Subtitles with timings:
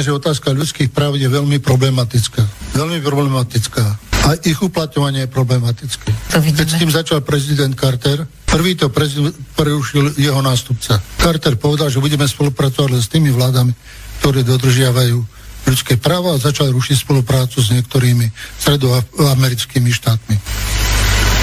[0.00, 2.40] Samozrejme, že otázka ľudských práv je veľmi problematická.
[2.72, 3.84] Veľmi problematická.
[4.24, 6.08] A ich uplatňovanie je problematické.
[6.32, 10.96] Keď s tým začal prezident Carter, prvý to prezident prerušil jeho nástupca.
[11.20, 13.76] Carter povedal, že budeme spolupracovať s tými vládami,
[14.24, 15.20] ktoré dodržiavajú
[15.68, 18.24] ľudské práva a začal rušiť spoluprácu s niektorými
[18.56, 20.36] stredoamerickými štátmi.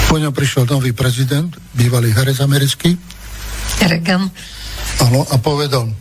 [0.09, 2.97] Po ňom prišiel nový prezident, bývalý herec americký,
[3.85, 4.33] Reagan.
[5.05, 5.93] Áno, a povedal,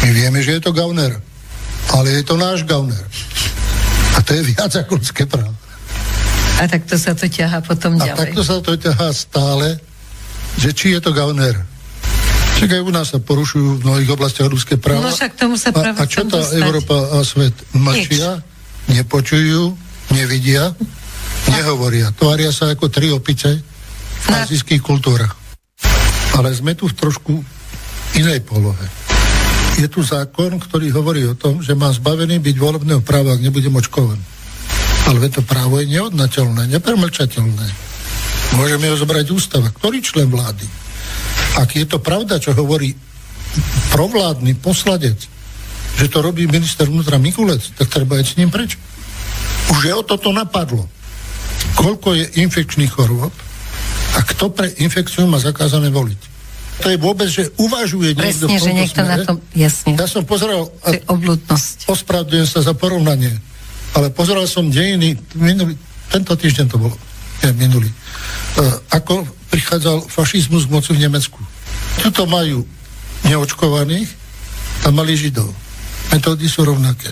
[0.00, 1.28] my vieme, že je to gauner,
[1.94, 3.00] ale je to náš gauner.
[4.16, 5.54] A to je viac ako ľudské právo.
[6.58, 8.18] A takto sa to ťahá potom A ďalej.
[8.18, 9.78] takto sa to ťahá stále,
[10.58, 11.54] že či je to gauner.
[12.58, 15.06] Však aj u nás sa porušujú v mnohých oblastiach ľudské práva.
[15.06, 16.58] No však tomu sa a, práve a čo chcem tá dostať.
[16.58, 18.42] Európa a svet mlčia,
[18.90, 19.78] nepočujú,
[20.18, 20.74] nevidia,
[21.54, 22.10] nehovoria.
[22.10, 23.62] Tvária sa ako tri opice
[24.18, 25.38] v azijských kultúrach.
[26.34, 27.38] Ale sme tu v trošku
[28.18, 29.07] inej polohe.
[29.78, 33.70] Je tu zákon, ktorý hovorí o tom, že má zbavený byť volebného práva, ak nebudem
[33.78, 34.22] očkovaný.
[35.06, 37.66] Ale to právo je neodnateľné, nepremlčateľné.
[38.58, 39.70] Môžeme ho zobrať ústava.
[39.70, 40.66] Ktorý člen vlády?
[41.62, 42.90] Ak je to pravda, čo hovorí
[43.94, 45.18] provládny posladec,
[45.98, 48.74] že to robí minister vnútra Mikulec, tak treba ísť s ním preč.
[49.70, 50.90] Už je o toto napadlo.
[51.78, 53.34] Koľko je infekčných chorôb
[54.14, 56.37] a kto pre infekciu má zakázané voliť.
[56.78, 59.26] To je vôbec, že uvažuje niekto Presne, v že niekto na smere.
[59.26, 59.98] tom, jasne.
[59.98, 61.90] Ja som pozeral, To je obludnosť.
[61.90, 63.34] ospravedlňujem sa za porovnanie,
[63.98, 65.74] ale pozeral som dejiny, minulý,
[66.06, 66.94] tento týždeň to bolo,
[67.42, 71.40] nie, minulý, uh, ako prichádzal fašizmus k moci v Nemecku.
[71.98, 72.62] Tuto majú
[73.26, 74.08] neočkovaných,
[74.86, 75.50] tam mali židov.
[76.14, 77.10] Metódy sú rovnaké.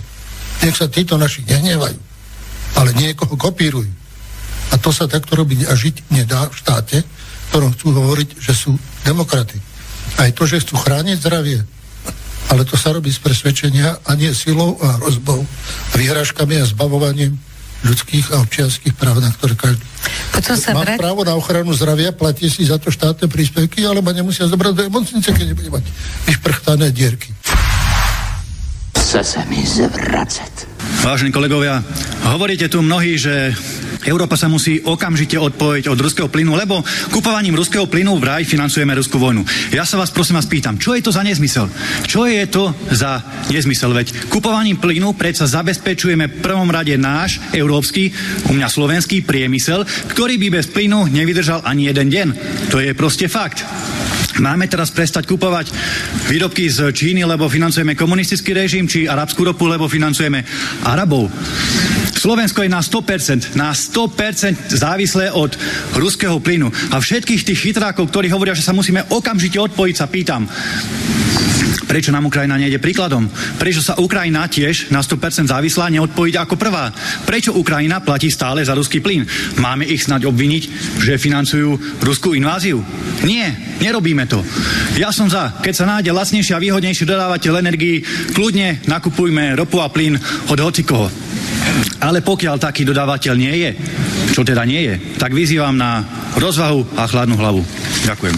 [0.62, 1.98] Nech sa títo naši nehnevajú,
[2.78, 3.90] ale niekoho kopírujú.
[4.70, 6.96] A to sa takto robiť a žiť nedá v štáte,
[7.56, 9.56] ktorom chcú hovoriť, že sú demokrati.
[10.20, 11.64] Aj to, že chcú chrániť zdravie,
[12.52, 15.40] ale to sa robí z presvedčenia a nie silou a hrozbou,
[15.96, 17.32] vyhrážkami a zbavovaním
[17.80, 19.80] ľudských a občianských práv, na ktoré každý.
[20.36, 21.00] Potom sa Mám vrát...
[21.00, 24.82] právo na ochranu zdravia, platí si za to štátne príspevky, ale ma nemusia zobrať do
[24.92, 25.84] nemocnice, keď nebude mať
[26.28, 27.32] vyšprchtané dierky.
[29.00, 30.75] Chce sa mi zvracať.
[31.06, 31.78] Vážení kolegovia,
[32.34, 33.54] hovoríte tu mnohí, že
[34.10, 36.82] Európa sa musí okamžite odpojiť od ruského plynu, lebo
[37.14, 39.46] kupovaním ruského plynu vraj financujeme ruskú vojnu.
[39.70, 41.70] Ja sa vás prosím vás pýtam, čo je to za nezmysel?
[42.10, 43.22] Čo je to za
[43.54, 43.94] nezmysel?
[43.94, 48.10] Veď kupovaním plynu predsa zabezpečujeme v prvom rade náš európsky,
[48.50, 52.28] u mňa slovenský priemysel, ktorý by bez plynu nevydržal ani jeden deň.
[52.74, 53.62] To je proste fakt.
[54.36, 55.72] Máme teraz prestať kupovať
[56.28, 60.44] výrobky z Číny, lebo financujeme komunistický režim, či arabskú ropu, lebo financujeme
[60.84, 61.32] Arabov.
[62.16, 65.54] Slovensko je na 100%, na 100% závislé od
[65.96, 66.68] ruského plynu.
[66.92, 70.44] A všetkých tých chytrákov, ktorí hovoria, že sa musíme okamžite odpojiť, sa pýtam,
[71.86, 73.30] Prečo nám Ukrajina nejde príkladom?
[73.58, 76.90] Prečo sa Ukrajina tiež na 100% závislá neodpojiť ako prvá?
[77.24, 79.26] Prečo Ukrajina platí stále za ruský plyn?
[79.62, 80.62] Máme ich snať obviniť,
[81.02, 82.82] že financujú ruskú inváziu?
[83.22, 84.42] Nie, nerobíme to.
[84.98, 88.02] Ja som za, keď sa nájde lacnejší a výhodnejší dodávateľ energii,
[88.34, 90.18] kľudne nakupujme ropu a plyn
[90.50, 91.08] od hocikoho.
[92.00, 93.70] Ale pokiaľ taký dodávateľ nie je,
[94.32, 96.04] čo teda nie je, tak vyzývam na
[96.36, 97.64] rozvahu a chladnú hlavu.
[98.04, 98.36] Ďakujem.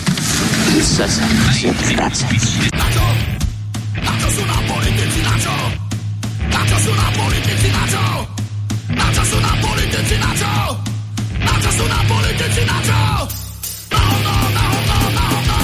[11.78, 13.02] Sú na politici na čo?
[13.94, 15.56] Na hovno, na hovno, na hovno.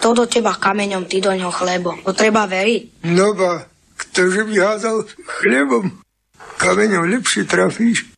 [0.00, 0.16] To.
[0.16, 1.92] Do teba kameňom, ty do ňoho chlebo.
[2.08, 3.04] To treba veriť.
[3.10, 3.68] No ba,
[4.00, 5.04] ktože by hádal
[5.42, 6.00] chlebom,
[6.56, 8.08] kameňom lepšie trafíš.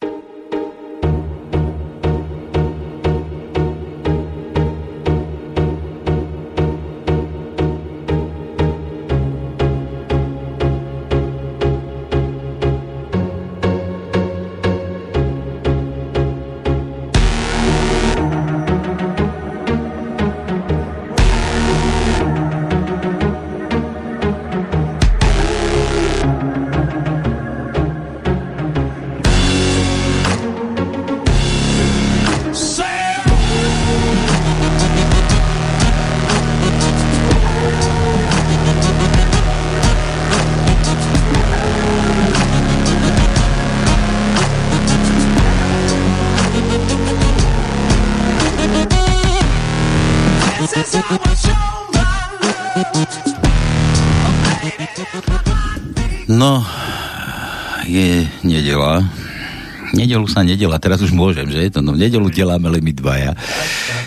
[60.13, 61.73] Nedelu sa nedela, teraz už môžem, že?
[61.73, 63.33] To, no, nedelu deláme len my dvaja.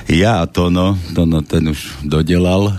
[0.05, 2.77] Ja a Tono, Tono ten už dodelal.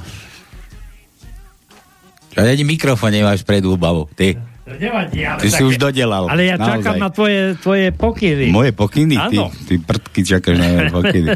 [2.38, 4.38] A ani mikrofón nemáš pred úbavou, ty.
[4.76, 6.28] Nevadí, ale Ty si už dodelal.
[6.28, 6.84] Ale ja naozaj.
[6.84, 8.52] čakám na tvoje, tvoje pokyny.
[8.52, 9.16] Moje pokyny?
[9.16, 11.28] Ty, ty prdky čakáš na moje pokyny.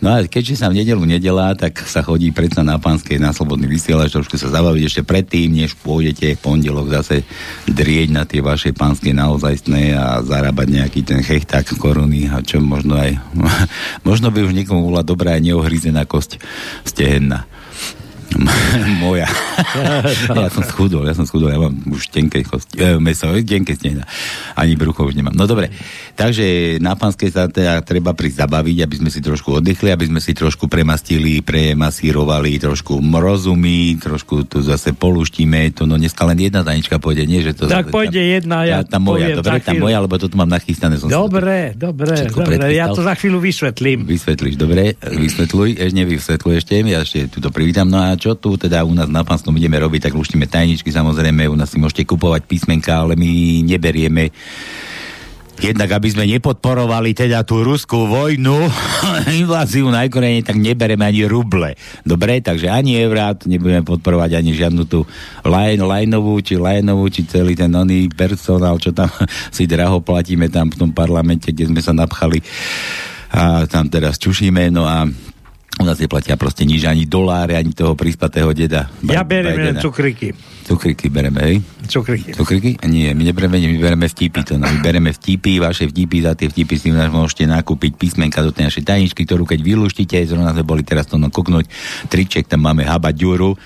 [0.00, 3.68] No a keďže sa v nedelu nedelá, tak sa chodí predsa na pánskej na slobodný
[3.68, 7.22] vysielač, trošku sa zabaviť ešte predtým, než pôjdete v pondelok zase
[7.68, 12.96] drieť na tie vaše pánske naozajstné a zarábať nejaký ten chechták koruny a čo možno
[12.96, 13.20] aj
[14.08, 16.40] možno by už niekomu bola dobrá aj neohryzená kosť
[16.86, 17.44] stehenná.
[19.02, 19.28] Moja.
[20.42, 24.04] ja som schudol, ja som schudol, ja mám už tenké kosti, e, meso, tenké stehna.
[24.56, 25.34] Ani brucho už nemám.
[25.34, 25.70] No dobre,
[26.16, 30.20] takže na pánskej sa teda treba prísť zabaviť, aby sme si trošku oddychli, aby sme
[30.20, 36.66] si trošku premastili, premasírovali, trošku rozumy, trošku tu zase poluštíme, to no dneska len jedna
[36.66, 37.44] tanička pôjde, nie?
[37.44, 40.26] Že to, Tak pôjde jedna, ja tá, tá moja, poviem dobre, tá moja, lebo to
[40.26, 40.98] tu mám nachystané.
[40.98, 44.04] Som si to- Dobre, dobre, dobre, ja to za chvíľu vysvetlím.
[44.08, 47.86] Vysvetlíš, dobre, vysvetľuj, ešte nevysvetľuj ešte, ja ešte tu to privítam.
[47.86, 51.50] No a čo tu teda u nás na pánskom ideme robiť, tak luštíme tajničky, samozrejme,
[51.50, 54.30] u nás si môžete kupovať písmenka, ale my neberieme
[55.62, 58.66] Jednak, aby sme nepodporovali teda tú ruskú vojnu,
[59.46, 61.78] inváziu na Ukrajine, tak nebereme ani ruble.
[62.02, 65.06] Dobre, takže ani eurát, nebudeme podporovať ani žiadnu tú
[65.46, 69.12] line, lineovú, či lineovú, či celý ten oný personál, čo tam
[69.54, 72.42] si draho platíme tam v tom parlamente, kde sme sa napchali
[73.32, 75.08] a tam teraz čušíme, no a
[75.80, 78.92] u nás neplatia proste nič, ani doláre, ani toho prispatého deda.
[79.08, 80.36] Ja beriem len cukriky.
[80.62, 81.56] Cukriky bereme, hej?
[81.88, 82.36] Cukriky.
[82.36, 82.78] Cukriky?
[82.86, 84.46] Nie, my nebereme, my bereme vtipy.
[84.46, 88.44] To, no, my bereme vtipy, vaše vtipy, za tie vtipy si nás môžete nakúpiť písmenka
[88.44, 91.66] do tej našej tajničky, ktorú keď vylúštíte, zrovna sme boli teraz to no, kuknúť,
[92.06, 93.56] triček, tam máme haba ďuru,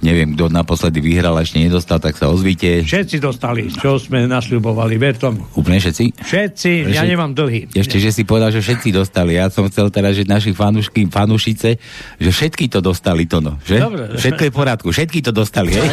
[0.00, 2.84] neviem, kto naposledy vyhral a ešte nedostal, tak sa ozvíte.
[2.84, 5.44] Všetci dostali, čo sme nasľubovali, ver tomu.
[5.52, 6.04] Úplne všetci?
[6.24, 7.10] Všetci, ja Všetci?
[7.12, 7.68] nemám dlhý.
[7.76, 9.36] Ešte, že si povedal, že všetci dostali.
[9.36, 11.76] Ja som chcel teraz, že naši fanúšky, fanúšice,
[12.16, 13.76] že všetky to dostali, to no, že?
[13.76, 14.16] Dobre.
[14.16, 15.88] Všetko je v poriadku, všetky to dostali, hej?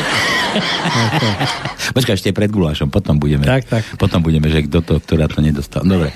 [1.95, 3.43] Počkaj, ešte pred gulášom, potom budeme.
[3.43, 3.83] Tak, tak.
[3.99, 5.83] Potom budeme, že kto to, ktorá to nedostal.
[5.83, 6.15] Dobre.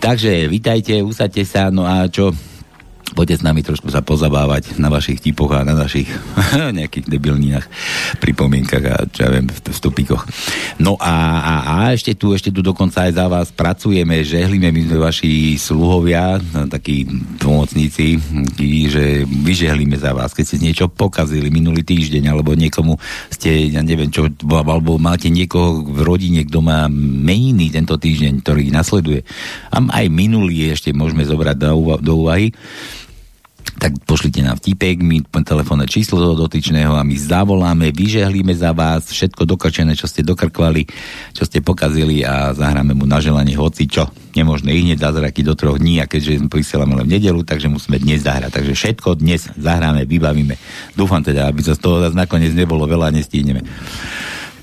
[0.00, 2.32] Takže, vítajte, usadte sa, no a čo?
[3.16, 6.08] Poďte s nami trošku sa pozabávať na vašich tipoch a na našich
[6.78, 7.66] nejakých debilninách,
[8.20, 10.22] pripomienkach a čo ja viem, vstupíkoch.
[10.82, 14.80] No a, a, a ešte tu, ešte tu dokonca aj za vás pracujeme, žehlíme, my
[14.84, 17.08] sme vaši sluhovia, no, takí
[17.40, 18.20] pomocníci,
[18.88, 23.00] že vyžehlíme za vás, keď ste niečo pokazili minulý týždeň, alebo niekomu
[23.32, 28.68] ste, ja neviem čo, alebo máte niekoho v rodine, kto má meniny tento týždeň, ktorý
[28.68, 29.24] nasleduje.
[29.72, 32.52] A aj minulý ešte môžeme zobrať do, do úvahy
[33.76, 39.08] tak pošlite nám vtipek, my telefónne číslo do dotyčného a my zavoláme, vyžehlíme za vás
[39.12, 40.88] všetko dokrčené, čo ste dokrkvali,
[41.36, 44.08] čo ste pokazili a zahráme mu na želanie hoci čo.
[44.36, 47.98] Nemožné ich hneď zázraky do troch dní a keďže vysielame len v nedelu, takže musíme
[48.00, 48.54] dnes zahrať.
[48.54, 50.54] Takže všetko dnes zahráme, vybavíme.
[50.94, 53.64] Dúfam teda, aby sa z toho nakoniec nebolo veľa, nestihneme.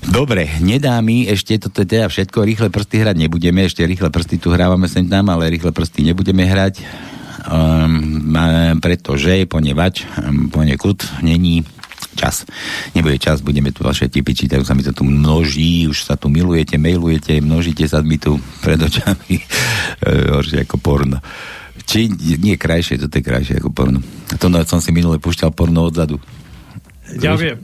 [0.06, 4.54] Dobre, nedá mi ešte, toto teda všetko, rýchle prsty hrať nebudeme, ešte rýchle prsty tu
[4.54, 6.78] hrávame sem tam, ale rýchle prsty nebudeme hrať,
[7.44, 11.64] um, pretože ponevač, um, ponekud není
[12.16, 12.48] čas.
[12.96, 16.16] Nebude čas, budeme tu vaše tipy čítať, už sa mi to tu množí, už sa
[16.16, 19.36] tu milujete, mailujete, množíte sa mi tu pred očami.
[19.96, 21.24] E, horšie ako porno.
[21.88, 24.04] Či nie krajšie, to je krajšie ako porno.
[24.36, 26.20] To no, som si minule púšťal porno odzadu.
[27.16, 27.56] Ja viem.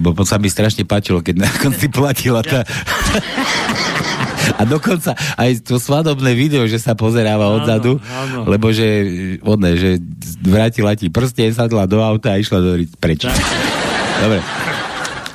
[0.00, 2.64] Bo sa mi strašne páčilo, keď na konci platila tá...
[4.56, 8.48] A dokonca aj to svadobné video, že sa pozeráva odzadu, áno.
[8.48, 8.88] lebo že,
[9.44, 10.00] odne, že
[10.40, 13.28] vrátila ti prste, sadla do auta a išla do preč.
[14.16, 14.40] Dobre.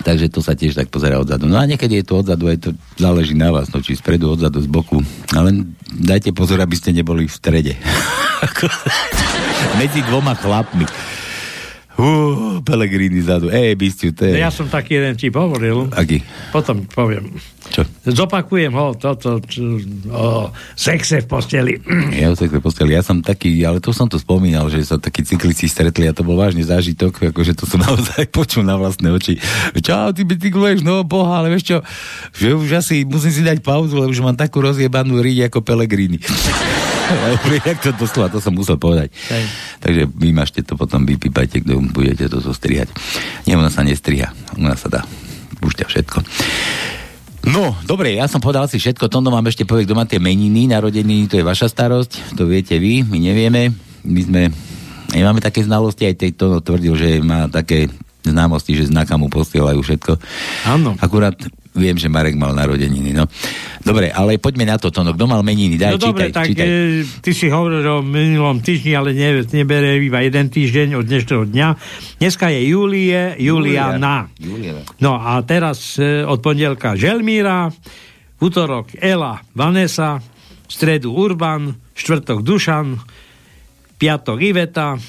[0.01, 1.45] Takže to sa tiež tak pozerá odzadu.
[1.45, 4.57] No a niekedy je to odzadu, aj to záleží na vás, no či spredu, odzadu,
[4.57, 4.97] z boku.
[5.37, 5.53] Ale
[5.93, 7.73] dajte pozor, aby ste neboli v strede.
[9.79, 11.10] Medzi dvoma chlapmi.
[12.01, 13.53] Uh, Pelegrini zadu.
[13.53, 14.41] Ej, bystiu, to je...
[14.41, 15.85] Ja som taký jeden tip hovoril.
[15.93, 16.25] Aký?
[16.49, 17.29] Potom poviem.
[17.69, 17.85] Čo?
[18.09, 19.77] Zopakujem ho, toto, čo,
[20.09, 21.73] o sexe v posteli.
[22.21, 22.97] Ja o sexe v posteli.
[22.97, 26.25] Ja som taký, ale to som to spomínal, že sa takí cyklisti stretli a to
[26.25, 29.37] bol vážny zážitok, akože to som naozaj počul na vlastné oči.
[29.85, 31.77] Čau, ty bicykluješ, no boha, ale vieš čo,
[32.33, 36.17] že už asi musím si dať pauzu, lebo už mám takú rozjebanú ríď ako Pelegrini.
[37.65, 39.13] Jak to doslova, to som musel povedať.
[39.31, 39.43] Hej.
[39.83, 42.91] Takže vymažte to potom, vypípajte, kto budete to zostrihať.
[43.45, 45.01] Nie, ona sa nestriha, ona sa dá.
[45.61, 46.17] Púšťa všetko.
[47.41, 50.69] No, dobre, ja som povedal si všetko, Tondo mám ešte povedať, kto má tie meniny,
[50.69, 53.73] narodeniny, to je vaša starosť, to viete vy, my nevieme,
[54.05, 54.41] my sme,
[55.09, 57.89] nemáme také znalosti, aj tej Tono tvrdil, že má také
[58.21, 60.13] známosti, že znaka mu posielajú všetko.
[60.69, 60.93] Áno.
[61.01, 61.33] Akurát
[61.71, 63.25] viem, že Marek mal narodeniny, no.
[63.81, 66.67] Dobre, ale poďme na to, Tono, kto mal meniny, daj, no dobre, čítaj, tak čítaj.
[66.67, 71.43] e, ty si hovoril o minulom týždni, ale ne, nebere iba jeden týždeň od dnešného
[71.47, 71.67] dňa.
[72.19, 74.27] Dneska je Julie, Juliana.
[74.35, 74.83] Julia.
[74.99, 77.71] No a teraz e, od pondelka Želmíra,
[78.43, 80.19] útorok Ela, Vanessa,
[80.67, 82.99] stredu Urban, štvrtok Dušan,
[83.95, 84.99] piatok Iveta,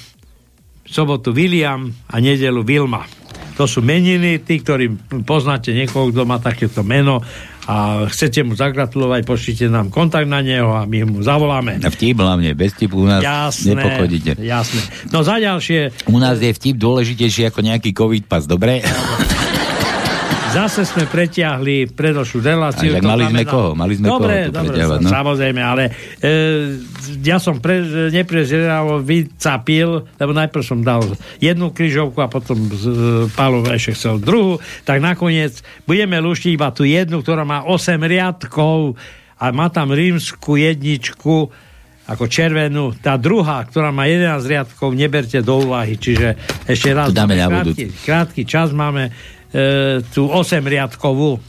[0.87, 3.22] sobotu William a nedelu Vilma.
[3.53, 4.89] To sú meniny, tí, ktorí
[5.23, 7.21] poznáte niekoho, kto má takéto meno
[7.63, 11.79] a chcete mu zagratulovať, pošlite nám kontakt na neho a my mu zavoláme.
[11.79, 14.35] Vtip hlavne, bez tipu u nás Jasné, nepochodíte.
[14.41, 14.81] jasné.
[15.15, 18.83] No za ďalšie, U nás je vtip dôležitejší ako nejaký covid pas, dobre?
[20.53, 22.93] Zase sme pretiahli predošlú reláciu.
[22.93, 23.73] Tak mali sme koho?
[23.73, 25.09] Mali sme dobre, koho dobre, no?
[25.09, 25.89] samozrejme, ale
[26.21, 26.31] e,
[27.25, 27.81] ja som pre,
[28.13, 31.01] neprezeravo vycapil, lebo najprv som dal
[31.41, 37.25] jednu kryžovku a potom e, ešte chcel druhú, tak nakoniec budeme luštiť iba tú jednu,
[37.25, 38.93] ktorá má 8 riadkov
[39.41, 41.49] a má tam rímsku jedničku
[42.03, 42.93] ako červenú.
[42.99, 45.95] Tá druhá, ktorá má 11 riadkov, neberte do úvahy.
[45.97, 46.35] Čiže
[46.67, 49.09] ešte raz, To dáme krátky, krátky čas máme
[50.09, 51.39] tú 8 riadkovú.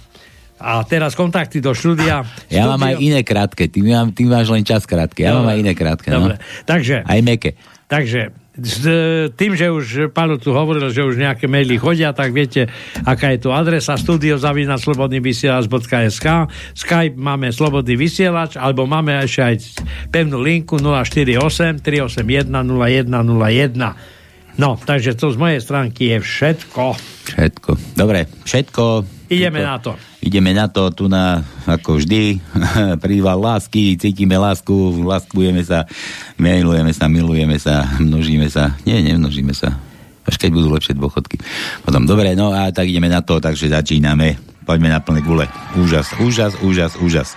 [0.55, 2.25] A teraz kontakty do štúdia.
[2.49, 5.59] Ja mám aj iné krátke, ty, mám, ty máš len čas krátke, ja mám aj
[5.61, 6.09] iné krátke.
[6.09, 6.41] Dobre, No.
[6.65, 7.59] takže, Aj meké.
[7.85, 8.95] takže s e,
[9.35, 12.71] tým, že už Pálo tu hovoril, že už nejaké maily chodia, tak viete,
[13.03, 16.27] aká je tu adresa studiozavinaclobodnyvysielac.sk
[16.73, 19.55] Skype máme Slobodný vysielač, alebo máme ešte aj
[20.09, 24.14] pevnú linku 048 381 0101.
[24.55, 26.95] No, takže to z mojej stránky je všetko.
[27.27, 27.71] Všetko.
[27.99, 29.03] Dobre, všetko.
[29.27, 29.71] Ideme všetko.
[29.73, 29.93] na to.
[30.25, 32.39] Ideme na to, tu na, ako vždy,
[33.05, 35.85] príval lásky, cítime lásku, láskujeme sa,
[36.39, 38.79] milujeme sa, milujeme sa, množíme sa.
[38.87, 39.75] Nie, nemnožíme sa.
[40.25, 41.37] Až keď budú lepšie dôchodky.
[41.85, 44.41] Potom, dobre, no a tak ideme na to, takže začíname.
[44.65, 45.45] Poďme na plné gule.
[45.77, 47.37] Úžas, úžas, úžas, úžas.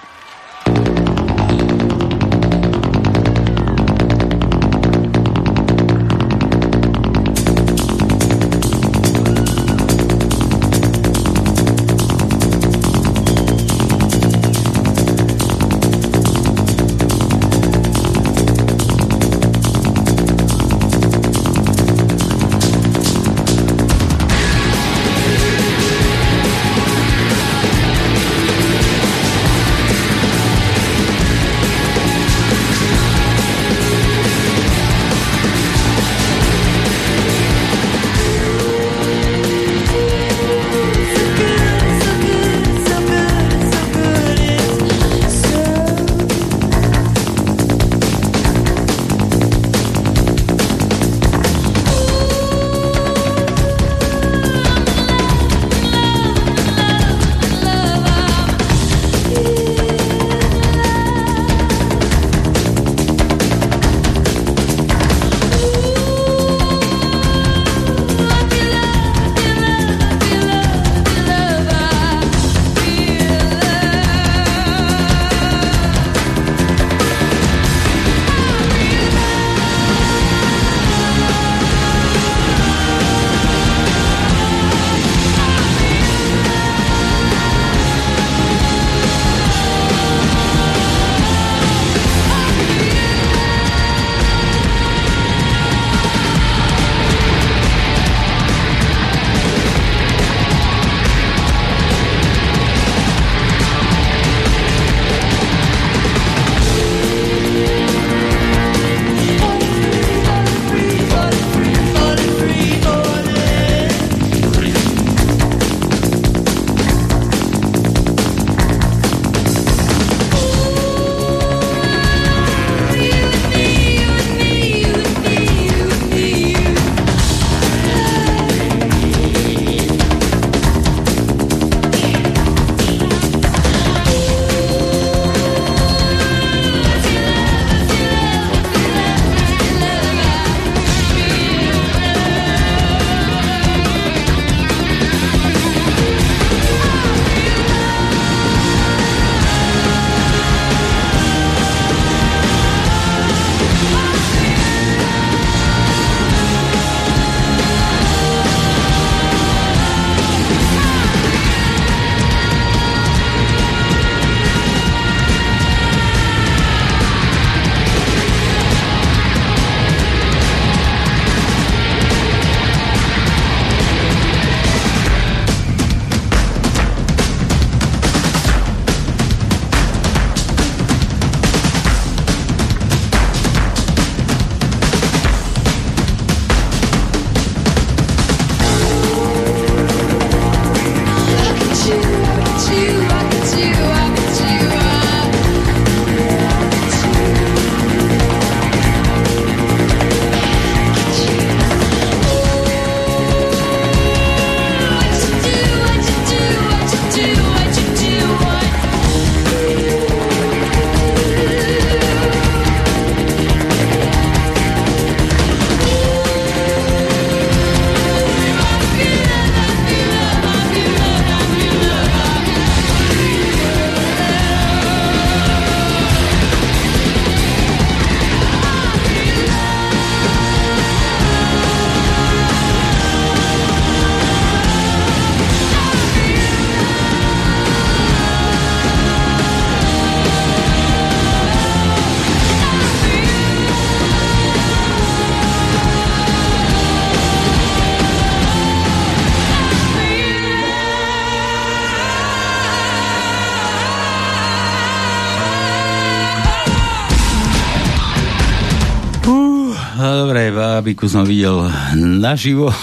[260.97, 261.69] Bábiku som videl
[262.17, 262.73] naživo.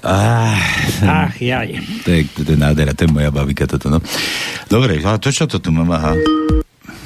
[0.00, 0.56] Ah,
[1.28, 1.76] Ach, jaj.
[2.00, 4.00] to, je, to je nádhera, to je moja babika toto, no.
[4.64, 5.92] Dobre, a to čo to tu mám?
[5.92, 6.16] Aha.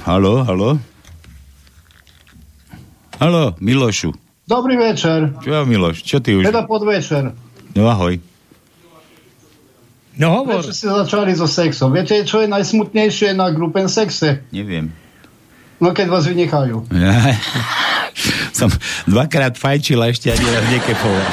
[0.06, 0.78] Halo, halo?
[3.18, 4.14] Halo, Milošu.
[4.46, 5.34] Dobrý večer.
[5.42, 6.46] Čo Miloš, čo ty už?
[6.46, 7.34] Teda podvečer.
[7.74, 8.22] No ahoj.
[10.14, 10.62] No hovor.
[10.62, 11.90] Prečo ste začali so sexom?
[11.90, 14.46] Viete, čo je najsmutnejšie na grupen sexe?
[14.54, 14.94] Neviem.
[15.82, 16.86] No keď vás vynechajú.
[16.94, 17.10] Ja,
[18.58, 18.70] som
[19.10, 21.26] dvakrát fajčil a ešte ani raz nekepoval.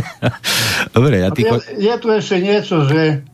[0.94, 1.42] Dobre, a ty...
[1.42, 3.26] je, je tu ešte niečo, že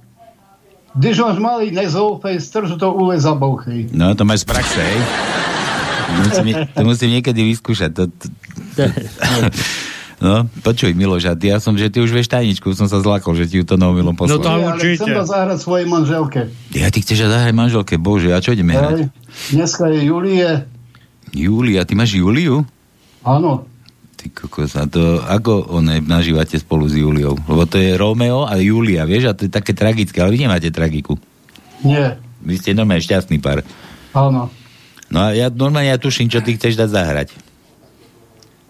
[0.96, 3.92] když máš malý nezoufej, strž to ule za bouchy.
[3.92, 5.00] No, to máš z praxe, hej?
[6.24, 7.90] Musím, to musím niekedy vyskúšať.
[7.92, 8.24] To, to...
[10.16, 13.37] No, počuj, Miloš, a ty, ja som, že ty už vieš tajničku, som sa zlakol,
[13.37, 14.40] že ti ju to na omylom poslal.
[14.40, 15.05] No to určite.
[15.05, 16.40] chcem to zahrať svojej manželke.
[16.72, 19.12] Ja, ty chceš zahrať manželke, bože, a čo ideme hrať?
[19.52, 20.64] Dneska je Julie.
[21.34, 22.62] Júlia, ty máš Júliu?
[23.26, 23.66] Áno.
[24.16, 27.36] Ty kokos, a to, ako one nažívate spolu s Júliou?
[27.46, 30.70] Lebo to je Romeo a Júlia, vieš, a to je také tragické, ale vy nemáte
[30.72, 31.18] tragiku.
[31.84, 32.16] Nie.
[32.40, 33.66] Vy ste normálne šťastný pár.
[34.16, 34.48] Áno.
[35.12, 37.28] No a ja normálne ja tuším, čo ty chceš dať zahrať.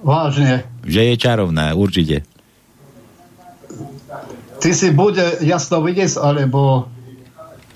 [0.04, 0.68] Vážne.
[0.84, 2.26] Že je čarovná, určite.
[4.60, 6.88] Ty si bude jasno vidieť, alebo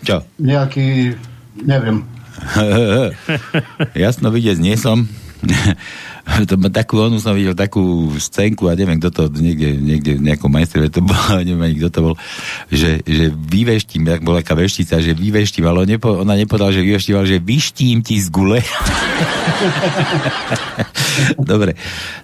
[0.05, 0.25] Čo?
[0.41, 1.17] nejaký,
[1.61, 2.05] neviem.
[4.05, 5.09] Jasno vidieť nie som.
[6.77, 10.93] takú, onu som videl takú scénku a neviem, kto to niekde, niekde v nejakom majstre
[10.93, 12.15] to bol, neviem ani kto to bol,
[12.69, 17.15] že, že vyveštím, jak bola taká veštica, že vyveštím, ale nepo, ona nepovedala, že vyveštím,
[17.17, 18.61] ale že vyštím ti z gule.
[21.37, 21.77] Dobre,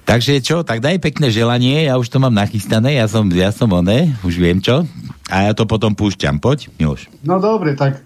[0.04, 3.68] takže čo, tak daj pekné želanie, ja už to mám nachystané, ja som, ja som
[3.72, 4.84] oné, už viem čo,
[5.26, 7.10] a ja to potom púšťam, poď, Miloš.
[7.26, 8.05] No dobre, tak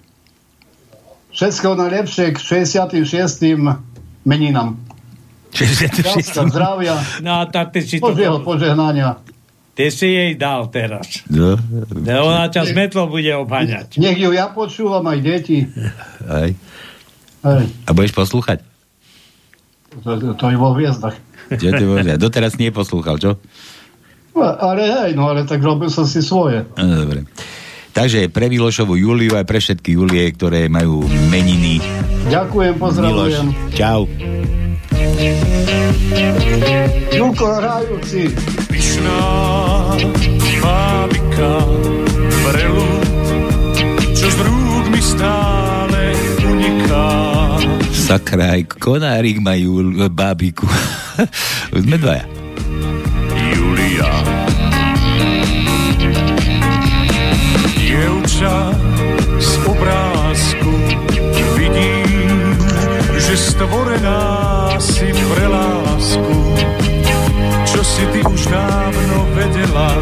[1.31, 3.59] všetko najlepšie k 66.
[4.23, 4.77] meninám.
[5.51, 8.11] Šťastia, zdravia, No a tak ty si to...
[8.11, 9.19] Božieho požehnania.
[9.75, 11.27] Ty si jej dal teraz.
[11.27, 11.59] No,
[11.91, 13.97] No, ona ťa s metlou bude obhaňať.
[13.97, 15.67] Nech ju ja počúvam, aj deti.
[16.23, 16.55] aj.
[17.41, 18.61] Hej, A budeš poslúchať?
[20.05, 21.17] to, to je vo hviezdach.
[21.51, 22.15] Čo ty povedal?
[22.15, 23.41] Doteraz nie poslúchal, čo?
[24.31, 26.63] No, Ale hej, no ale tak robil som si svoje.
[26.79, 27.27] No, dobre.
[28.01, 31.85] Takže pre Milošovu Juliu aj pre všetky Julie, ktoré majú meniny.
[32.33, 33.47] Ďakujem, Miloš, pozdravujem.
[33.77, 34.09] čau.
[37.13, 38.33] Julko hrajúci.
[38.73, 39.21] Pyšná
[40.65, 41.53] bábika
[42.49, 42.89] vrelu,
[44.17, 47.05] čo z rúk mi stále uniká.
[47.93, 49.93] Sakra, aj konárik majú.
[51.77, 52.25] Už sme dvaja.
[53.53, 54.40] Julia.
[58.41, 58.73] Dievča
[59.37, 60.73] z obrázku
[61.61, 62.57] vidím,
[63.21, 66.57] že stvorená si pre lásku.
[67.69, 69.93] Čo si ty už dávno vedela,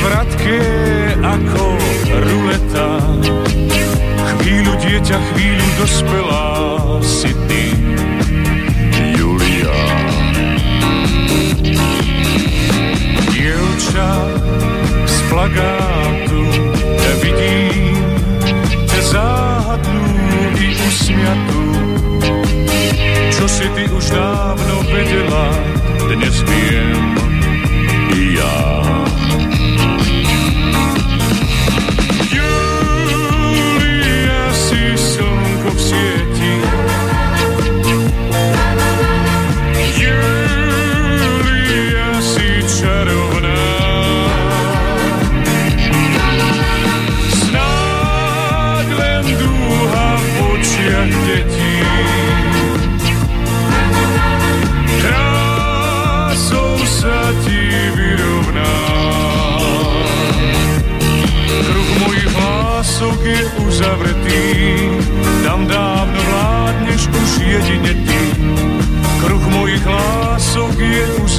[0.00, 0.60] vratké
[1.20, 1.64] ako
[2.24, 2.88] ruleta.
[4.40, 6.48] Chvíľu dieťa, chvíľu dospelá
[7.04, 7.64] si ty,
[9.14, 9.80] Julia.
[13.28, 14.10] Dievča
[15.04, 16.42] z plagátu
[17.20, 18.00] vidím
[18.88, 20.08] ťa záhadnú
[20.56, 21.64] i usmiatú.
[23.30, 25.52] Čo si ty už dávno vedela,
[26.08, 27.09] dnes viem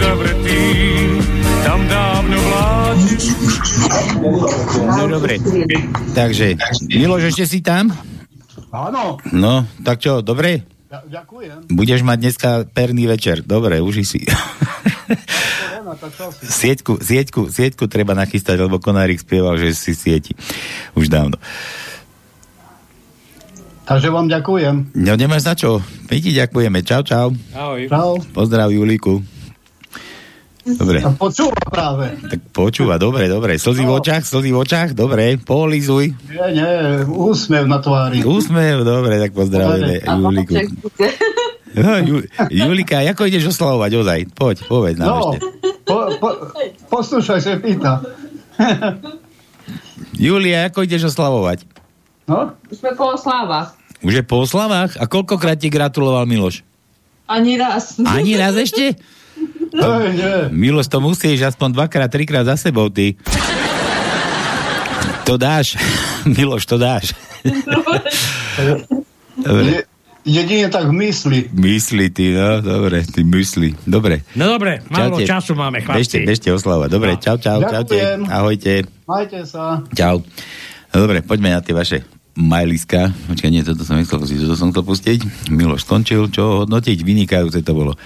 [0.02, 0.62] zavretý,
[1.62, 3.16] tam dávno vládne.
[4.98, 5.38] No dobre.
[6.18, 6.58] Takže,
[6.90, 7.94] Miloš, ešte si tam?
[8.74, 9.22] Áno.
[9.30, 10.66] No, tak čo, dobre?
[10.92, 11.72] Ďakujem.
[11.72, 13.48] Budeš mať dneska perný večer.
[13.48, 14.20] Dobre, uži si.
[16.62, 20.36] sieťku, sieťku, sieťku treba nachystať, lebo Konárik spieval, že si sieti.
[20.96, 21.40] Už dávno.
[23.88, 24.96] Takže vám ďakujem.
[24.96, 25.84] No nemáš za čo.
[26.08, 26.80] My ti ďakujeme.
[26.84, 27.28] Čau, čau.
[27.52, 27.92] Ahoj.
[27.92, 28.20] Čau.
[28.32, 29.20] Pozdrav Julíku.
[30.74, 32.16] Dobre, A počúva práve.
[32.22, 33.56] tak počúva, dobre, dobre.
[33.56, 36.14] Slzy v očách, slzy v očách, dobre, polizuj.
[36.26, 36.72] Nie, nie,
[37.06, 38.22] úsmev na tvári.
[38.22, 40.54] Úsmev, dobre, tak pozdravujeme Julíku.
[41.72, 42.16] No, Ju,
[42.50, 44.20] Julika, ako ideš oslavovať ozaj?
[44.30, 45.38] Poď, povedz nám No, ešte.
[45.84, 46.30] po, po,
[46.90, 48.04] poslúšaj sa pýta.
[50.14, 51.64] Julia, ako ideš oslavovať?
[52.28, 53.76] No, Už sme po oslavách.
[54.02, 54.98] Už je po oslavách?
[54.98, 56.66] A koľkokrát ti gratuloval Miloš?
[57.24, 57.96] Ani raz.
[58.02, 58.98] Ani raz ešte?
[59.72, 60.52] Nie.
[60.52, 63.16] Miloš, to musíš aspoň dvakrát, trikrát za sebou, ty.
[65.24, 65.80] To dáš.
[66.38, 67.16] Miloš, to dáš.
[69.42, 69.66] Dobre.
[69.66, 69.80] Je,
[70.28, 71.50] jedine tak mysli.
[71.50, 73.74] Mysli ty, no, dobre, ty mysli.
[73.88, 74.22] Dobre.
[74.38, 75.26] No dobre, málo Čaute.
[75.26, 76.22] času máme, chlapci.
[76.22, 76.90] bežte oslavovať.
[76.94, 78.22] Dobre, čau, čau, čaute.
[78.30, 78.86] Ahojte.
[79.10, 79.82] Majte sa.
[79.98, 80.22] Čau.
[80.94, 82.06] No, dobre, poďme na tie vaše
[82.38, 83.12] majliska.
[83.34, 85.20] Počkaj, nie, toto som myslel, si toto som chcel pustiť.
[85.50, 86.98] Miloš skončil, čo hodnotiť?
[87.02, 87.98] Vynikajúce to bolo.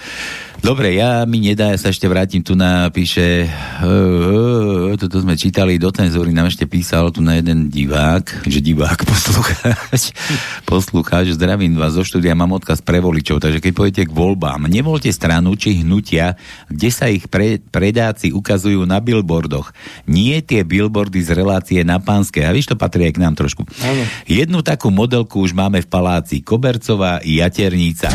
[0.64, 3.44] Dobre, ja mi nedá, ja sa ešte vrátim, tu napíše,
[3.84, 8.64] uh, uh, toto sme čítali, do cenzúry nám ešte písal tu na jeden divák, že
[8.64, 10.16] divák, poslucháč,
[10.64, 15.12] poslucháč, zdravím vás zo štúdia, mám odkaz pre voličov, takže keď pôjdete k voľbám, nevolte
[15.12, 16.40] stranu či hnutia,
[16.72, 19.76] kde sa ich pre, predáci ukazujú na billboardoch.
[20.08, 23.68] Nie tie billboardy z relácie na pánske, a víš, to patrí aj k nám trošku.
[23.84, 24.02] Áno.
[24.24, 28.08] Jednu takú modelku už máme v paláci, Kobercová Jaternica.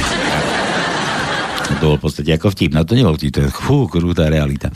[1.79, 2.75] To bol v podstate ako vtip.
[2.75, 4.69] No to nebol vtip, to je fú, krutá realita.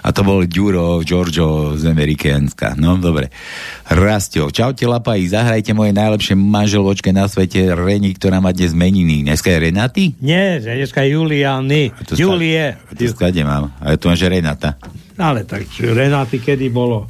[0.00, 2.74] A to bol Ďuro, Giorgio z Amerikánska.
[2.80, 3.28] No, dobre.
[3.86, 4.48] Rastio.
[4.48, 9.22] Čaute, Lapaji, zahrajte moje najlepšie manželočke na svete, Reni, ktorá má dnes meniny.
[9.22, 10.04] Dneska je Renaty?
[10.18, 11.92] Nie, že dneska Juliany.
[11.92, 12.74] A to Julie.
[12.88, 13.70] To skade mám.
[13.78, 14.80] A tu máš Renata.
[15.20, 17.06] Ale tak čo, Renáty kedy bolo?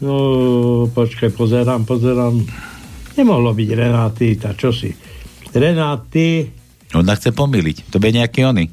[0.00, 2.40] No, počkaj, pozerám, pozerám.
[3.20, 4.88] Nemohlo byť Renáty, tá čo si?
[5.52, 6.59] Renáty,
[6.92, 7.88] Ona chce pomýliť.
[7.88, 8.66] To bude nejaký oný.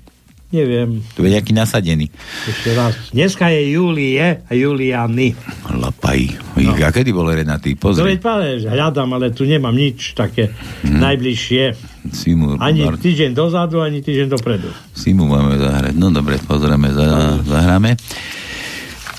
[0.47, 2.07] neviem, To bude nejaký nasadený.
[2.43, 2.95] ešte raz.
[3.11, 5.35] Dneska je Julie a Juliany.
[5.67, 6.39] Lapaj.
[6.55, 6.71] No.
[6.73, 7.75] A kedy bol Renaty?
[7.75, 8.15] To Pozri.
[8.15, 10.49] veď páne, hľadám, ale tu nemám nič také
[10.81, 10.97] Mhm.
[10.97, 11.63] najbližšie.
[12.07, 14.71] Simu, Ani Mar- týždeň dozadu, ani týždeň dopredu.
[14.93, 15.93] Simu máme zahrať.
[15.93, 17.05] No dobre, pozrieme, za,
[17.43, 17.99] zahráme.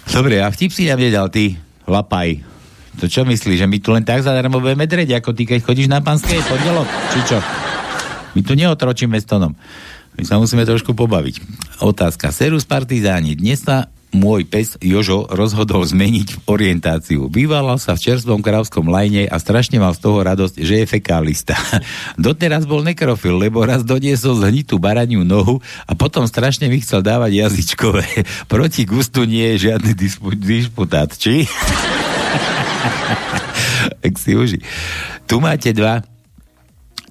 [0.08, 2.40] Dobre, a vtip si nám nedal ty, Lapaj.
[2.96, 5.86] To čo myslíš, že my tu len tak zadarmo budeme dreť, ako ty, keď chodíš
[5.86, 6.88] na panské pondelok?
[7.12, 7.38] Či čo?
[8.34, 9.54] My tu neotročíme s tonom.
[10.18, 11.40] My sa musíme trošku pobaviť.
[11.78, 12.34] Otázka.
[12.34, 13.38] Serus partizáni.
[13.38, 17.28] Dnes sa môj pes Jožo rozhodol zmeniť orientáciu.
[17.28, 21.54] Bývala sa v čerstvom kravskom lajne a strašne mal z toho radosť, že je fekálista.
[22.16, 27.46] Doteraz bol nekrofil, lebo raz doniesol zhnitú baraniu nohu a potom strašne mi chcel dávať
[27.46, 28.04] jazyčkové.
[28.52, 31.44] Proti gustu nie je žiadny dispu, disputát, či?
[34.02, 34.58] tak si uži.
[35.28, 36.00] Tu máte dva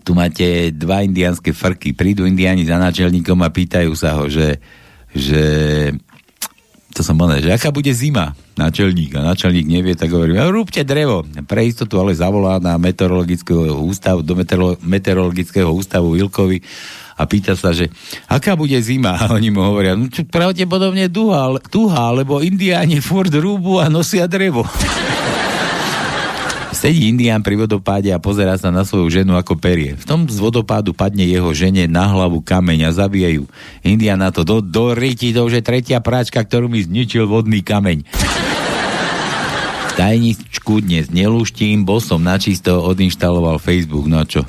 [0.08, 1.91] tu máte dva indiánske frky.
[1.91, 4.56] Prídu indiáni za náčelníkom a pýtajú sa ho, že,
[5.12, 5.43] že
[6.96, 10.88] to som povedal, že aká bude zima náčelník a náčelník nevie, tak hovorí, no, rúbte
[10.88, 11.28] drevo.
[11.28, 16.63] Pre istotu ale zavolá na meteorologického ústavu, do meteoro, meteorologického ústavu Vilkovi
[17.20, 17.91] a pýta sa, že
[18.32, 19.20] aká bude zima?
[19.20, 24.63] A oni mu hovoria, no pravdepodobne duha, tuha, lebo indiáni furt rúbu a nosia drevo.
[26.77, 29.97] Sedí Indián pri vodopáde a pozerá sa na svoju ženu ako perie.
[29.97, 33.49] V tom z vodopádu padne jeho žene na hlavu kameň a zabije ju.
[33.81, 37.65] Indián na to do, do riti, to už je tretia práčka, ktorú mi zničil vodný
[37.65, 38.05] kameň.
[39.97, 44.45] Tajničku dnes nelúštím, bol som načisto odinštaloval Facebook, no a čo?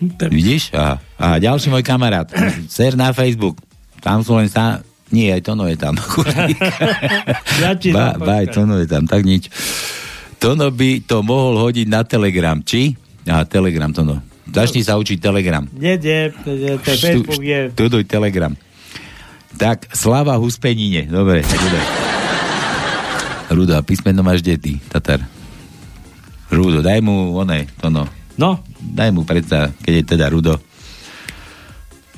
[0.00, 0.72] Vidíš?
[0.72, 1.04] Aha.
[1.20, 2.32] A ďalší môj kamarát,
[2.72, 3.60] ser na Facebook.
[4.00, 4.80] Tam sú len sa...
[5.12, 6.00] Nie, aj Tono je tam.
[7.92, 8.56] Ba, ba, aj.
[8.56, 9.52] Tono je tam, tak nič.
[10.44, 12.92] Tono by to mohol hodiť na Telegram, či?
[13.24, 14.20] Aha, Telegram, Tono.
[14.44, 15.64] Začni sa učiť Telegram.
[15.72, 16.28] Nie, nie,
[16.84, 17.72] Facebook je...
[17.72, 18.52] Študuj Telegram.
[19.56, 21.08] Tak, Slava Huspenine.
[21.08, 21.80] Dobre, dobre.
[23.56, 25.24] Rudo, a písmeno máš kde ty, Tatar?
[26.52, 28.04] Rudo, daj mu, oné, Tono.
[28.36, 30.60] No, Daj mu predsa, keď je teda Rudo.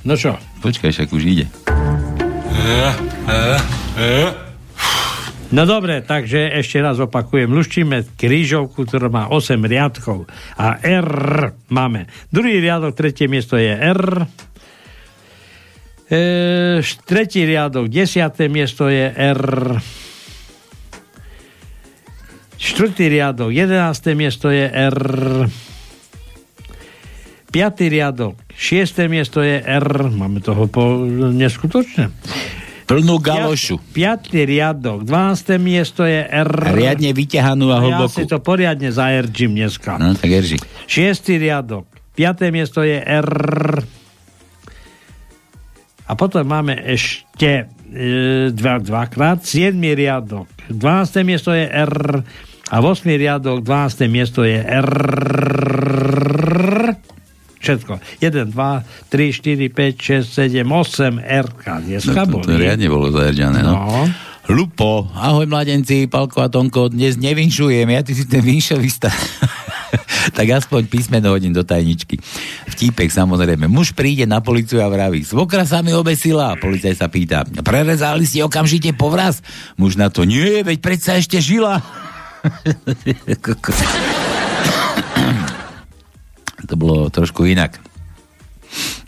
[0.03, 0.35] no čo?
[0.67, 1.47] Počkaj, však už ide.
[5.55, 7.47] No dobre, takže ešte raz opakujem.
[7.47, 10.27] Luštíme krížovku, ktorá má 8 riadkov.
[10.59, 12.11] A R máme.
[12.35, 14.27] Druhý riadok, tretie miesto je R.
[16.11, 16.21] E,
[17.07, 19.43] tretí riadok, desiaté miesto je R.
[22.59, 24.19] Štvrtý riadok, 11.
[24.19, 24.99] miesto je R.
[27.55, 29.07] Piatý riadok, 6.
[29.07, 30.11] miesto je R.
[30.11, 32.11] Máme toho po neskutočne.
[32.87, 33.83] Plnú galošu.
[33.90, 35.59] Piatý riadok, 12.
[35.59, 36.46] miesto je R.
[36.70, 38.14] Riadne vyťahanú a Ja hlbokú.
[38.14, 39.99] si to poriadne zaeržím dneska.
[39.99, 40.62] No, tak erži.
[40.87, 41.90] Šiestý riadok.
[42.14, 43.29] Piaté miesto je R.
[46.07, 49.42] A potom máme ešte e, dva, dvakrát.
[49.42, 50.46] Siedmý riadok.
[50.70, 51.27] 12.
[51.27, 52.22] miesto je R.
[52.66, 53.07] A 8.
[53.18, 54.07] riadok, 12.
[54.07, 54.88] miesto je R.
[57.67, 57.99] Všetko.
[58.23, 61.47] 1, 2, 3, 4, 5, 6, 7, 8 R.
[61.83, 63.75] Dneska No, to, to riadne bolo zajerďané, no.
[63.75, 64.07] No.
[64.47, 69.11] Lupo, ahoj mladenci, Palko a Tonko, dnes nevinšujem, ja ty si ten vinšovista.
[70.39, 72.23] tak aspoň písmeno hodím do tajničky.
[72.71, 73.67] Vtípek samozrejme.
[73.67, 76.55] Muž príde na policiu a vraví, svokra sa mi obesila.
[76.63, 79.43] Policaj sa pýta, prerezali ste okamžite povraz?
[79.75, 81.83] Muž na to, nie, veď predsa ešte žila.
[86.67, 87.79] to bolo trošku inak.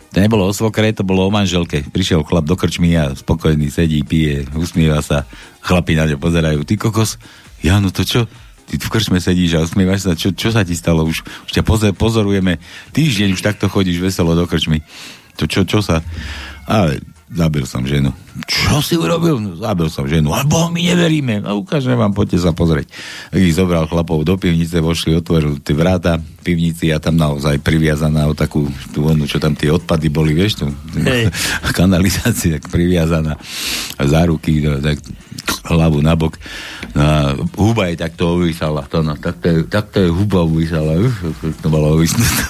[0.09, 1.85] To nebolo o svokre, to bolo o manželke.
[1.85, 5.29] Prišiel chlap do krčmy a spokojný sedí, pije, usmieva sa.
[5.61, 6.65] Chlapi na ňo pozerajú.
[6.65, 7.21] Ty kokos,
[7.61, 8.25] Jano, to čo?
[8.65, 10.17] Ty v krčme sedíš a usmievaš sa.
[10.17, 11.05] Čo, čo sa ti stalo?
[11.05, 12.57] Už, už ťa pozor, pozorujeme.
[12.93, 14.81] Týždeň už takto chodíš veselo do krčmy.
[15.37, 16.01] To čo, čo sa...
[16.65, 18.09] Ale zabil som ženu.
[18.49, 19.37] Čo si urobil?
[19.37, 20.33] No, zabil som ženu.
[20.33, 21.45] Ale Boh, my neveríme.
[21.45, 22.89] No ukážem vám, poďte sa pozrieť.
[23.29, 28.25] Tak ich zobral chlapov do pivnice, vošli, otvoril tie vráta pivnici a tam naozaj priviazaná
[28.25, 31.29] o takú tú onu, čo tam tie odpady boli, vieš, tu, Hej.
[31.77, 33.37] kanalizácia tak priviazaná
[33.99, 34.97] za ruky, no, tak
[35.69, 36.35] hlavu na bok.
[36.97, 37.17] No a
[37.55, 38.89] huba jej takto ovysala.
[38.89, 40.97] To, no, takto, je, takto je huba ovysala.
[40.97, 42.33] Uf, to malo ovysnúť.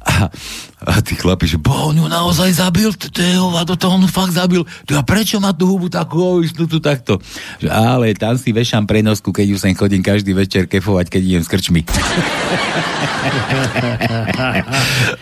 [0.00, 0.32] A,
[0.80, 4.32] a tí chlapi, že bo, on ju naozaj zabil, to, je hovado, to on fakt
[4.32, 4.64] zabil.
[4.88, 7.20] To a prečo má tú hubu takú ovysnutú takto?
[7.60, 11.42] Že, ale tam si vešam prenosku, keď ju sem chodím každý večer kefovať, keď idem
[11.44, 11.84] s krčmi.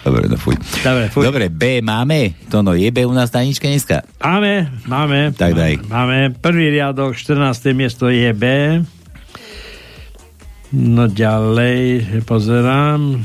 [0.06, 0.54] Dobre, no fuj.
[0.86, 1.26] Dobre, fuj.
[1.26, 2.38] Dobre, B máme.
[2.54, 4.06] To no, je B u nás tajnička dneska?
[4.22, 5.34] Máme, máme.
[5.34, 5.82] Tak daj.
[5.90, 7.74] Máme prvý riadok, 14.
[7.74, 8.44] miesto je B.
[10.68, 13.24] No ďalej, pozerám.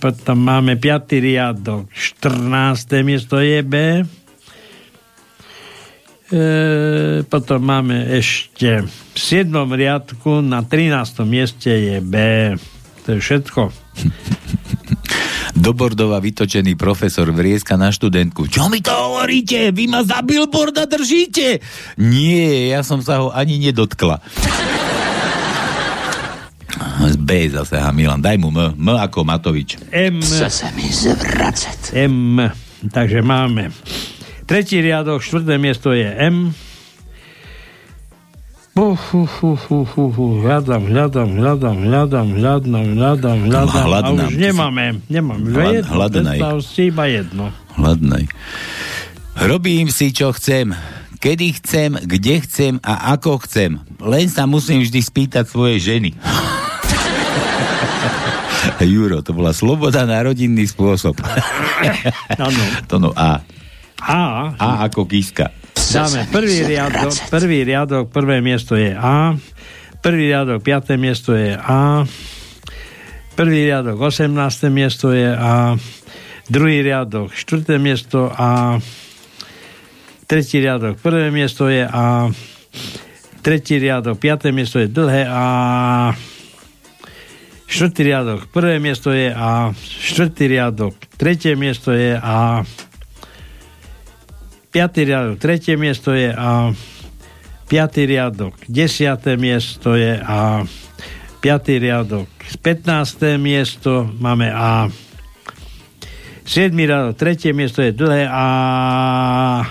[0.00, 1.20] Potom máme 5.
[1.20, 3.04] riadok, 14.
[3.04, 4.00] miesto je B.
[6.32, 6.44] E,
[7.28, 9.52] potom máme ešte v 7.
[9.52, 11.28] riadku na 13.
[11.28, 12.16] mieste je B.
[13.04, 13.60] To je všetko.
[15.64, 18.48] Do Bordova vytočený profesor vrieska na študentku.
[18.48, 19.68] Čo mi to hovoríte?
[19.70, 21.60] Vy ma za billboarda držíte?
[22.00, 24.18] Nie, ja som sa ho ani nedotkla.
[27.18, 28.74] B zase, ha, Milan, daj mu M.
[28.76, 29.76] M ako Matovič.
[29.92, 30.20] M.
[30.22, 31.92] Chce se mi zvracet.
[31.94, 32.50] M.
[32.92, 33.70] Takže máme.
[34.44, 36.52] Tretí riadok, štvrté miesto je M.
[38.74, 43.86] Hľadám, hľadám, hľadám, hľadám, hľadám, hľadám, hľadám.
[43.86, 45.46] hľadnám, A už nemáme, nemáme.
[45.86, 47.54] Hlad- si iba jedno.
[47.78, 48.26] Hladnej.
[49.38, 50.74] Robím si, čo chcem.
[51.22, 53.78] Kedy chcem, kde chcem a ako chcem.
[54.02, 56.12] Len sa musím vždy spýtať svoje ženy.
[58.92, 61.20] Juro, to bola sloboda na rodinný spôsob.
[62.38, 62.62] Áno.
[62.90, 63.40] to no A.
[64.04, 64.52] A.
[64.60, 65.48] A ako kíska.
[65.94, 69.38] Dáme prvý riadok, prvý riadok, prvé miesto je A.
[70.04, 72.04] Prvý riadok, piaté miesto je A.
[73.34, 74.34] Prvý riadok, 18.
[74.68, 75.78] miesto je A.
[76.50, 78.78] Druhý riadok, štvrté miesto A.
[80.28, 82.28] Tretí riadok, prvé miesto je A.
[83.44, 86.12] Tretí riadok, piaté miesto je dlhé A.
[87.64, 89.72] Štvrtý riadok, prvé miesto je A.
[89.78, 92.62] Štvrtý riadok, tretie miesto je A.
[94.74, 96.74] Piatý riadok, tretie miesto je A.
[97.64, 100.62] Piatý riadok, desiaté miesto je A.
[101.40, 102.28] Piatý riadok,
[102.60, 103.40] 15.
[103.40, 104.92] miesto máme A.
[106.44, 106.76] 7.
[106.76, 109.64] riadok, tretie miesto je dlhé A.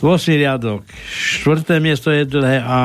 [0.00, 0.36] 8.
[0.36, 2.80] riadok, štvrté miesto je dlhé A.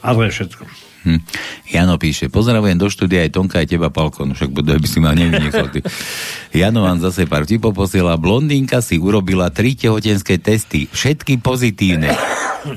[0.00, 0.87] A to je všetko.
[1.06, 1.22] Hm.
[1.70, 4.98] Jano píše, pozdravujem do štúdia aj Tonka, aj teba, Palko, no však bude, by si
[4.98, 5.70] ma nevynechal.
[5.70, 5.86] Ty.
[6.60, 8.18] Jano vám zase pár tipov posiela.
[8.18, 12.10] Blondínka si urobila tri tehotenské testy, všetky pozitívne.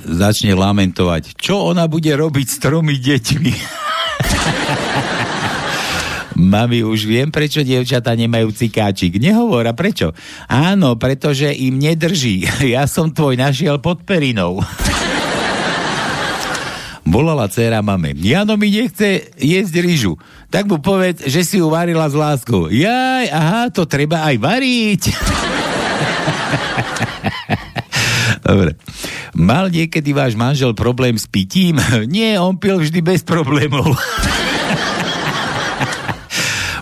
[0.05, 3.53] Začne lamentovať, čo ona bude robiť s tromi deťmi.
[6.41, 9.21] Mami, už viem, prečo dievčatá nemajú cikáčik.
[9.21, 10.15] Nehovor, a prečo?
[10.49, 12.47] Áno, pretože im nedrží.
[12.71, 14.63] Ja som tvoj našiel pod perinou.
[17.11, 18.15] Volala dcera mame.
[18.15, 20.15] Jano mi nechce jesť ryžu.
[20.47, 22.71] Tak mu povedz, že si ju varila s láskou.
[22.71, 25.11] Jaj, aha, to treba aj variť.
[28.47, 28.79] Dobre.
[29.35, 31.83] Mal niekedy váš manžel problém s pitím?
[32.07, 33.91] Nie, on pil vždy bez problémov.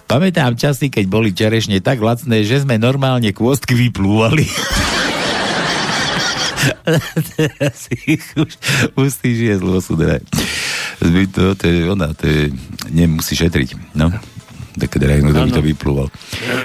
[0.09, 4.45] Pamätám časy, keď boli čerešne tak lacné, že sme normálne kôstky vyplúvali.
[7.37, 8.51] Teraz ich už
[8.95, 10.15] musíš jesť losudre.
[11.35, 12.51] To, to je ona, to je,
[12.91, 13.95] nemusí šetriť.
[13.95, 14.11] No.
[14.79, 16.07] Tak teda kto by to vyplúval.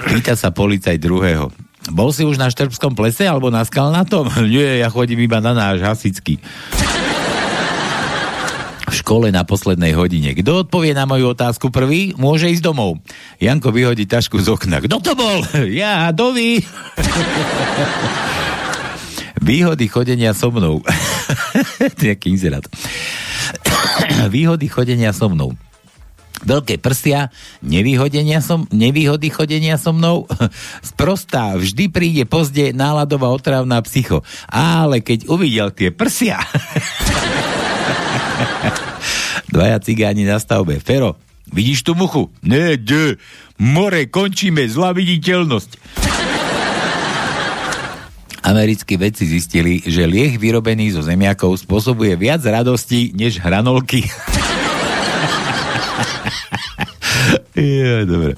[0.07, 1.51] Pýta sa policaj druhého.
[1.91, 4.31] Bol si už na Štrbskom plese alebo na Skalnatom?
[4.49, 6.41] Nie, ja chodím iba na náš hasický.
[8.85, 10.31] V škole na poslednej hodine.
[10.33, 13.03] Kto odpovie na moju otázku prvý, môže ísť domov.
[13.43, 14.79] Janko vyhodí tašku z okna.
[14.79, 15.43] Kto to bol?
[15.69, 16.63] Ja, Dovi.
[19.45, 20.81] Výhody chodenia so mnou.
[22.01, 22.65] Nejaký inzerát.
[24.33, 25.53] Výhody chodenia so mnou
[26.45, 27.33] veľké prsia,
[28.43, 30.29] som, nevýhody chodenia so mnou,
[30.93, 34.21] sprostá, vždy príde pozde náladová otravná psycho.
[34.45, 36.37] Ale keď uvidel tie prsia,
[39.53, 41.17] dvaja cigáni na stavbe, Fero,
[41.49, 42.29] vidíš tú muchu?
[42.45, 43.17] Ne, de,
[43.57, 46.04] more, končíme, zlá viditeľnosť.
[48.45, 54.05] Americkí vedci zistili, že lieh vyrobený zo zemiakov spôsobuje viac radosti než hranolky.
[57.57, 58.37] ja, dobre.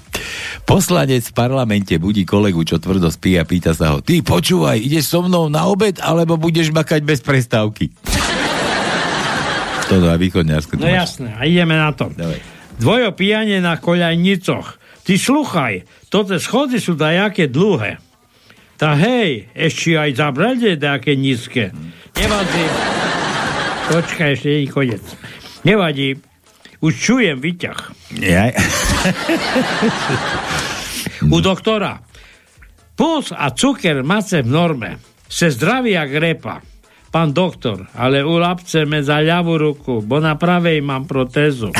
[0.64, 5.12] Poslanec v parlamente budí kolegu, čo tvrdo spí a pýta sa ho, ty počúvaj, ideš
[5.12, 7.92] so mnou na obed, alebo budeš makať bez prestávky?
[9.92, 10.80] to na východňarské.
[10.80, 12.08] No jasné, a ideme na to.
[12.16, 12.40] Dobre.
[12.80, 14.80] Dvojo pijanie na koľajnicoch.
[15.04, 15.74] Ty sluchaj,
[16.08, 18.07] toto schody sú dajaké dlhé.
[18.78, 21.74] Tá hej, ešte aj za brade dajaké nízke.
[22.14, 22.66] Nevadí.
[23.90, 25.02] Počkaj, ešte nie koniec.
[25.66, 26.22] Nevadí,
[26.78, 27.80] už čujem výťah.
[28.22, 28.54] Ja.
[31.34, 32.06] U doktora.
[32.94, 35.02] Puls a cuker máte v norme.
[35.26, 36.62] Se zdraví jak repa.
[37.10, 41.74] Pán doktor, ale ulapceme za ľavú ruku, bo na pravej mám protézu.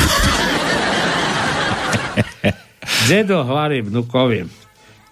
[3.08, 4.67] Dedo hovorí vnukovi.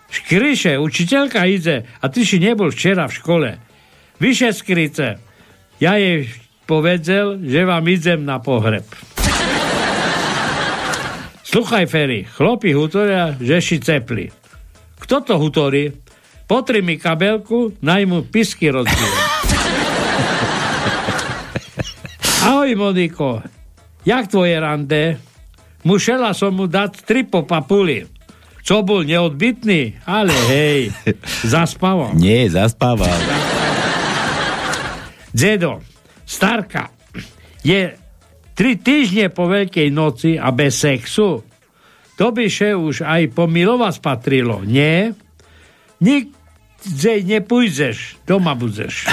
[0.06, 3.50] Škriše, učiteľka ide a ty si nebol včera v škole.
[4.22, 5.18] Vyše skryce.
[5.82, 6.30] Ja jej
[6.64, 8.86] povedzel, že vám idem na pohreb.
[11.50, 14.30] Sluchaj, Ferry, chlopi hutoria, že si cepli.
[15.02, 15.92] Kto to hutorí?
[16.46, 19.18] Potri mi kabelku, najmu pisky rozbijem.
[22.46, 23.42] Ahoj, Moniko.
[24.06, 25.18] Jak tvoje rande?
[25.82, 28.06] Musela som mu dať tri po papuli.
[28.66, 30.02] Co bol neodbitný?
[30.10, 30.90] Ale hej,
[31.54, 32.18] zaspával.
[32.18, 33.14] Nie, zaspával.
[35.30, 35.86] Dedo,
[36.26, 36.90] starka,
[37.62, 37.94] je
[38.58, 41.46] tri týždne po Veľkej noci a bez sexu.
[42.18, 45.14] To by še už aj po milova spatrilo, nie?
[46.02, 49.06] Nikde nepújdeš, doma budeš.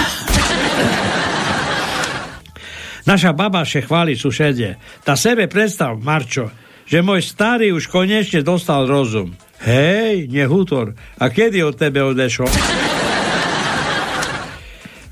[3.10, 4.80] Naša baba še chváli sušede.
[5.04, 6.48] Ta sebe predstav, Marčo,
[6.84, 9.32] že môj starý už konečne dostal rozum.
[9.64, 10.92] Hej, nehútor.
[11.16, 12.50] A kedy od tebe odešol?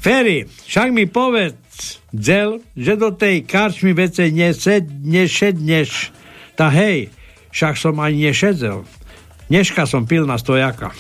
[0.02, 1.62] Ferry, však mi povedz,
[2.12, 6.12] Dzel, že do tej karčmy vece nesed, nešedneš.
[6.60, 7.08] Ta hej,
[7.48, 8.84] však som ani nešedzel.
[9.48, 10.92] Dneška som pil na stojaka.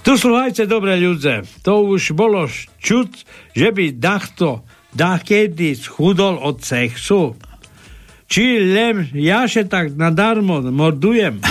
[0.00, 2.48] Tu sluhajte, dobré ľudze, to už bolo
[2.80, 3.10] čut,
[3.52, 4.64] že by dachto
[4.96, 7.36] kedy schudol od sexu.
[8.30, 11.42] Či len ja še tak nadarmo mordujem.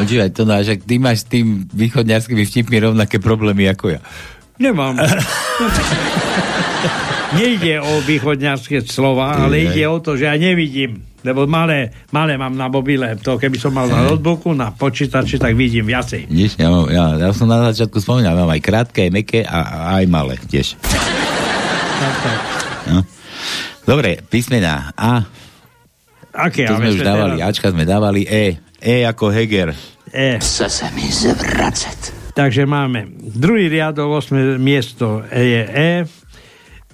[0.00, 4.00] Počúvaj, to náš, ty máš s tým východňarskými vtipmi rovnaké problémy ako ja.
[4.56, 4.96] Nemám.
[7.36, 11.04] Nejde o východňarské slova, ale ide o to, že ja nevidím.
[11.20, 13.16] Lebo malé, malé mám na mobile.
[13.20, 16.28] To keby som mal na notebooku, na počítači, tak vidím viacej.
[16.28, 19.60] Vidíš, ja, mám, ja, ja som na začiatku spomínal, mám aj krátke, aj meké a,
[19.60, 20.80] a aj malé tiež.
[22.00, 22.38] Tak, tak.
[22.88, 23.04] No.
[23.84, 25.26] Dobre, písmená A.
[26.30, 26.64] Aké?
[26.64, 28.56] To sme už dávali, Ačka sme dávali E.
[28.80, 29.74] E ako Heger.
[30.08, 30.38] E.
[30.40, 32.16] Chce se mi zvracet.
[32.34, 34.56] Takže máme druhý riadok, 8.
[34.56, 35.90] miesto E je E.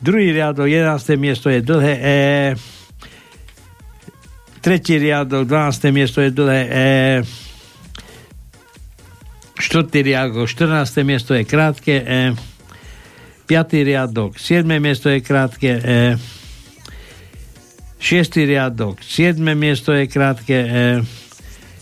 [0.00, 1.16] Druhý riadok, 11.
[1.20, 2.20] miesto je dlhé E.
[4.66, 5.94] Tretí riadok, 12.
[5.94, 6.86] miesto je dlhé E.
[9.62, 11.06] Štvrtý riadok, 14.
[11.06, 12.34] miesto je krátke E.
[13.46, 14.66] Piatý riadok, 7.
[14.82, 16.18] miesto je krátke E.
[18.02, 19.38] Šiestý riadok, 7.
[19.54, 20.84] miesto je krátke E.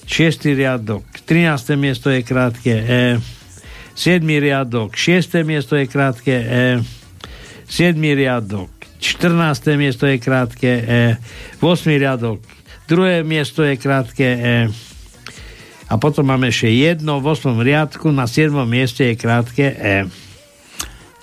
[0.05, 1.81] Šiestý riadok, 13.
[1.81, 3.17] miesto je krátke E.
[3.97, 4.29] 7.
[4.29, 5.41] riadok, 6.
[5.41, 6.85] miesto je krátke E.
[7.65, 7.97] 7.
[7.97, 8.69] riadok,
[9.01, 9.73] 14.
[9.81, 11.17] miesto je krátke E.
[11.65, 11.97] 8.
[11.97, 12.45] riadok,
[12.89, 13.25] 2.
[13.25, 14.57] miesto je krátke E.
[15.89, 17.57] A potom máme ešte jedno v 8.
[17.61, 18.53] riadku, na 7.
[18.65, 19.97] mieste je krátke E.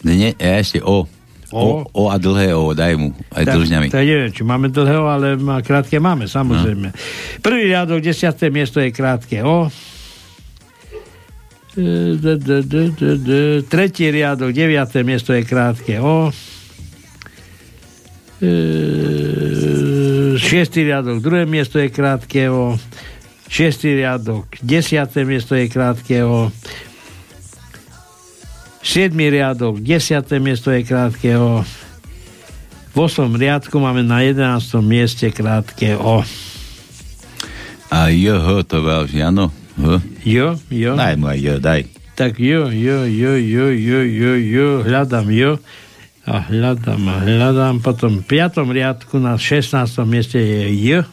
[0.01, 1.05] Nie, ešte O.
[1.51, 3.87] O, o a dlhé O, daj mu, aj Tak, dlžňami.
[3.91, 6.95] To neviem, či máme dlhého, ale má- krátke máme, samozrejme.
[7.43, 8.31] Prvý riadok, 10.
[8.47, 9.67] miesto je krátke O.
[11.75, 13.33] E, d, d.
[13.67, 14.95] Tretí riadok, 9.
[15.03, 16.31] miesto je krátke O.
[18.39, 19.90] E,
[20.37, 22.77] Šiestý riadok, druhé miesto je krátke O.
[23.51, 25.11] Šiestý riadok, 10.
[25.27, 26.51] miesto je krátke O.
[28.83, 29.11] 7.
[29.15, 30.23] riadok, 10.
[30.39, 31.65] miesto je krátke O.
[32.91, 33.31] V 8.
[33.31, 34.83] riadku máme na 11.
[34.83, 36.23] mieste krátke O.
[37.91, 39.51] A JH to váži, áno?
[39.75, 39.99] H?
[40.23, 40.95] Jo, jo.
[40.95, 41.81] Daj mu aj J, daj.
[42.15, 45.59] Tak jo, jo, jo, jo, jo, jo, jo, hľadám jo.
[46.31, 47.83] A hľadám a hľadám.
[47.83, 48.63] Potom v 5.
[48.63, 49.75] riadku na 16.
[50.07, 51.03] mieste je J.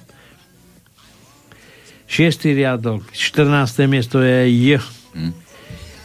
[2.06, 2.54] 6.
[2.54, 3.90] riadok, 14.
[3.90, 4.78] miesto je J.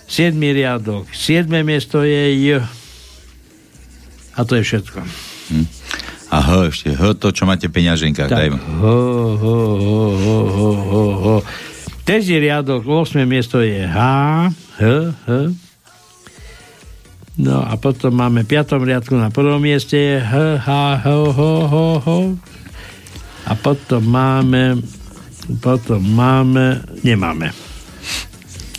[0.09, 0.33] 7.
[0.33, 1.45] riadok, 7.
[1.61, 2.65] miesto je J.
[4.33, 5.05] A to je všetko.
[6.33, 8.57] A H ešte, H to, čo máte v peňaženkách, daj mu.
[8.81, 8.97] Ho,
[9.37, 11.35] ho, ho, ho, ho, ho, ho.
[12.09, 13.29] Riadok, 8.
[13.29, 13.97] miesto je H,
[14.81, 14.83] H,
[15.29, 15.62] H.
[17.33, 18.77] No a potom máme v 5.
[18.77, 20.69] riadku na prvom mieste H, H,
[21.01, 21.75] H, H, H,
[22.05, 22.09] H.
[23.43, 24.77] A potom máme
[25.59, 27.51] potom máme, nemáme.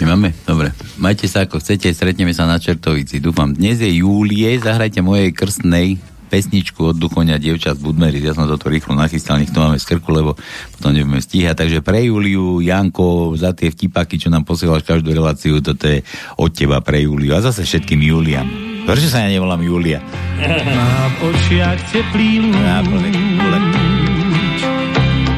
[0.01, 0.33] Nemáme?
[0.49, 0.73] Dobre.
[0.97, 3.21] Majte sa ako chcete, stretneme sa na Čertovici.
[3.21, 8.19] Dúfam, dnes je júlie, zahrajte mojej krstnej pesničku od Duchoňa Dievča z Budmery.
[8.19, 10.35] Ja som toto rýchlo nachystal, nech to máme z krku, lebo
[10.75, 11.55] potom nebudeme stíhať.
[11.55, 16.03] Takže pre Júliu, Janko, za tie vtipaky, čo nám posielaš každú reláciu, toto je
[16.41, 17.37] od teba pre Júliu.
[17.37, 18.49] A zase všetkým Juliam.
[18.85, 20.01] Prečo sa ja nevolám Julia?
[20.41, 24.61] Mám očiach teplý lúč,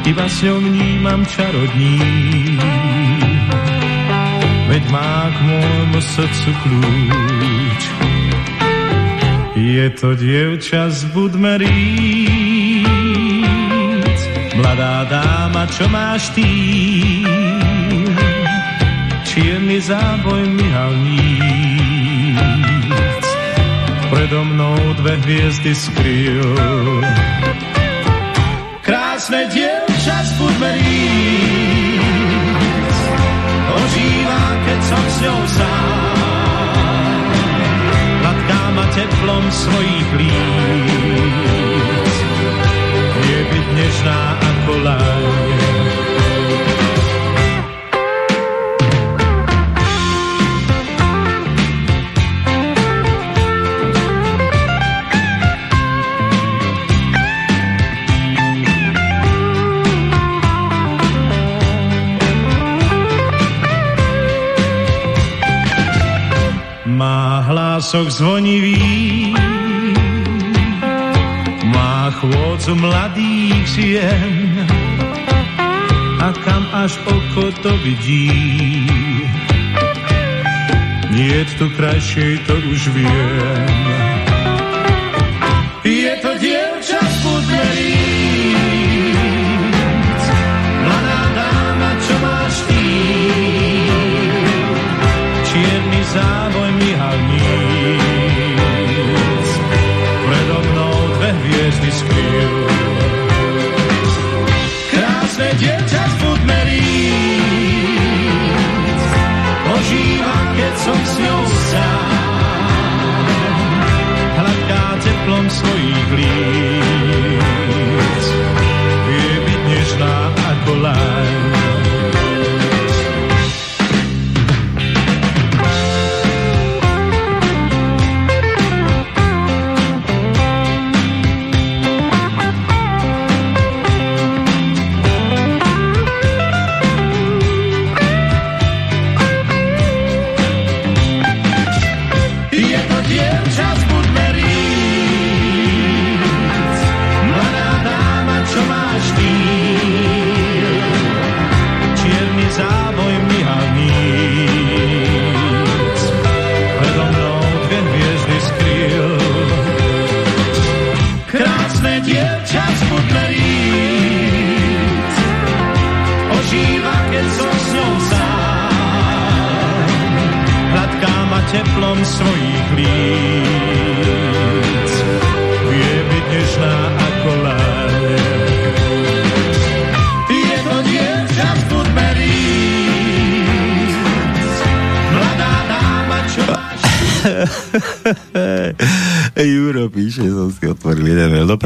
[0.03, 1.95] iba s ňou vnímam čarodní.
[4.67, 8.06] Veď má k môjmu srdcu kľúč.
[9.57, 11.65] Je to dievča z Budmeríc,
[14.53, 17.25] mladá dáma, čo má štýl,
[19.25, 21.97] čierny záboj myhalníc
[24.13, 26.53] predo mnou dve hviezdy skryl.
[28.85, 31.97] Krásne dievča z Budmeríc
[33.73, 35.96] ožíva, keď som s ňou sám.
[39.37, 42.15] Teplom svojich líc.
[43.21, 45.25] Je byť nežná ako láň.
[66.97, 69.26] Má hlások zvonivý,
[72.67, 74.67] chôdzu mladých žien
[76.19, 78.83] a kam až oko to vidí.
[81.15, 84.06] Nie tu krajšej, to už viem.
[110.91, 111.16] Ožíva,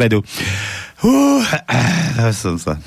[0.02, 0.26] dopredu.
[1.02, 1.41] Uh,
[2.34, 2.78] som sa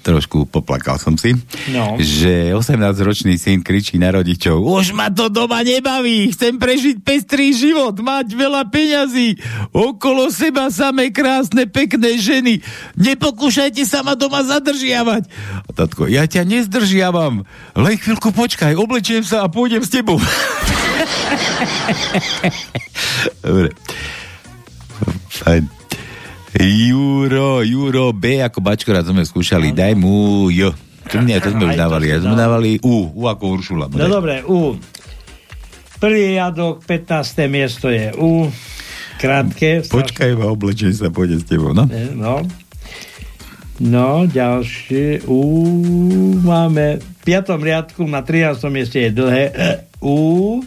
[0.00, 1.36] trošku poplakal som si,
[1.68, 2.00] No.
[2.00, 7.92] že 18-ročný syn kričí na rodičov už ma to doma nebaví, chcem prežiť pestrý život,
[8.00, 9.36] mať veľa peňazí,
[9.76, 12.64] okolo seba samé krásne, pekné ženy,
[12.96, 15.28] nepokúšajte sa ma doma zadržiavať.
[15.68, 17.44] A tatko, ja ťa nezdržiavam,
[17.76, 20.16] len chvíľku počkaj, oblečiem sa a pôjdem s tebou.
[23.44, 23.68] Dobre.
[25.28, 25.79] Fajn.
[26.58, 30.74] Juro, Juro, B ako bačkora, to sme skúšali, daj mu J.
[31.10, 33.86] To, nie, to sme už dávali, ja sme dávali U, U ako Uršula.
[33.90, 34.74] No dobre, U.
[36.02, 37.46] Prvý riadok, 15.
[37.46, 38.50] miesto je U.
[39.20, 39.84] Krátke.
[39.84, 41.86] Počkaj ma, oblečej sa, pôjde s tebou, no.
[41.86, 42.42] E, No.
[43.80, 45.24] No, ďalšie.
[45.24, 45.40] U
[46.44, 48.60] máme v piatom riadku na 13.
[48.68, 49.70] mieste je dlhé E,
[50.04, 50.60] U.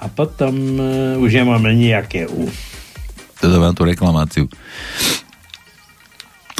[0.00, 2.50] A potom uh, už nemáme nejaké U.
[3.40, 4.44] Toto mám tú reklamáciu.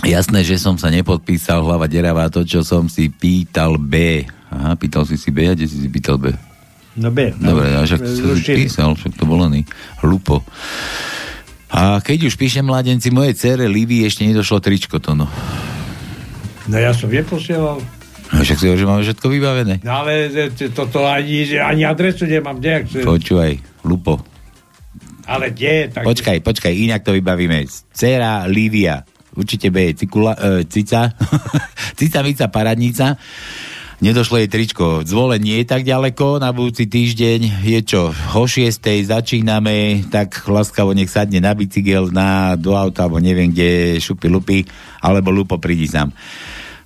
[0.01, 4.25] Jasné, že som sa nepodpísal hlava deravá to, čo som si pýtal B.
[4.49, 6.33] Aha, pýtal si si B, a kde si si pýtal B?
[6.97, 7.37] No B.
[7.37, 8.25] No, Dobre, a však si
[8.57, 9.63] písal, však to bolo ný.
[10.01, 10.41] Hlupo.
[11.71, 15.29] A keď už píšem mladenci, mojej cere Livy ešte nedošlo tričko to, no.
[16.67, 17.79] No ja som neposielal.
[18.31, 19.75] A však si hovorí, že máme všetko vybavené.
[19.83, 20.31] No ale
[20.73, 23.05] toto ani, ani adresu nemám, nejak.
[23.05, 24.23] Počúvaj, Lupo.
[25.27, 25.91] Ale kde?
[25.93, 26.05] Tak...
[26.05, 27.65] Počkaj, počkaj, inak to vybavíme.
[27.93, 29.05] Cera Lívia,
[29.37, 31.13] určite B, cikula, e, cica,
[31.99, 33.17] cica, mica, paradnica.
[34.01, 35.05] Nedošlo jej tričko.
[35.05, 38.81] Zvolen nie je tak ďaleko, na budúci týždeň je čo, o 6.
[39.05, 44.65] začíname, tak laskavo nech sadne na bicykel, na, do auta, alebo neviem kde, šupy lupy,
[45.05, 46.17] alebo lupo prídi sám.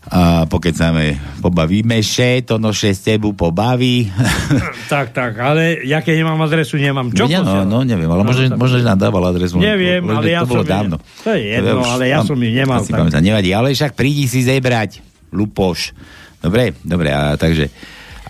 [0.05, 4.13] A pokecáme, pobavíme še, to noše s tebu pobaví.
[4.93, 8.53] tak, tak, ale ja keď nemám adresu, nemám čo Ja, no, no, neviem, ale možno,
[8.53, 9.57] tak- možno, že nám dával adresu.
[9.57, 10.97] Neviem, ale ja to bolo som dávno.
[11.25, 13.73] to je jedno, už ale ja mám- som ju nemal, Asi tak- pamätám, nevadí, ale
[13.73, 15.01] však prídi si zebrať,
[15.33, 15.97] lupoš.
[16.45, 17.73] Dobre, dobre, a takže...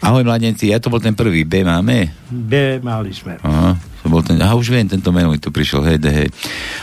[0.04, 2.12] Ahoj, mladenci, ja to bol ten prvý, B máme?
[2.28, 3.40] B mali sme.
[3.40, 3.72] Aha,
[4.04, 6.28] to bol ten, aha, už viem, tento meno mi tu prišiel, hej, hej.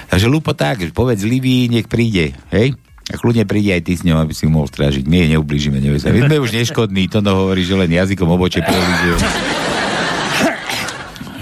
[0.10, 2.74] Takže Lupo tak, povedz Livii, nech príde, hej?
[3.10, 5.10] A kľudne príde aj ty s ňou, aby si mohol strážiť.
[5.10, 6.14] My jej neublížime, nevie sa.
[6.14, 9.12] My sme už neškodní, to no hovorí, že len jazykom oboče prelíže.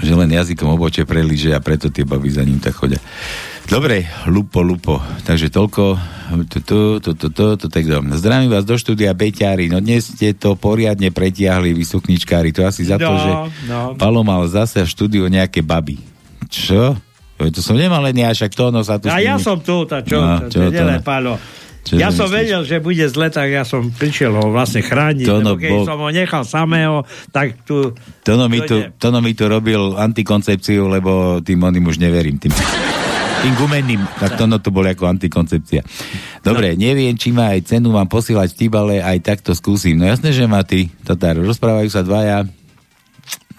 [0.00, 2.98] že len jazykom oboče prelíže a preto tie baby za ním tak chodia.
[3.70, 4.98] Dobre, lupo, lupo.
[5.22, 5.94] Takže toľko.
[6.50, 7.84] Tak.
[8.18, 9.70] Zdravím vás do štúdia Beťári.
[9.70, 12.50] No dnes ste to poriadne pretiahli, vy sukničkári.
[12.58, 13.30] To asi za to, No, že
[13.70, 13.78] no.
[13.94, 16.02] Palo mal zase v štúdiu nejaké baby.
[16.50, 16.98] Čo?
[17.48, 19.08] To som nemal len ja, však to ono sa tu...
[19.08, 20.20] A ja som tu, tá čo?
[20.20, 21.00] No, čo, čo čo to to no?
[21.00, 21.32] Pálo.
[21.80, 22.36] Čo ja som myslíš?
[22.36, 25.24] vedel, že bude zle, tak ja som prišiel ho vlastne chrániť.
[25.24, 26.96] To lebo no, keď bol- som ho nechal samého,
[27.32, 27.96] tak tu...
[28.20, 32.36] Tono mi, tu, tono mi tu robil antikoncepciu, lebo tým oným už neverím.
[32.36, 32.52] Tým,
[33.40, 34.04] tým gumenným.
[34.20, 35.80] Tak Tono to bol ako antikoncepcia.
[36.44, 39.96] Dobre, neviem, či má aj cenu vám posielať vtip, ale aj takto skúsim.
[39.96, 41.40] No jasné, že má ty, Tatár.
[41.40, 42.44] Rozprávajú sa dvaja,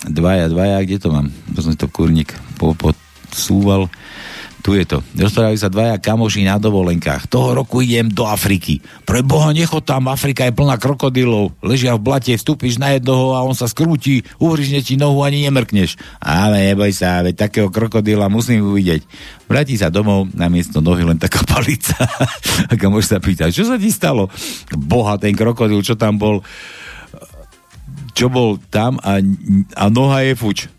[0.06, 1.34] dvaja, dvaja, kde to mám?
[1.58, 2.30] To som to kurník
[2.62, 2.78] po,
[3.32, 3.88] podsúval.
[4.62, 5.02] Tu je to.
[5.18, 7.26] Rozprávajú sa dvaja kamoši na dovolenkách.
[7.26, 8.78] Toho roku idem do Afriky.
[9.10, 11.58] Pre Boha, nechod tam, Afrika je plná krokodilov.
[11.66, 15.98] Ležia v blate, vstúpiš na jednoho a on sa skrúti, uhryzne ti nohu, ani nemrkneš.
[16.22, 19.02] Ale neboj sa, veď takého krokodila musím uvidieť.
[19.50, 21.98] Vráti sa domov, na miesto nohy len taká palica.
[22.70, 24.30] a kamoš sa pýta, čo sa ti stalo?
[24.78, 26.46] Boha, ten krokodil, čo tam bol,
[28.14, 29.18] čo bol tam a,
[29.74, 30.70] a noha je fuč.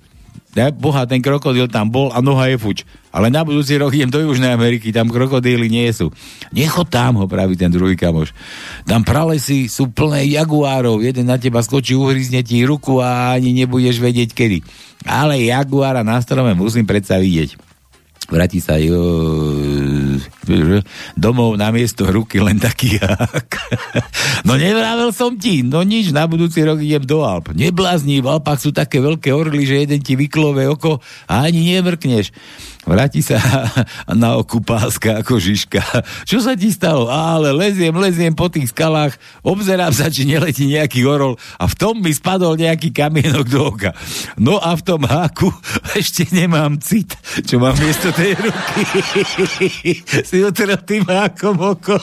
[0.52, 2.84] Ja, boha, ten krokodil tam bol a noha je fuč.
[3.08, 6.12] Ale na budúci rok idem do Južnej Ameriky, tam krokodíly nie sú.
[6.52, 8.36] Nechod tam, ho praví ten druhý kamoš.
[8.84, 13.96] Tam pralesy sú plné jaguárov, jeden na teba skočí, uhryzne ti ruku a ani nebudeš
[13.96, 14.60] vedieť kedy.
[15.08, 17.71] Ale jaguára na strome musím predsa vidieť.
[18.28, 18.98] Vráti sa jo,
[21.18, 23.50] domov na miesto ruky len taký jak.
[24.42, 27.54] No nevravel som ti, no nič, na budúci rok idem do Alp.
[27.54, 30.98] Neblázni, v Alpách sú také veľké orly, že jeden ti vyklove oko
[31.30, 32.34] a ani nemrkneš.
[32.82, 33.38] Vráti sa
[34.10, 35.82] na oku páska ako Žižka.
[36.26, 37.06] Čo sa ti stalo?
[37.06, 39.14] Ale leziem, leziem po tých skalách,
[39.46, 43.94] obzerám sa, či neletí nejaký orol a v tom mi spadol nejaký kamienok do oka.
[44.34, 45.46] No a v tom háku
[46.00, 47.14] ešte nemám cit,
[47.46, 48.82] čo mám miesto tej ruky.
[50.28, 51.94] si utrel tým hákom oko.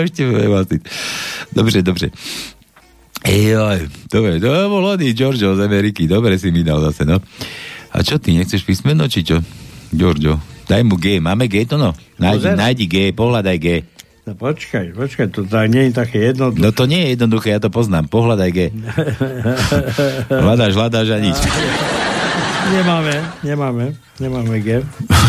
[0.00, 0.88] ešte nemám cit.
[1.52, 2.08] Dobre, dobre.
[3.24, 7.24] Ejoj, dobre, to bol oný Giorgio z Ameriky, dobre si mi dal zase, no.
[7.88, 9.40] A čo ty, nechceš písmeno, či čo?
[9.88, 10.36] Giorgio,
[10.68, 11.96] daj mu G, máme G to no?
[12.20, 12.54] Nájdi, Pozer.
[12.60, 13.66] nájdi G, pohľadaj G.
[14.24, 16.60] No počkaj, počkaj, to tak nie je také jednoduché.
[16.60, 18.12] No to nie je jednoduché, ja to poznám.
[18.12, 18.58] Pohľadaj G.
[20.44, 21.36] hľadáš, hľadáš a nič.
[22.76, 23.84] Nemáme, nemáme,
[24.16, 24.80] nemáme G.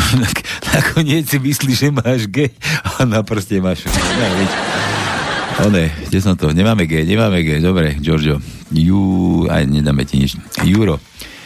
[0.72, 2.52] Nakoniec si myslíš, že máš G
[3.00, 3.88] a na prste máš.
[3.88, 5.05] Ja.
[5.56, 6.52] One, kde som to?
[6.52, 7.64] Nemáme G, nemáme G.
[7.64, 8.44] Dobre, Giorgio.
[8.76, 10.36] Jú, aj nedáme ti nič.
[10.68, 11.00] Juro.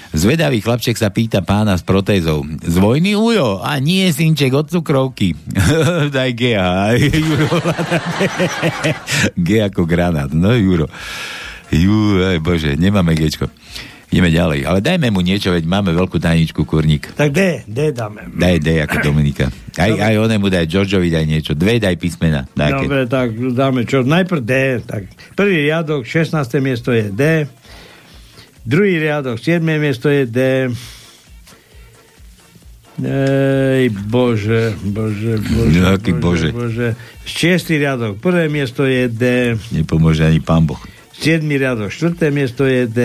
[0.09, 2.41] Zvedavý chlapček sa pýta pána s protézou.
[2.65, 3.61] Z vojny ujo?
[3.61, 5.37] A nie, synček, od cukrovky.
[6.15, 6.57] Daj G.
[7.13, 7.61] Juro.
[9.45, 10.33] G ako granát.
[10.33, 10.89] No, Juro.
[11.69, 13.45] Jú, aj bože, nemáme Gčko.
[14.09, 14.65] Ideme ďalej.
[14.65, 17.13] Ale dajme mu niečo, veď máme veľkú tajničku, kurník.
[17.13, 18.25] Tak D, D dáme.
[18.25, 19.53] Daj D ako Dominika.
[19.79, 21.55] Aj, aj onemu daj, Georgeovi daj niečo.
[21.55, 22.43] Dve daj písmena.
[22.51, 22.83] Dáke.
[22.83, 24.03] Dobre, tak dáme čo?
[24.03, 24.53] Najprv D.
[24.83, 25.07] Tak
[25.39, 26.35] prvý riadok, 16.
[26.59, 27.47] miesto je D.
[28.67, 29.63] Druhý riadok, 7.
[29.79, 30.39] miesto je D.
[32.99, 36.49] Ej, bože, bože, bože, Jaký bože.
[36.51, 36.87] bože.
[37.23, 39.55] Šiestý riadok, prvé miesto je D.
[39.71, 40.79] Nepomôže ani pán Boh.
[41.15, 42.99] Siedmý riadok, štvrté miesto je D.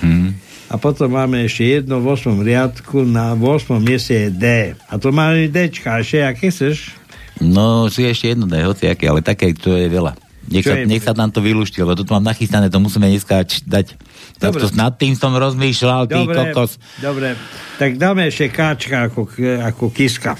[0.00, 0.45] Hm.
[0.66, 2.42] A potom máme ešte jedno v 8.
[2.42, 3.78] riadku, na 8.
[3.78, 4.44] mieste je D.
[4.74, 6.90] A to máme Dčka, ešte aké chceš?
[7.38, 10.16] No, si ešte jedno daj, hociaké, ale také, to je veľa.
[10.46, 13.06] Nech Čo sa, je- nech sa nám to vylúšti, lebo toto mám nachystané, to musíme
[13.06, 13.94] dneska č- dať.
[14.38, 14.62] Dobre.
[14.62, 16.78] To, nad tým som rozmýšľal, ty Dobre, kokos.
[16.98, 17.34] dobre.
[17.76, 19.26] Tak dáme ešte Káčka ako,
[19.60, 20.34] ako kiska.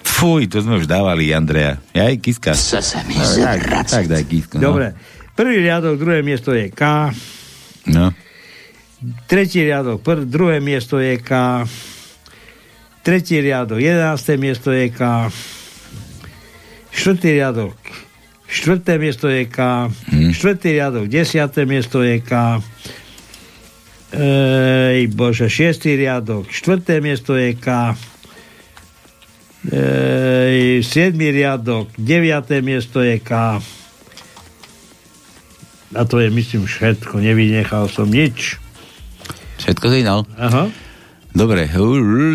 [0.00, 1.78] Fuj, to sme už dávali, Andrea.
[1.90, 2.52] Ja aj kiska.
[2.52, 4.58] Chce sa mi No, tak, tak daj kisku.
[4.58, 4.70] No.
[4.70, 4.94] Dobre.
[5.32, 7.10] Prvý riadok, druhé miesto je K.
[7.88, 8.12] No.
[9.00, 11.64] Tretí riadok, pr- druhé miesto je K.
[13.00, 15.32] Tretí riadok, jedenácté miesto je K.
[16.92, 17.80] Štvrtý riadok,
[18.44, 19.88] štvrté miesto je K.
[20.36, 22.60] Štvrtý riadok, desiaté miesto je K.
[24.12, 27.96] Ej, bože, šiestý riadok, štvrté miesto je K.
[29.64, 33.64] Ej, siedmý riadok, deviaté miesto je K.
[35.90, 37.16] A to je, myslím, všetko.
[37.16, 38.60] Nevynechal som nič.
[39.60, 40.20] Všetko dal?
[40.40, 40.64] Aha.
[41.30, 41.70] Dobre,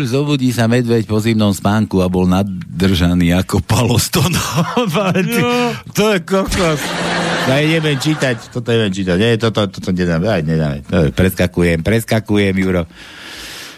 [0.08, 4.32] zobudí sa medveď po zimnom spánku a bol nadržaný ako paloston.
[5.26, 5.72] No.
[5.92, 6.80] to je kokos.
[7.46, 9.16] Ja neviem čítať, toto neviem čítať.
[9.20, 10.78] Nie, toto, toto nedáme, aj nedáme.
[10.82, 12.88] Dobre, preskakujem, preskakujem, Juro.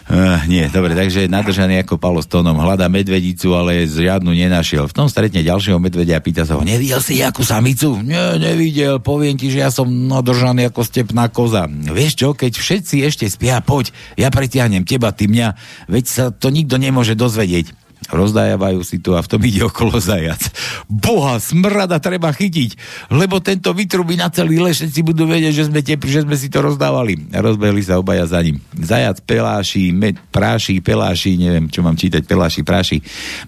[0.08, 4.88] Uh, nie, dobre, takže nadržaný ako Palo s hľadá medvedicu, ale žiadnu nenašiel.
[4.88, 8.00] V tom stretne ďalšieho medvedia a pýta sa ho, nevidel si jakú samicu?
[8.00, 11.68] Nie, nevidel, poviem ti, že ja som nadržaný ako stepná koza.
[11.68, 15.52] Vieš čo, keď všetci ešte spia, poď, ja pritiahnem teba, ty mňa,
[15.92, 17.87] veď sa to nikto nemôže dozvedieť.
[18.08, 20.40] Rozdájavajú si to a v tom ide okolo zajac.
[20.88, 22.70] Boha, smrada treba chytiť,
[23.12, 26.48] lebo tento vytrubí na celý les, všetci budú vedieť, že sme, tepli, že sme si
[26.48, 27.28] to rozdávali.
[27.28, 28.64] Rozbehli sa obaja za ním.
[28.72, 32.96] Zajac peláši, med, práši, peláši, neviem, čo mám čítať, peláši, práši.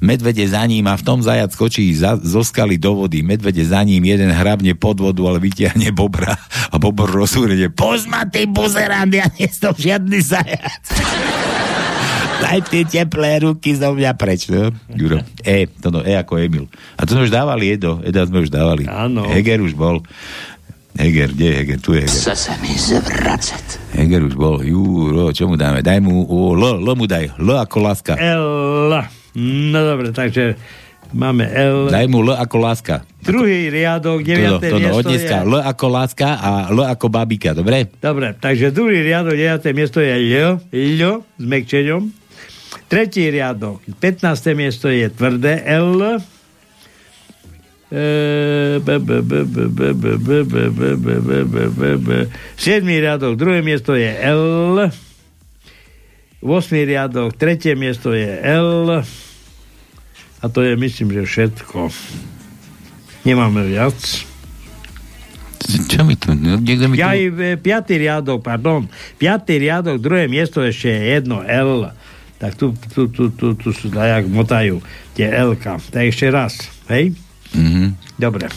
[0.05, 3.25] Medvede za ním a v tom zajac skočí za, zo skaly do vody.
[3.25, 6.37] Medvede za ním, jeden hrabne pod vodu, ale vytiahne bobra
[6.69, 7.73] a bobr rozúrene.
[7.73, 10.85] Pozma ty buzerant, ja nie som žiadny zajac.
[12.41, 14.49] Daj tie teplé ruky zo mňa preč.
[14.49, 14.73] No?
[14.91, 15.21] Juro.
[15.45, 16.67] E, to no, E ako Emil.
[16.97, 18.01] A to sme už dávali, Edo.
[18.01, 18.89] Eda sme už dávali.
[18.89, 19.29] Áno.
[19.29, 20.01] Heger už bol.
[20.97, 21.79] Heger, kde je Heger?
[21.79, 22.21] Tu je Heger.
[22.27, 23.65] Chce sa mi zvracať.
[23.95, 24.59] Heger už bol.
[24.61, 25.85] Juro, čo mu dáme?
[25.85, 27.39] Daj mu, o, L, L mu daj.
[27.39, 28.19] L ako láska.
[28.19, 28.91] L.
[29.39, 30.59] No dobre, takže
[31.15, 31.87] máme L.
[31.87, 33.07] Daj mu L ako láska.
[33.21, 35.37] Druhý riadok, To, deviaté to, to, miesto od dneska.
[35.39, 35.47] je...
[35.47, 37.87] L ako láska a L ako babika, dobre?
[38.01, 42.20] Dobre, takže druhý riadok, deviaté miesto je L, L s mekčeňom.
[42.91, 44.55] Tretí riadok, 15.
[44.55, 46.19] miesto je tvrdé L.
[52.55, 54.91] Siedmý riadok, druhé miesto je L.
[56.41, 56.47] 8.
[56.87, 59.03] riadok, tretie miesto je L.
[60.41, 61.93] A to je, myslím, že všetko.
[63.29, 63.99] Nemáme viac.
[65.61, 66.33] Čo mi tu?
[66.33, 67.05] no, Niekto mi tu...
[67.05, 68.89] Ja e, piatý riadok, pardon,
[69.21, 71.93] piatý riadok, druhé miesto ešte je jedno L.
[72.41, 74.81] Tak tu, tu, tu, tu, tu sú dajak motajú
[75.13, 75.77] tie L-ka.
[75.77, 76.57] Tak ešte raz,
[76.89, 77.13] hej?
[77.53, 78.17] Mhm.
[78.17, 78.49] Dobre.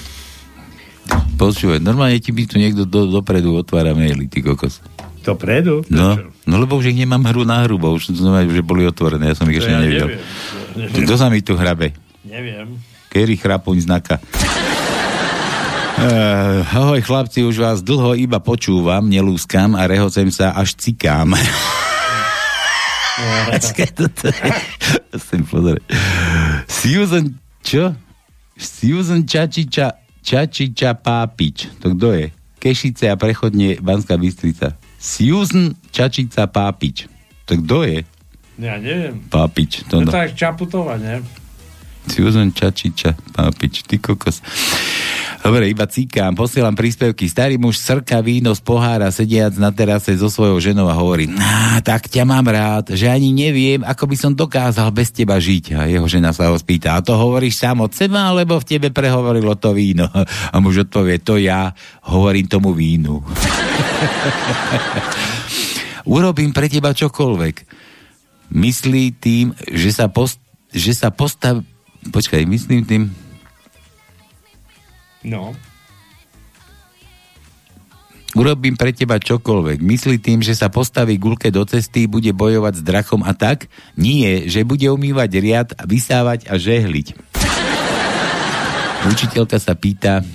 [1.36, 4.80] Počúvaj, normálne ti by tu niekto do, dopredu otvára maily, ty kokos.
[5.24, 5.84] Dopredu?
[5.92, 6.16] No,
[6.48, 9.32] no lebo už ich nemám hru na hru, bo už to znamená, že boli otvorené,
[9.32, 10.16] ja som ich ešte ja nevidel.
[11.04, 11.92] Kto sa mi tu hrabe?
[12.24, 12.80] Neviem.
[13.12, 14.24] Kerry chrapuň znaka.
[15.94, 21.36] Uh, ahoj chlapci, už vás dlho iba počúvam, nelúskam a rehocem sa až cikám.
[23.54, 24.50] Počkaj, toto je...
[25.14, 25.84] Musím pozrieť.
[26.66, 27.26] Susan,
[27.62, 27.94] čo?
[28.58, 29.88] Susan Čačiča,
[30.22, 31.70] Čačiča Pápič.
[31.82, 32.26] To kto je?
[32.62, 34.78] Kešice a prechodne Banská Bystrica.
[34.98, 37.12] Susan Čačica Pápič.
[37.50, 38.00] To kto je?
[38.62, 39.20] Ja neviem.
[39.28, 39.84] Pápič.
[39.90, 40.14] To No no.
[40.14, 41.20] tak Čaputová, ne?
[42.08, 44.44] Susan Čačiča, papič, ty kokos.
[45.42, 47.26] Dobre, iba cíkam, posielam príspevky.
[47.26, 51.82] Starý muž srka víno z pohára, sediac na terase so svojou ženou a hovorí, nah,
[51.82, 55.74] tak ťa mám rád, že ani neviem, ako by som dokázal bez teba žiť.
[55.74, 58.94] A jeho žena sa ho spýta, a to hovoríš sám od seba, alebo v tebe
[58.94, 60.06] prehovorilo to víno?
[60.54, 61.74] A muž odpovie, to ja
[62.06, 63.24] hovorím tomu vínu.
[66.04, 67.56] Urobím pre teba čokoľvek.
[68.54, 70.38] Myslí tým, že sa, post,
[70.70, 71.64] že sa postav...
[72.04, 73.04] Počkaj, myslím tým,
[75.24, 75.56] No.
[78.34, 79.86] Urobím pre teba čokoľvek.
[79.86, 83.70] Myslí tým, že sa postaví gulke do cesty, bude bojovať s drachom a tak?
[83.94, 87.14] Nie, že bude umývať riad, vysávať a žehliť.
[89.06, 90.26] Učiteľka sa pýta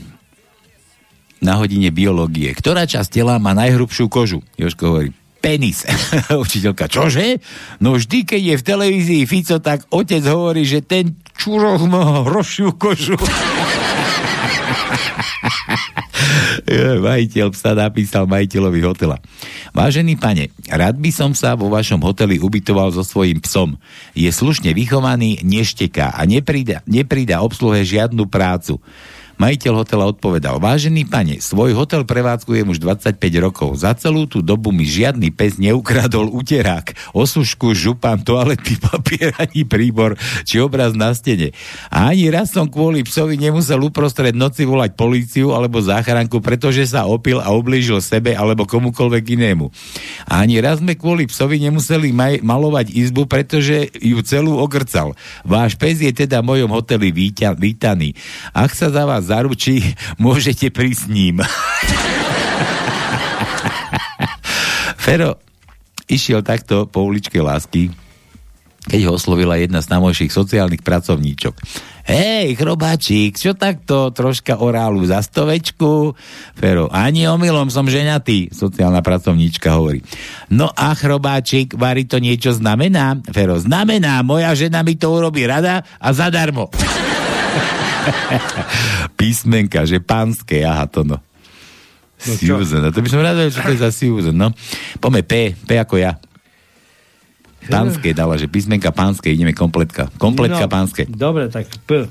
[1.43, 2.55] na hodine biológie.
[2.55, 4.47] Ktorá časť tela má najhrubšiu kožu?
[4.55, 5.11] Jožko hovorí,
[5.43, 5.82] penis.
[6.47, 7.43] Učiteľka, čože?
[7.82, 12.78] No vždy, keď je v televízii Fico, tak otec hovorí, že ten čuroch má hrubšiu
[12.78, 13.18] kožu.
[17.06, 19.16] Majiteľ psa napísal majiteľovi hotela.
[19.72, 23.76] Vážený pane, rád by som sa vo vašom hoteli ubytoval so svojím psom.
[24.12, 28.80] Je slušne vychovaný, nešteká a neprída, neprída obsluhe žiadnu prácu.
[29.39, 33.70] Majiteľ hotela odpovedal, vážený pane, svoj hotel prevádzkujem už 25 rokov.
[33.78, 40.18] Za celú tú dobu mi žiadny pes neukradol uterák, osušku, župan, toaletný papier, ani príbor,
[40.43, 41.55] či obraz na stene.
[41.86, 47.07] A ani raz som kvôli psovi nemusel uprostred noci volať políciu alebo záchranku, pretože sa
[47.07, 49.70] opil a oblížil sebe alebo komukoľvek inému.
[50.26, 55.14] A ani raz sme kvôli psovi nemuseli maj- malovať izbu, pretože ju celú ogrcal.
[55.47, 58.18] Váš pes je teda v mojom hoteli víťa- vítaný.
[58.51, 59.84] Ak sa za vás zaručí,
[60.16, 61.36] môžete prísť s ním.
[64.96, 65.36] Fero
[66.08, 67.92] išiel takto po uličke lásky,
[68.88, 71.54] keď ho oslovila jedna z námojších sociálnych pracovníčok.
[72.08, 76.16] Hej, chrobáčik, čo takto troška orálu za stovečku?
[76.56, 80.00] Fero, ani omylom som ženatý, sociálna pracovníčka hovorí.
[80.48, 83.20] No a chrobáčik, Vary to niečo znamená?
[83.28, 86.72] Fero, znamená, moja žena mi to urobí rada a zadarmo.
[89.20, 91.18] Písmenka, že pánske, aha, to no.
[92.18, 94.50] No Susan, to by som rád vedel, čo to je za Susan, no.
[94.98, 96.18] Poďme P, P ako ja.
[97.68, 100.09] Pánske dala, že písmenka pánske, ideme kompletka.
[100.16, 101.04] Kompletka no, pánske.
[101.04, 102.09] Dobre, tak P.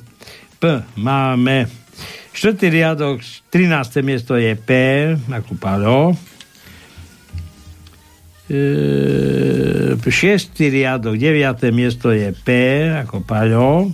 [0.62, 0.64] P.
[1.02, 1.66] Máme
[2.32, 3.18] štvrtý riadok,
[3.50, 4.06] 13.
[4.06, 4.70] miesto je P,
[5.18, 6.14] ako Palo.
[8.48, 11.68] E, šiestý riadok, 9.
[11.76, 12.48] miesto je P,
[12.94, 13.92] ako Paľo.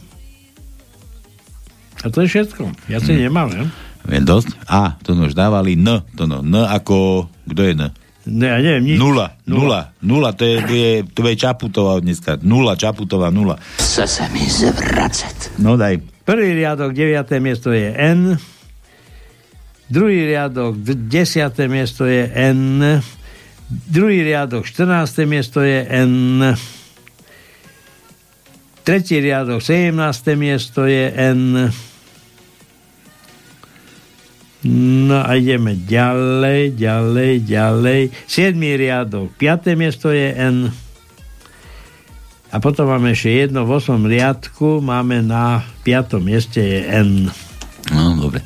[2.04, 2.92] A to je všetko.
[2.92, 3.22] Ja si hmm.
[3.24, 3.64] nemám, ne?
[4.04, 4.68] Viem dosť.
[4.68, 6.04] A, to už dávali N.
[6.20, 6.44] To no.
[6.44, 7.28] N ako...
[7.48, 7.84] Kto je N?
[8.24, 8.98] Ne, ja neviem, nič.
[9.00, 12.40] Nula, nula, nula, to je, to je, to je Čaputová dneska.
[12.40, 13.60] Nula, Čaputová, nula.
[13.84, 15.60] Chce sa mi zvracať.
[15.60, 16.00] No daj.
[16.24, 17.20] Prvý riadok, 9.
[17.44, 18.40] miesto je N.
[19.92, 21.12] Druhý riadok, 10.
[21.68, 23.04] miesto je N.
[23.68, 25.28] Druhý riadok, 14.
[25.28, 26.56] miesto je N.
[28.88, 30.00] Tretí riadok, 17.
[30.40, 31.68] miesto je N.
[34.64, 38.02] No a ideme ďalej, ďalej, ďalej.
[38.32, 38.56] 7.
[38.56, 39.76] riadok, 5.
[39.76, 40.72] miesto je N.
[42.54, 44.00] A potom máme ešte jedno v 8.
[44.08, 46.24] riadku, máme na 5.
[46.24, 47.28] mieste je N.
[47.92, 48.40] No, dobre.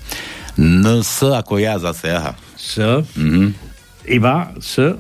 [0.57, 2.33] No, S ako ja zase, aha.
[2.57, 2.81] S.
[3.13, 3.53] Mhm.
[4.09, 4.97] Iba S.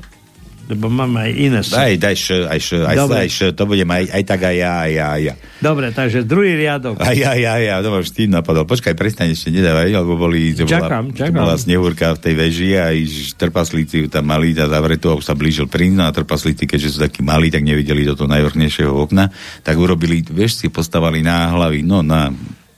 [0.67, 1.71] Lebo máme aj iné S.
[1.71, 4.55] Daj, daj š, aj š, aj s, aj š, to budem aj, aj tak aj
[4.59, 5.33] ja, aj ja, aj ja.
[5.63, 6.99] Dobre, takže druhý riadok.
[6.99, 8.67] Aj ja, aj ja, aj ja, to máš tým napadol.
[8.67, 11.39] Počkaj, prestaň ešte nedávaj, lebo boli, to Čakám, bola, čakám.
[11.39, 12.97] Bola snehúrka v tej veži a aj
[13.39, 16.89] trpaslíci ju tam mali a zavretú a už sa blížil princ no a trpaslíci, keďže
[16.93, 19.31] sú takí malí, tak nevideli do toho najvrchnejšieho okna,
[19.63, 22.27] tak urobili, vieš, si postavali na hlavy, no na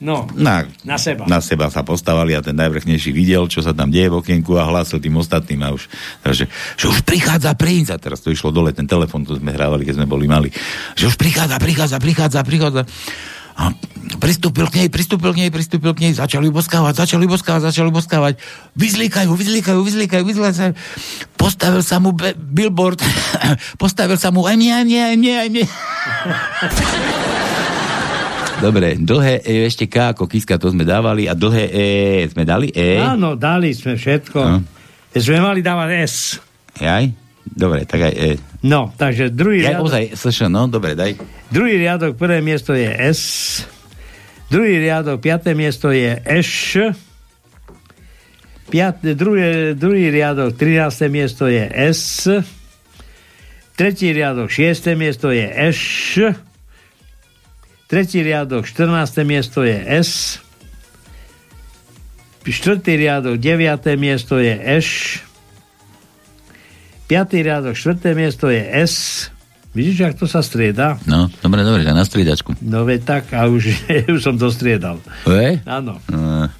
[0.00, 1.28] No, na, na seba.
[1.28, 4.64] na seba sa postavali a ten najvrchnejší videl, čo sa tam deje v okienku a
[4.64, 5.92] hlásil tým ostatným a už,
[6.32, 6.48] že,
[6.80, 10.00] že už prichádza princ a teraz to išlo dole, ten telefon, to sme hrávali, keď
[10.00, 10.48] sme boli mali,
[10.96, 12.82] že už prichádza, prichádza, prichádza, prichádza
[13.60, 13.76] a
[14.16, 18.34] pristúpil k nej, pristúpil k nej, pristúpil k nej, začali boskávať, začali boskávať, začali boskávať,
[18.80, 20.72] vyzlíkajú, vyzlíkajú, vyzlíkajú, vyzlíkajú,
[21.36, 23.04] postavil sa mu be- billboard,
[23.82, 25.64] postavil sa mu aj mne, aj mne, aj mne, aj mne.
[28.60, 31.86] Dobre, dlhé E, ešte K ako Kiska, to sme dávali a dlhé E
[32.28, 33.00] sme dali E.
[33.00, 34.40] Áno, dali sme všetko.
[34.44, 34.60] No.
[35.16, 36.14] Sme mali dávať S.
[36.76, 37.08] Jaj?
[37.48, 38.30] Dobre, tak aj E.
[38.60, 41.16] No, takže druhý Ja riadok, ozaj, SŠ, no, dobre, daj.
[41.48, 43.64] druhý riadok, prvé miesto je S.
[44.52, 46.92] Druhý riadok, piaté miesto je Š.
[48.68, 51.08] Piat, druhý, druhý riadok, 13.
[51.08, 52.28] miesto je S.
[53.74, 54.92] Tretí riadok, 6.
[55.00, 56.36] miesto je Š.
[57.90, 59.26] tretí riadok, 14.
[59.26, 60.38] miesto je S,
[62.46, 63.98] štvrtý riadok, 9.
[63.98, 65.20] miesto je Š,
[67.10, 68.94] piatý riadok, štvrté miesto je S,
[69.70, 70.98] Vidíš, jak to sa strieda?
[71.06, 72.58] No, dobre, dobre, na striedačku.
[72.58, 73.70] No veď tak, a už,
[74.18, 74.98] už som to striedal.
[75.62, 76.02] Áno.
[76.10, 76.50] No.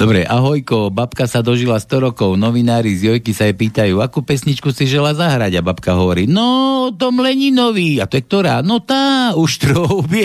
[0.00, 4.72] Dobre, ahojko, babka sa dožila 100 rokov, novinári z Jojky sa jej pýtajú, akú pesničku
[4.72, 8.64] si žela zahrať a babka hovorí, no, Tom Leninovi, a to je ktorá?
[8.64, 10.24] No tá, už troubie,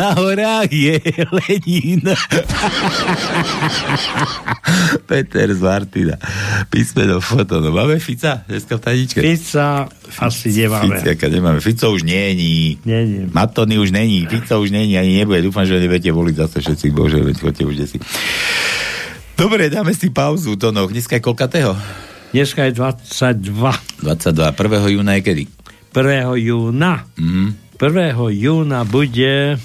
[0.00, 0.96] na horách je
[1.28, 2.08] Lenin.
[5.12, 6.16] Peter z Martina.
[6.72, 9.20] Písmeno foto, no máme Fica dneska v taničke?
[9.20, 11.00] Fica asi nemáme.
[11.00, 11.58] Fica nemáme.
[11.60, 12.78] Fico už není.
[12.84, 13.30] Není.
[13.32, 14.26] Matony už není.
[14.26, 15.42] Fico už není, ani nebude.
[15.42, 16.86] Dúfam, že nebudete voliť zase všetci.
[16.90, 17.98] Bože, veď chodte už desi.
[19.36, 20.88] Dobre, dáme si pauzu, Tono.
[20.88, 21.76] Dneska je koľkatého?
[22.32, 23.52] Dneska je 22.
[24.00, 24.56] 22.
[24.56, 24.96] 1.
[24.96, 25.44] júna je kedy?
[25.92, 26.36] 1.
[26.40, 27.04] júna.
[27.20, 27.52] Mm.
[27.76, 28.16] 1.
[28.32, 29.60] júna bude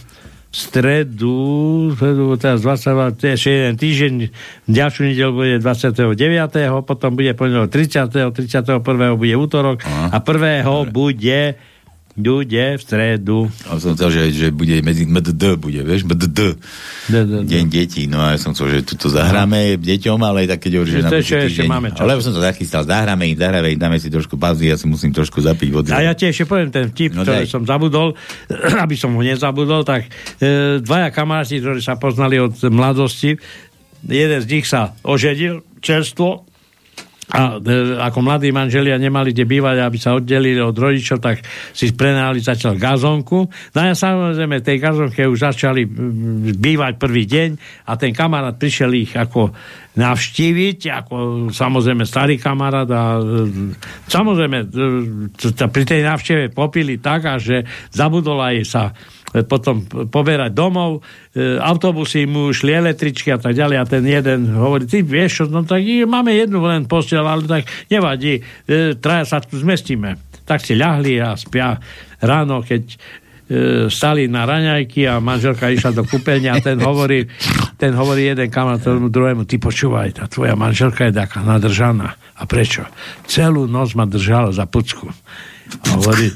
[0.51, 4.13] stredu, stredu teraz 22, to je ešte jeden týždeň,
[4.67, 6.11] ďalšiu nedelu bude 29.
[6.83, 8.35] potom bude pondelok 30.
[8.35, 9.15] 31.
[9.15, 10.11] bude útorok Aha.
[10.11, 10.91] a 1.
[10.91, 11.55] bude
[12.13, 13.47] bude v stredu.
[13.65, 16.59] A som chcel, že, že bude medzi MDD bude, vieš, MDD.
[17.47, 18.05] Deň detí.
[18.05, 21.01] No a ja som chcel, že tu to zahráme deťom, ale tak keď hovoríš, že
[21.01, 22.03] na ešte- ešte máme čas.
[22.03, 25.09] Ale som to zachytal, zahráme ich, zahráme ich, dáme si trošku pauzy, ja si musím
[25.09, 25.89] trošku zapiť vody.
[25.89, 27.49] A ja ti ešte poviem ten vtip, No no, ktorý daj.
[27.49, 28.13] som zabudol,
[28.85, 33.39] aby som ho nezabudol, tak e, dvaja kamaráti, ktorí sa poznali od mladosti,
[34.03, 36.43] jeden z nich sa oženil čerstvo
[37.31, 41.39] a e, ako mladí manželia nemali kde bývať, aby sa oddelili od rodičov, tak
[41.71, 43.47] si prenali začal gazonku.
[43.47, 45.87] No a samozrejme, tej gazonke už začali
[46.59, 47.49] bývať prvý deň
[47.87, 49.55] a ten kamarát prišiel ich ako
[49.91, 51.15] navštíviť, ako
[51.51, 53.23] samozrejme starý kamarát a e,
[54.11, 57.63] samozrejme e, pri tej návšteve popili tak, a že
[57.95, 58.83] zabudol aj sa
[59.47, 60.99] potom poberať domov,
[61.31, 65.43] e, autobusy mu šli električky a tak ďalej a ten jeden hovorí, ty vieš čo,
[65.47, 70.19] no tak máme jednu len posteľ, ale tak nevadí, e, traja sa tu zmestíme.
[70.43, 71.79] Tak si ľahli a spia
[72.19, 72.95] ráno, keď e,
[73.87, 77.23] stali na raňajky a manželka išla do kúpeľne a ten hovorí,
[77.79, 82.19] ten hovorí jeden kamarát tomu druhému, ty počúvaj, tá tvoja manželka je taká nadržaná.
[82.35, 82.83] A prečo?
[83.31, 85.07] Celú noc ma držala za pucku.
[85.87, 86.27] A hovorí,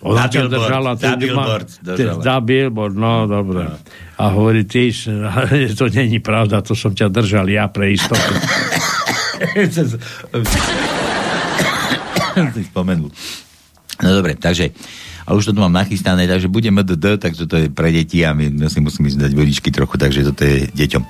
[0.00, 2.40] ona ťa billboard, držala, billboard držala.
[2.40, 3.68] Billboard, no dobre.
[4.16, 4.88] A hovorí, ty,
[5.78, 8.16] to není pravda, to som ťa držal ja pre istotu.
[12.72, 13.12] spomenul.
[14.00, 14.72] No dobre, takže
[15.28, 18.34] a už to tu mám nachystané, takže bude MDD, takže to je pre deti a
[18.34, 21.02] my, my si musíme dať vodičky trochu, takže toto je deťom.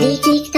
[0.00, 0.49] No,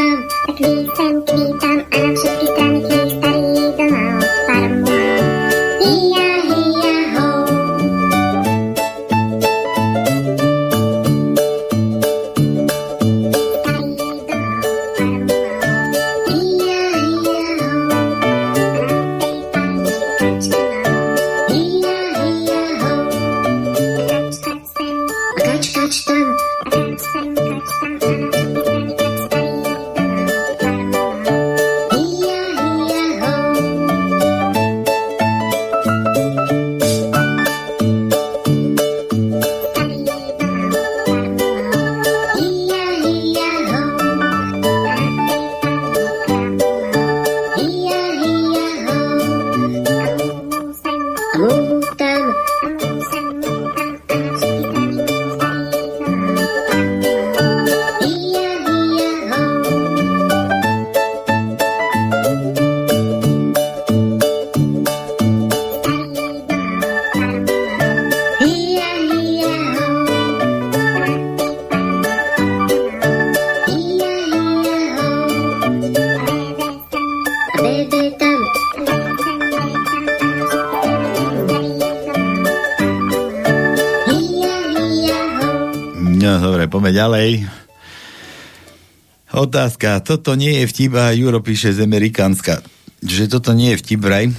[89.43, 89.99] Otázka.
[90.07, 92.62] Toto nie je vtip a Juro píše z Amerikánska.
[93.03, 94.30] Že toto nie je vtip vraj.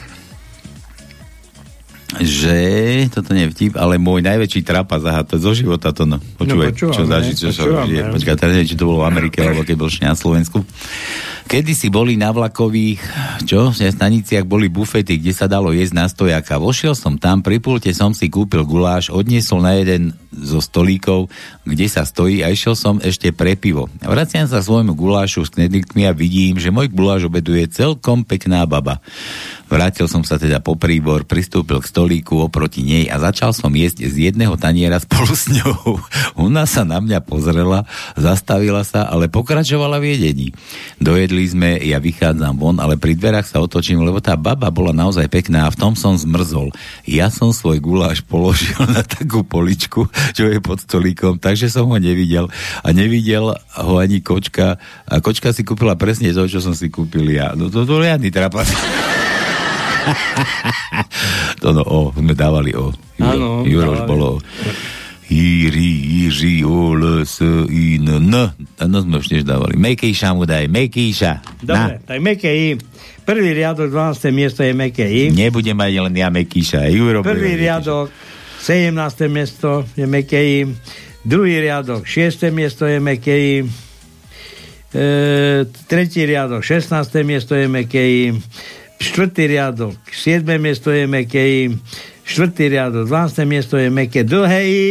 [2.23, 2.55] Že
[3.11, 6.23] toto nie je vtip, ale môj najväčší trapas, aha, to zo života to no.
[6.39, 8.15] Počúvaj, počúvame, čo zažiť, čo sa žije.
[8.15, 10.63] Počkaj, teraz neviem, či to bolo v Amerike, alebo keď bol na Slovensku.
[11.51, 13.01] Kedy si boli na vlakových
[13.43, 13.75] čo?
[13.75, 16.61] V staniciach boli bufety, kde sa dalo jesť na stojaka.
[16.61, 21.31] Vošiel som tam, pri pulte som si kúpil guláš, odniesol na jeden zo stolíkov,
[21.63, 23.87] kde sa stojí a išiel som ešte pre pivo.
[24.03, 28.99] Vraciam sa svojmu gulášu s knedlíkmi a vidím, že môj guláš obeduje celkom pekná baba.
[29.73, 34.05] Vrátil som sa teda po príbor, pristúpil k stolíku oproti nej a začal som jesť
[34.05, 35.97] z jedného taniera spolu s ňou.
[36.45, 40.47] Ona sa na mňa pozrela, zastavila sa, ale pokračovala v jedení.
[41.01, 45.25] Dojedli sme, ja vychádzam von, ale pri dverách sa otočím, lebo tá baba bola naozaj
[45.25, 46.69] pekná a v tom som zmrzol.
[47.09, 50.05] Ja som svoj guláš položil na takú poličku,
[50.37, 52.45] čo je pod stolíkom, takže som ho nevidel.
[52.85, 54.77] A nevidel ho ani kočka.
[55.09, 57.57] A kočka si kúpila presne to, čo som si kúpil ja.
[57.57, 58.69] No to, to riadny trapas.
[61.61, 62.91] to no, o, sme dávali o.
[63.21, 64.27] Áno, Juro už bolo
[65.33, 68.35] Iri, Iži, O, L, S, I, N, N.
[68.85, 69.79] No sme už tiež dávali.
[69.79, 71.63] Mekejša mu daj, Mekejša.
[71.63, 72.67] Dobre, tak meké I.
[73.23, 74.29] Prvý riadok, 12.
[74.35, 75.31] miesto je meké I.
[75.31, 76.91] Nebudem mať len ja Mekejša.
[76.91, 78.11] Juro Prvý riadok,
[78.61, 78.93] 17.
[79.31, 80.59] miesto je meké I.
[81.23, 82.51] Druhý riadok, 6.
[82.51, 83.55] miesto je meké I.
[84.93, 85.05] E,
[85.87, 86.93] tretí riadok, 16.
[87.23, 88.23] miesto je meké I.
[89.03, 90.47] Štvrtý riadok, 7.
[90.63, 91.75] miesto je meké I.
[92.23, 93.43] Štvrtý riadok, 12.
[93.43, 94.83] miesto je meké dlhé I.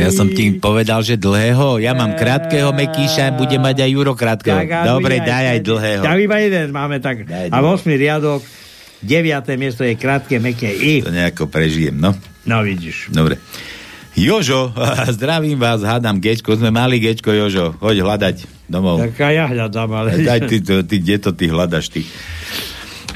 [0.00, 1.76] Ja som ti povedal, že dlhého.
[1.76, 4.64] Ja mám krátkeho Mekíša, bude mať aj Juro krátkeho.
[4.64, 6.02] Tak, Dobre, bude daj aj dlhého.
[6.08, 7.28] Tak iba jeden máme tak.
[7.28, 7.84] A 8.
[8.00, 8.40] riadok,
[9.04, 9.60] 9.
[9.60, 11.04] miesto je krátke, meké I.
[11.04, 12.16] To nejako prežijem, no.
[12.48, 13.12] No vidíš.
[13.12, 13.36] Dobre.
[14.14, 14.70] Jožo,
[15.16, 18.36] zdravím vás, hádam Gečko, sme mali Gečko, Jožo, hoď hľadať
[18.70, 19.02] domov.
[19.02, 20.08] Tak a ja hľadám, ale...
[20.28, 22.06] Daj ty, to, ty, kde to ty hľadaš, ty?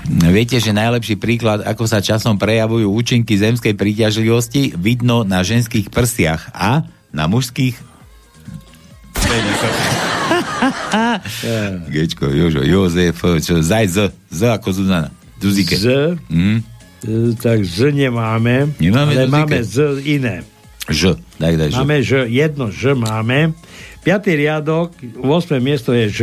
[0.08, 6.50] Viete, že najlepší príklad, ako sa časom prejavujú účinky zemskej príťažlivosti, vidno na ženských prsiach
[6.50, 6.82] a
[7.12, 7.76] na mužských
[11.88, 13.96] Gečko, Jožo, Jozef, čo, Zaj, Z,
[14.32, 15.12] Z ako Zuzana.
[15.38, 15.76] Zuzike.
[15.76, 16.64] Z, Mm,
[17.38, 19.30] tak Z nemáme, Nemáme ale Zuzike?
[19.30, 20.42] máme Z iné.
[20.88, 21.76] Ž, daj, daj, Ž.
[21.78, 23.52] Máme Ž, jedno Ž máme.
[24.00, 25.60] Piatý riadok, 8.
[25.60, 26.20] miesto je Ž.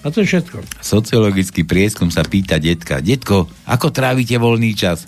[0.00, 0.64] A to je všetko.
[0.80, 3.04] Sociologický prieskum sa pýta detka.
[3.04, 5.04] Detko, ako trávite voľný čas?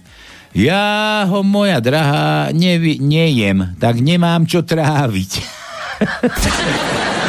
[0.52, 5.30] Ja ho, moja drahá, nevi, nejem, tak nemám čo tráviť.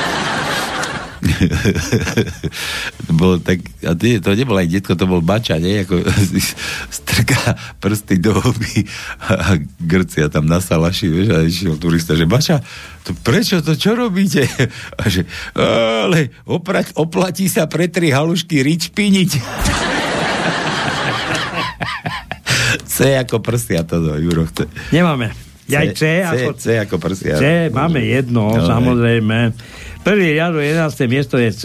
[3.07, 5.84] to bolo tak, a to, to nebol aj detko, to bol bača, nie?
[5.84, 6.03] Ako
[6.99, 8.88] strká prsty do huby
[9.24, 12.59] a Grcia tam na salaši, vieš, a išiel turista, že bača,
[13.03, 14.47] to prečo to, čo robíte?
[15.01, 19.32] A že, ale oprať, oplatí sa pre tri halušky rič piniť.
[22.88, 24.69] C ako prsia, to do Juro chce.
[24.93, 25.34] Nemáme.
[25.74, 27.36] Aj C, C, ako C ako prsia.
[27.39, 29.55] C, máme jedno, No, samozrejme.
[30.04, 31.08] Prvý riadok, 11.
[31.08, 31.64] miesto je C.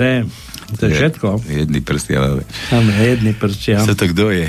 [0.77, 1.43] To je všetko.
[1.49, 2.45] Jedný prsia máme.
[2.69, 3.81] Máme jedný prstia.
[3.81, 4.45] Co to kto je?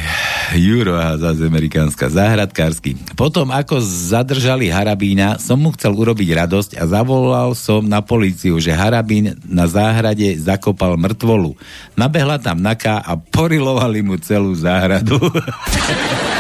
[0.60, 2.12] Juro a zase amerikánska.
[2.12, 3.00] Záhradkársky.
[3.16, 8.76] Potom, ako zadržali Harabína, som mu chcel urobiť radosť a zavolal som na políciu, že
[8.76, 11.56] Harabín na záhrade zakopal mŕtvolu.
[11.96, 15.24] Nabehla tam Naka a porilovali mu celú záhradu.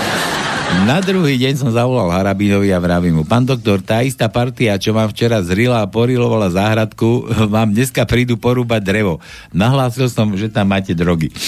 [0.69, 4.93] Na druhý deň som zavolal Harabínovi a vravím mu, pán doktor, tá istá partia, čo
[4.93, 9.17] vám včera zrila a porilovala záhradku, vám dneska prídu porúbať drevo.
[9.49, 11.33] Nahlásil som, že tam máte drogy.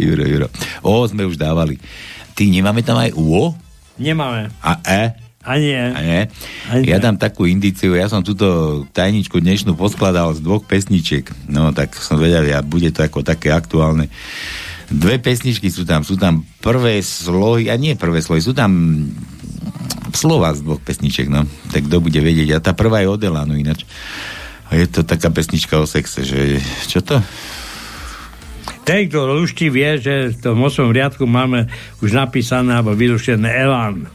[0.00, 0.48] Juro, Juro.
[0.80, 1.76] O, sme už dávali.
[2.32, 3.52] Ty, nemáme tam aj UO?
[4.00, 4.48] Nemáme.
[4.64, 5.12] A E?
[5.40, 5.72] A nie.
[5.76, 6.22] A nie?
[6.84, 7.04] Ja nie.
[7.04, 11.24] dám takú indíciu, ja som túto tajničku dnešnú poskladal z dvoch pesničiek.
[11.48, 14.12] No, tak som vedel, a bude to ako také aktuálne.
[14.90, 18.70] Dve pesničky sú tam, sú tam prvé slohy, a nie prvé slohy, sú tam
[20.10, 21.46] slova z dvoch pesničiek, no.
[21.70, 22.58] Tak kto bude vedieť.
[22.58, 23.86] A tá prvá je od Elanu ináč.
[24.70, 26.58] A je to taká pesnička o sexe, že
[26.90, 27.22] čo to?
[28.82, 30.90] Ten, kto luští, vie, že v tom 8.
[30.90, 31.70] riadku máme
[32.02, 34.10] už napísané alebo vyluštené Elan.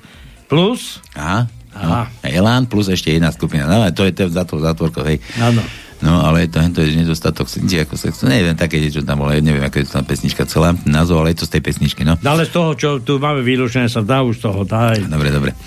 [0.51, 1.47] Plus, Aha.
[1.75, 2.07] Aha.
[2.07, 3.67] No, Elán plus ešte jedna skupina.
[3.67, 5.19] No, ale to je to za to zatvorko, hej.
[5.43, 5.59] áno.
[5.59, 5.63] No,
[6.11, 8.29] ale to, to je nedostatok synti ako sexu.
[8.29, 11.41] Neviem, také niečo tam bolo, neviem, aká je to tam pesnička celá, názov, ale je
[11.41, 12.13] to z tej pesničky, no.
[12.21, 15.09] No ale z toho, čo tu máme vyluštené, sa dá už toho, daj.
[15.09, 15.57] Dobre, dobre.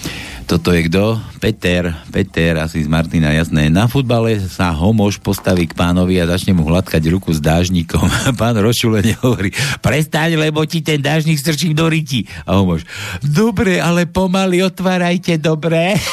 [0.48, 1.20] Toto je kto?
[1.44, 3.68] Peter, Peter, asi z Martina, jasné.
[3.68, 8.08] Na futbale sa homož postaví k pánovi a začne mu hladkať ruku s dážnikom.
[8.40, 9.52] Pán rozčulene hovorí,
[9.84, 12.24] prestaň, lebo ti ten dážnik strčím do ryti.
[12.48, 12.88] A homož,
[13.20, 16.00] dobre, ale pomaly otvárajte, dobre?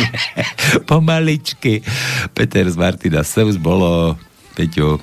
[0.90, 1.82] Pomaličky.
[2.32, 3.22] Peter z Martina.
[3.22, 4.16] Seus bolo,
[4.56, 5.00] Peťo,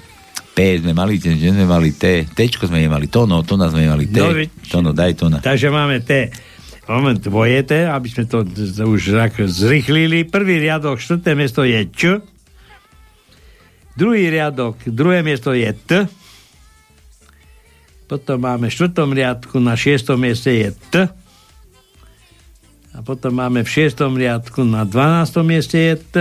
[0.53, 2.27] P sme mali, že sme mali T.
[2.27, 4.19] Tčko sme nemali, Tono, Tona sme nemali T.
[4.19, 4.33] No,
[4.67, 5.39] Tono, daj Tona.
[5.39, 6.31] Takže máme T.
[6.89, 8.41] Moment, dvoje T, aby sme to
[8.89, 9.13] už
[9.45, 10.25] zrychlili.
[10.25, 12.01] Prvý riadok, štvrté miesto je Č.
[13.93, 16.09] Druhý riadok, druhé miesto je T.
[18.09, 21.05] Potom máme v štvrtom riadku na šiestom mieste je T.
[22.93, 25.41] A potom máme v šiestom riadku na 12.
[25.45, 26.15] mieste je T.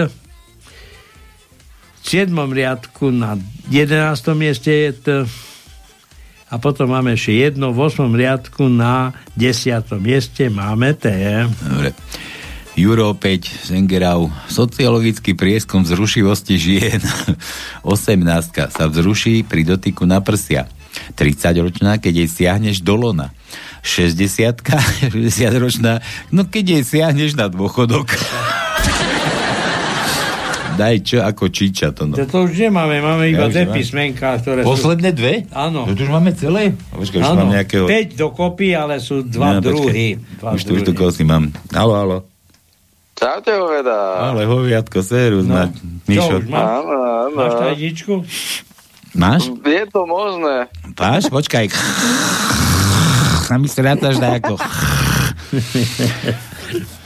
[1.98, 3.36] V siedmom riadku na
[3.72, 4.12] 11.
[4.36, 5.06] mieste je T.
[6.48, 8.08] A potom máme ešte jedno v 8.
[8.12, 9.84] riadku na 10.
[10.00, 11.08] mieste máme T.
[11.60, 11.92] Dobre.
[12.78, 17.02] Juro 5, Zengerau, sociologický prieskum zrušivosti žien.
[17.82, 18.22] 18
[18.70, 20.70] sa vzruší pri dotyku na prsia.
[21.18, 23.34] 30 ročná, keď jej siahneš do lona.
[23.80, 24.62] 60
[25.10, 25.14] 60
[25.56, 28.10] ročná, no keď jej siahneš na dôchodok.
[30.74, 32.14] Daj čo ako číča to no.
[32.14, 35.42] To, to už nemáme, máme iba Ja dve písmenka, ktoré Posledné dve?
[35.42, 35.50] sú...
[35.50, 35.82] Áno.
[35.82, 36.70] No to už máme celé?
[36.88, 37.84] Počkaj, už mám nejakého...
[37.90, 40.22] 5 dokopy, ale sú dva No, druhy.
[40.38, 40.96] Dva Už tu, už tu druhy.
[40.96, 41.50] koho si mám.
[41.74, 42.18] Halo, halo.
[43.12, 44.30] Čaute, hoveda.
[44.30, 45.58] Ale hoviatko, serus, No.
[45.58, 45.74] no.
[46.06, 46.30] Mišo.
[46.30, 47.34] Čo, už má, Áno, áno.
[47.34, 48.14] máš tajničku?
[49.18, 49.50] Máš?
[49.50, 50.70] Je to možné.
[50.94, 51.26] Máš?
[51.26, 51.74] Počkaj.
[53.52, 54.60] A my si rátaš dajako.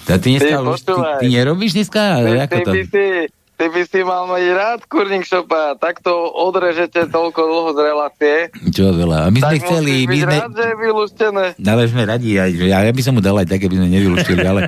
[0.02, 0.92] To ty dneska Ty, už, ty,
[1.22, 2.02] ty nerobíš dneska?
[2.18, 2.72] Ty, Ako ty, to?
[2.74, 7.78] by si, ty by si mal mať rád kurník šopa, takto odrežete toľko dlho z
[7.78, 8.34] relácie.
[8.74, 9.18] Čo veľa.
[9.22, 10.34] A my sme tak chceli, my sme...
[10.42, 11.44] rád, že je vylúštené.
[11.54, 14.60] Ale sme radi, ja, ja by som mu dal aj tak, aby sme nevylúštili, ale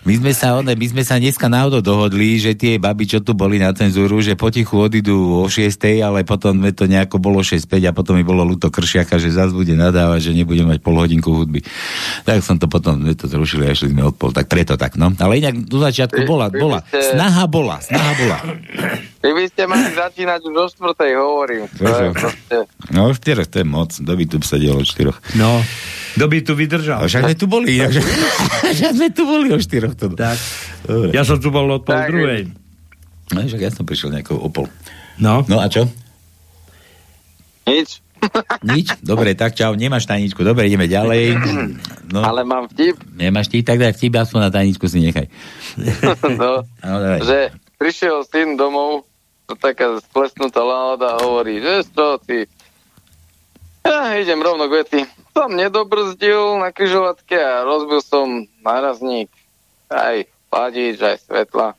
[0.00, 3.36] my sme sa, one, my sme sa dneska náhodou dohodli, že tie baby, čo tu
[3.36, 7.84] boli na cenzúru, že potichu odídu o 6, ale potom sme to nejako bolo 6.5
[7.84, 11.36] a potom mi bolo ľúto kršiaka, že zase bude nadávať, že nebudem mať pol hodinku
[11.36, 11.60] hudby.
[12.24, 14.96] Tak som to potom, sme to zrušili a išli sme od pol, tak preto tak,
[14.96, 15.12] no.
[15.20, 18.38] Ale inak do začiatku bola, bola, snaha bola, snaha bola.
[19.20, 21.64] Vy by ste mali začínať už o štvrtej, hovorím.
[21.68, 22.12] To je Prečo?
[22.16, 22.56] proste...
[22.88, 25.20] No, o štyroch, to je moc, kto by tu sedel o štyroch.
[25.34, 25.60] No,
[26.16, 26.98] kto by tu vydržal?
[26.98, 28.00] A však sme tu boli, takže,
[28.76, 29.92] však sme tu boli o štyroch.
[29.94, 30.08] To.
[30.10, 30.38] Tak.
[30.82, 31.12] Dobre.
[31.12, 32.48] Ja som tu bol od pol Tak, druhej.
[33.30, 34.64] No, však ja som prišiel nejakou opol.
[35.16, 35.44] No.
[35.44, 35.84] No a čo?
[37.64, 38.00] Nič.
[38.62, 39.00] Nič?
[39.00, 40.40] Dobre, tak čau, nemáš tajničku.
[40.40, 41.36] Dobre, ideme ďalej.
[42.08, 45.28] No, Ale mám vtip, nemáš ty, tak daj vtip, aspoň na tajničku si nechaj.
[46.40, 49.08] no, No, že prišiel syn domov,
[49.50, 52.46] to taká splesnutá nálada a hovorí, že čo ty,
[53.82, 55.00] ja idem rovno k veci.
[55.34, 59.26] Som nedobrzdil na kryžovatke a rozbil som nárazník.
[59.90, 60.22] Aj
[60.52, 61.74] pladič, aj svetla.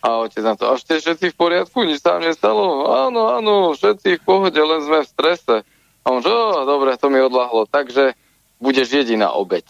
[0.00, 2.88] A otec na to, a ste všetci v poriadku, nič vám nestalo?
[2.88, 5.56] Áno, áno, všetci v pohode, len sme v strese.
[6.00, 8.16] A on, že, "Ó, dobre, to mi odlahlo, takže
[8.60, 9.64] budeš jediná obeď.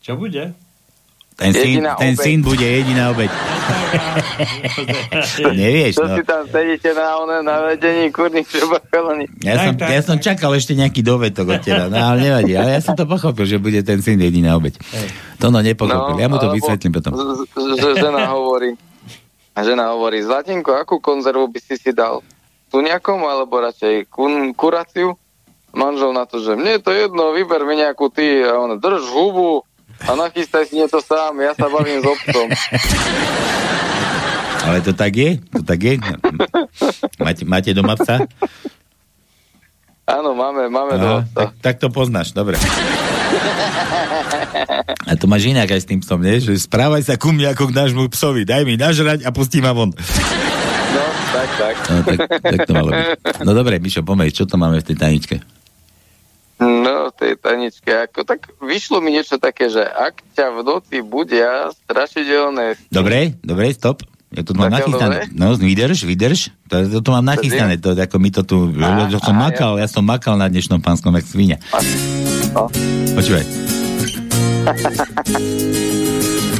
[0.00, 0.56] Čo bude?
[1.40, 3.32] Ten syn, ten syn bude jediná obeď.
[5.50, 6.12] Nevieš, Čo no.
[6.12, 9.24] si tam sedíte na, one, na vedení kurných šebachalani?
[9.40, 12.52] Ja som, Tak, tak, ja som čakal ešte nejaký dovetok od teba, no ale nevadí.
[12.54, 14.76] Ale ja som to pochopil, že bude ten syn jediná obeď.
[15.40, 16.18] To no nepochopil.
[16.18, 17.10] Ja mu to vysvetlím potom.
[17.12, 18.74] z- z- Že žena hovorí,
[19.50, 22.20] a žena hovorí, Zlatinko, akú konzervu by si si dal?
[22.68, 25.16] Tu nejakom, alebo radšej kun, kuraciu?
[25.70, 28.42] Manžel na to, že mne je to jedno, vyber mi nejakú ty.
[28.42, 29.62] A ona, drž hubu
[30.04, 32.46] a nachystaj si niečo sám, ja sa bavím s obcom.
[34.60, 35.30] Ale to tak je?
[35.56, 35.94] To tak je?
[37.16, 38.20] Máte, máte doma psa?
[40.04, 41.26] Áno, máme, máme Aha, dosť.
[41.32, 42.58] tak, tak to poznáš, dobre.
[45.06, 46.42] A to máš inak aj s tým psom, nie?
[46.42, 48.42] Že správaj sa ku mne ako k nášmu psovi.
[48.42, 49.94] Daj mi nažrať a pustí ma von.
[49.94, 51.74] No, tak, tak.
[51.86, 53.06] No, tak, tak to malo byť.
[53.46, 55.36] No dobre, Mišo, pomeď, čo to máme v tej tajničke?
[56.60, 61.72] No, tej taničke, ako, tak vyšlo mi niečo také, že ak ťa v noci budia
[61.88, 64.04] strašidelné Dobre, dobre, stop.
[64.30, 65.26] Ja to mám nachystané.
[65.26, 65.34] dobre?
[65.34, 66.54] No, vydrž, vydrž.
[66.70, 67.82] To, to, to mám nachystané.
[67.82, 70.78] To, ako my to tu, Á, to som á, makal, ja som makal na dnešnom
[70.78, 71.58] pánskom, jak svinia.
[72.54, 72.70] No.
[73.16, 73.42] Počúvaj.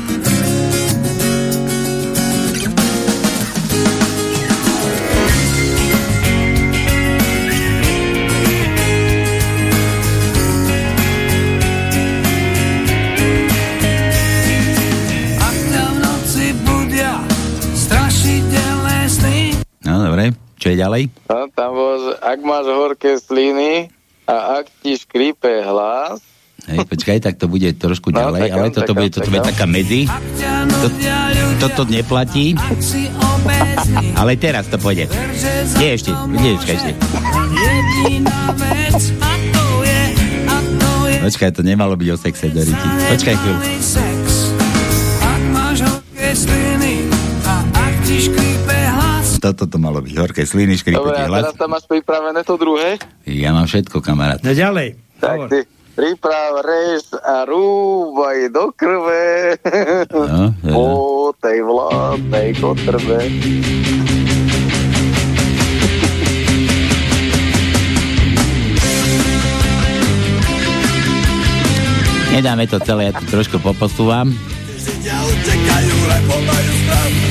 [20.05, 20.25] Dobre.
[20.61, 21.03] Čo je ďalej?
[21.29, 23.89] No, tam bolo, že ak máš horké sliny
[24.29, 26.21] a ak ti škrípe hlas,
[26.69, 30.05] Hej, počkaj, tak to bude trošku No, ďalej, ale toto bude, toto bude taká medzi.
[30.05, 32.53] ľudia Toto neplatí,
[34.13, 35.09] ale teraz to pôjde.
[35.81, 36.93] Nie ešte, nie, ešte.
[39.57, 40.05] To to je
[41.21, 42.89] Počkaj, to nemalo byť o sexe, Doriti.
[43.09, 43.61] Počkaj chvíľu.
[45.21, 47.09] Ak máš horké sliny
[47.45, 48.50] A ak ti hlas
[49.41, 51.43] toto to malo byť horké sliny, škripotí Dobre, hlas.
[51.49, 53.01] teraz tam máš pripravené to druhé?
[53.25, 54.45] Ja mám všetko, kamarát.
[54.45, 55.01] No ďalej.
[55.17, 55.59] Tak ty
[55.97, 59.57] priprav, rež a rúbaj do krve.
[60.13, 60.45] No, ja.
[60.63, 60.73] Teda.
[60.73, 60.89] Po
[61.41, 63.21] tej vládnej kotrve.
[72.31, 74.31] Nedáme to celé, ja to trošku poposúvam.
[74.79, 77.30] Židia utekajú, lebo majú strach.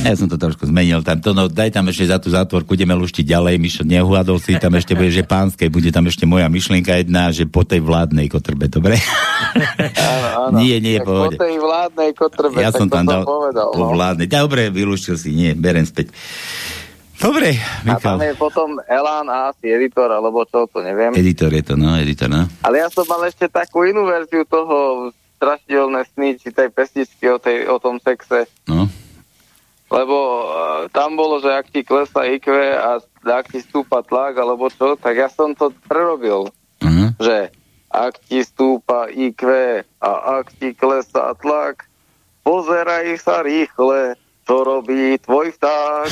[0.00, 1.20] Ja som to trošku zmenil tam.
[1.20, 3.54] To, no, daj tam ešte za tú zátvorku, ideme luštiť ďalej.
[3.56, 7.44] Mišo, neuhľadol si, tam ešte bude, že pánskej, bude tam ešte moja myšlienka jedna, že
[7.44, 8.96] po tej vládnej kotrbe, dobre?
[9.92, 10.56] Áno, áno.
[10.56, 11.36] Nie, nie, Tak pohode.
[11.36, 13.68] Po tej vládnej kotrbe, Ja som tam dal povedal.
[13.70, 13.92] po No.
[13.92, 14.26] vládnej.
[14.26, 16.16] Dobre, vylúštil si, nie, berem späť.
[17.14, 18.16] Dobre, A tam Michal.
[18.24, 21.12] je potom Elán a asi editor, alebo čo, to neviem.
[21.12, 22.48] Editor je to, no, editor, no.
[22.64, 27.36] Ale ja som mal ešte takú inú verziu toho strašidelné sny, či tej pesničky o,
[27.36, 28.48] tej, o tom sexe.
[28.64, 28.88] No.
[29.90, 32.46] Lebo uh, tam bolo, že ak ti klesá IQ
[32.78, 36.46] a ak ti stúpa tlak, alebo čo, tak ja som to prerobil.
[36.78, 37.10] Uh-huh.
[37.18, 37.50] Že
[37.90, 39.50] ak ti stúpa IQ
[39.98, 41.90] a ak ti klesá tlak,
[42.46, 44.14] pozeraj sa rýchle,
[44.46, 46.06] čo robí tvoj vták.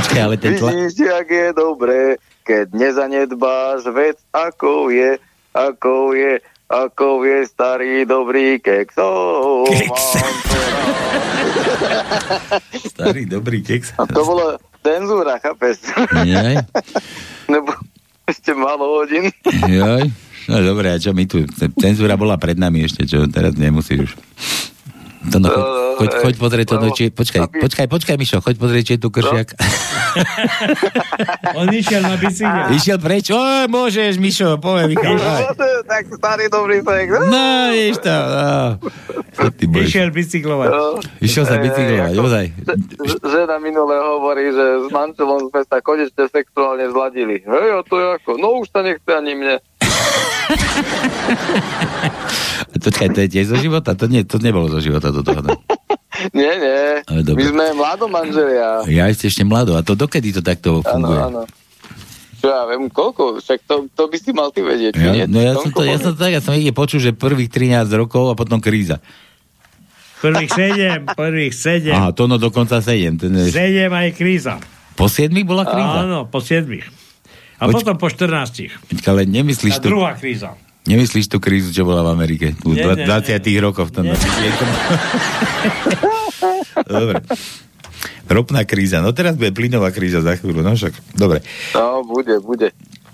[0.00, 0.72] Počkaj, ale ten tlak...
[0.72, 2.16] Vidíš, jak je dobré,
[2.48, 5.20] keď nezanedbáš vec, ako je,
[5.52, 9.66] ako je, ako je starý dobrý keksov.
[12.94, 13.98] Starý, dobrý keks.
[13.98, 15.82] A to bolo cenzúra, chápeš?
[16.14, 16.62] Jaj,
[17.52, 17.74] Nebo
[18.22, 19.34] ešte málo hodín.
[19.66, 20.06] jaj.
[20.46, 21.42] No dobre, a čo my tu?
[21.78, 24.12] Cenzúra bola pred nami ešte, čo teraz nemusíš už.
[25.20, 25.60] To no, choď,
[26.00, 29.12] choď, choď pozrieť to, no, či, počkaj, počkaj, počkaj, Mišo, choď pozrieť, či je tu
[29.12, 29.52] kršiak.
[31.60, 32.72] On išiel na bicykel.
[32.72, 33.36] Išiel preč, o,
[33.68, 35.20] môžeš, Mišo, povie Michal.
[35.20, 35.52] aj.
[35.84, 37.20] tak starý dobrý sex.
[37.28, 38.80] No, vidíš to, no.
[39.76, 40.68] Išiel bicyklovať.
[41.20, 42.46] Išiel sa bicyklovať, ako- ozaj.
[43.20, 47.44] Žena minule hovorí, že s manželom sme sa konečne sexuálne zladili.
[47.44, 48.40] Hej, a to je ako?
[48.40, 49.60] No už sa nechce ani mne.
[52.80, 53.92] Počkaj, to je tiež zo života?
[53.92, 55.40] To, nie, to nebolo zo života do toho.
[55.40, 55.54] No.
[56.32, 56.82] Nie, nie.
[57.02, 58.84] Ale My sme mladomanželia.
[58.84, 59.72] Ja ste ešte mladý.
[59.72, 61.16] A to dokedy to takto Áno, funguje?
[61.18, 61.42] áno.
[62.36, 63.36] Čo ja viem, koľko?
[63.36, 64.96] Však to, to by si mal ty vedieť.
[64.96, 65.04] nie?
[65.14, 67.12] Ja, no ja som, Toľko to, ja som to tak, ja som niekde počul, že
[67.12, 69.00] prvých 13 rokov a potom kríza.
[70.20, 71.94] Prvých sedem, prvých sedem.
[71.94, 73.16] Aha, to no dokonca 7.
[73.16, 74.60] Ten je, Sedem aj kríza.
[74.92, 76.04] po 7 bola kríza?
[76.04, 76.84] Áno, po siedmich.
[77.56, 78.68] A Poč- potom po 14.
[78.90, 80.52] Počkaj, ale nemyslíš Tá tu, druhá kríza.
[80.88, 82.46] Nemyslíš tú krízu, čo bola v Amerike?
[82.64, 83.92] U Nie, dva- nie, 20 rokoch.
[83.92, 84.16] To, Nie.
[84.16, 84.64] je to...
[87.00, 87.20] Dobre.
[88.30, 89.02] Ropná kríza.
[89.02, 90.62] No teraz bude plynová kríza za chvíľu.
[90.62, 91.42] No však, dobre.
[91.74, 92.70] No, bude, bude.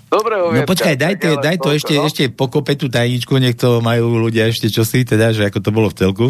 [0.07, 2.03] Dobre, No Ovietka, počkaj, daj, to, ale daj to toľko, ešte, no.
[2.07, 5.91] ešte pokope tú tajničku, nech to majú ľudia ešte čosi, teda, že ako to bolo
[5.91, 6.25] v celku.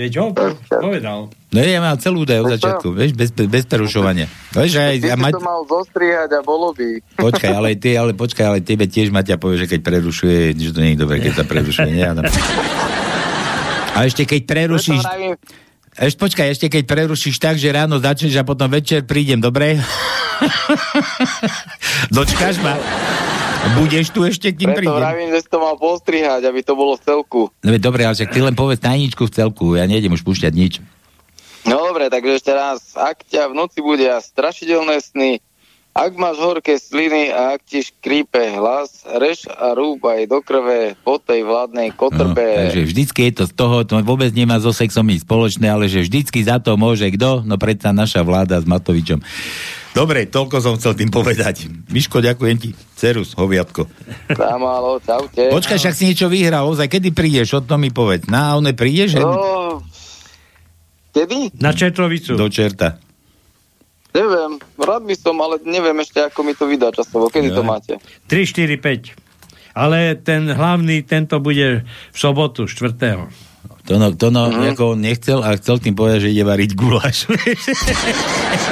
[0.00, 0.32] Je čo?
[0.64, 1.28] Povedal.
[1.52, 4.32] No ja mám celú údaj od začiatku, vieš, bez, bez prerušovania.
[4.56, 7.04] Vieš, aj, a mať, to mal zostrihať a bolo by.
[7.20, 10.80] počkaj, ale, ty, ale počkaj, ale tebe tiež Maťa povie, že keď prerušuje, že to
[10.80, 11.90] nie je dobré, keď sa prerušuje.
[11.92, 12.24] Nie, Adam.
[13.92, 15.04] A ešte keď prerušíš,
[16.00, 19.76] ešte počkaj, ešte keď prerušíš tak, že ráno začneš a potom večer prídem, dobre?
[22.14, 22.72] Dočkáš ma?
[23.72, 24.98] Budeš tu ešte, kým Preto prídem?
[24.98, 27.40] vravím, že si to mal postrihať, aby to bolo v celku.
[27.60, 30.72] No dobre, ale však ty len povedz tajničku v celku, ja nejdem už púšťať nič.
[31.62, 32.80] No dobre, takže ešte raz.
[32.92, 35.30] Ak ťa v noci budia strašidelné sny,
[35.90, 40.94] ak máš horké sliny a ak ti škrípe hlas, reš a rúb aj do krve
[40.96, 42.46] po tej vládnej No, kotrbe.
[42.64, 46.00] takže vždycky je to z toho, to vôbec nemá so sexom nič spoločné, ale že
[46.00, 47.42] vždycky za to môže kto?
[47.42, 49.18] No predsa naša vláda s Matovičom.
[49.90, 51.66] Dobre, toľko som chcel tým povedať.
[51.90, 52.70] Miško, ďakujem ti.
[52.94, 53.90] Cerus, hoviatko.
[54.30, 55.50] Samálo, čaute.
[55.50, 58.30] Počkaj, však si niečo vyhral, ozaj, kedy prídeš, o tom mi povedz.
[58.30, 59.18] Na one prídeš?
[59.18, 59.82] No,
[61.10, 61.58] kedy?
[61.58, 62.38] Na Četrovicu.
[62.38, 63.02] Do čerta.
[64.10, 67.26] Neviem, rád by som, ale neviem ešte, ako mi to vydá časovo.
[67.26, 67.68] Kedy to Ja.
[67.68, 67.92] máte?
[68.26, 69.14] 3, 4, 5.
[69.70, 73.30] Ale ten hlavný, tento bude v sobotu, 4.
[73.80, 74.74] To no, to no Mhm.
[74.74, 77.26] ako on nechcel a chcel tým povedať, že ide variť guláš.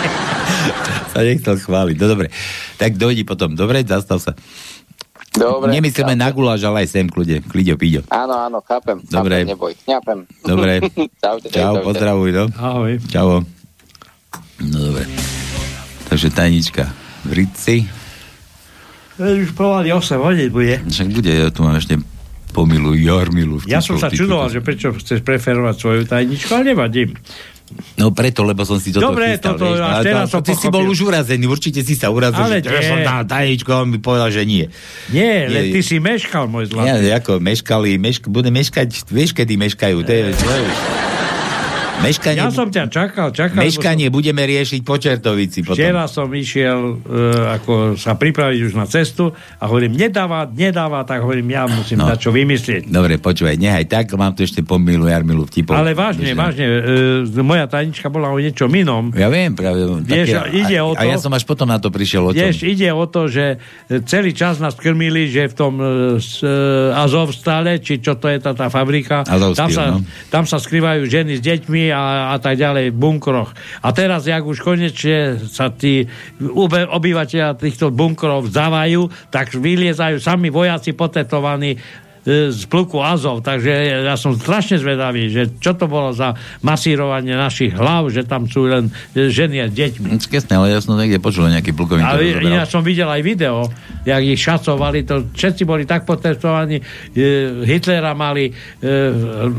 [1.19, 1.97] sa nechcel chváliť.
[1.99, 2.27] No dobre.
[2.78, 3.59] Tak dojdi potom.
[3.59, 4.39] Dobre, zastav sa.
[5.35, 5.70] Dobre.
[5.74, 7.43] Nemyslíme na guláš, ale aj sem kľude.
[7.47, 8.01] Kľudio, píďo.
[8.11, 9.03] Áno, áno, chápem.
[9.07, 9.43] Dobre.
[9.43, 10.19] Chápem, neboj, kňapem.
[10.43, 10.73] Dobre.
[11.23, 11.85] čaute, Čau, čaute.
[11.85, 12.45] pozdravuj, no.
[12.55, 12.93] Ahoj.
[13.11, 13.43] Čau.
[14.59, 15.05] No dobre.
[16.09, 16.85] Takže tajnička
[17.28, 17.77] v Ritci.
[19.19, 20.78] Už pomaly 8 hodín bude.
[20.86, 21.99] Však bude, ja tu mám ešte
[22.51, 23.61] pomilu Jarmilu.
[23.66, 27.15] Ja som sa čudoval, že prečo chceš preferovať svoju tajničku, ale nevadím.
[27.95, 29.81] No preto, lebo som si toto Dobre, chystal, toto vieš.
[29.81, 32.59] až A teraz to- som Ty si bol už urazený, určite si sa urazil, Ale
[32.59, 32.85] že nie.
[32.85, 34.70] som dal tajničku a on mi povedal, že nie.
[35.09, 37.05] Nie, Je- ty si meškal, môj zlatý.
[37.05, 41.18] Ja, ako meškali, mešk, bude meškať, vieš, kedy meškajú, to je, to je.
[41.99, 43.59] Meškanie, Ja som ťa čakal, čakal.
[43.59, 45.75] meškanie budeme riešiť po Čertovici potom.
[45.75, 47.03] Včera som išiel uh,
[47.53, 52.07] ako sa pripraviť už na cestu a hovorím, nedáva, nedáva, tak hovorím, ja musím No.
[52.07, 52.87] dať čo vymyslieť.
[52.87, 55.75] Dobre, počúvaj, nehaj tak, mám tu ešte pomilu Jarmilu vtipov.
[55.75, 56.66] Ale vážne, Vieš, vážne,
[57.27, 59.11] uh, moja tajnička bola o niečom inom.
[59.12, 59.83] Ja viem, práve.
[59.99, 62.31] Vieš, také- ide a, o A to- ja som až potom na to prišiel o
[62.31, 62.39] čom.
[62.39, 63.59] Vieš, ide o to, že
[64.07, 65.73] celý čas nás krmili, že v tom
[66.16, 69.99] s, uh, Azovstale, či čo to je tá, tá fabrika, Azovstil, tam sa, no.
[70.31, 73.52] tam sa skrývajú ženy s deťmi a, a tak ďalej bunkroch.
[73.85, 76.09] A teraz, jak už konečne sa tí
[76.89, 81.77] obyvateľia týchto bunkrov vzdávajú, tak vyliezajú sami vojaci potetovaní
[82.27, 87.73] z pluku Azov, takže ja som strašne zvedavý, že čo to bolo za masírovanie našich
[87.73, 90.19] hlav, že tam sú len e, ženy a deťmi.
[90.20, 92.05] Skesné, ale ja som niekde počul nejaký plukovník.
[92.05, 93.66] Ale ináč som videl aj video,
[94.05, 96.85] jak ich šacovali, to všetci boli tak potestovaní, e,
[97.65, 98.53] Hitlera mali, e,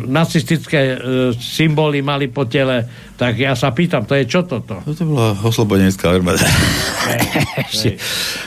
[0.09, 0.97] nacistické e,
[1.35, 4.79] symboly mali po tele, tak ja sa pýtam, to je čo toto?
[4.79, 6.39] To bola oslobodenská armáda.
[7.61, 7.99] Ešte-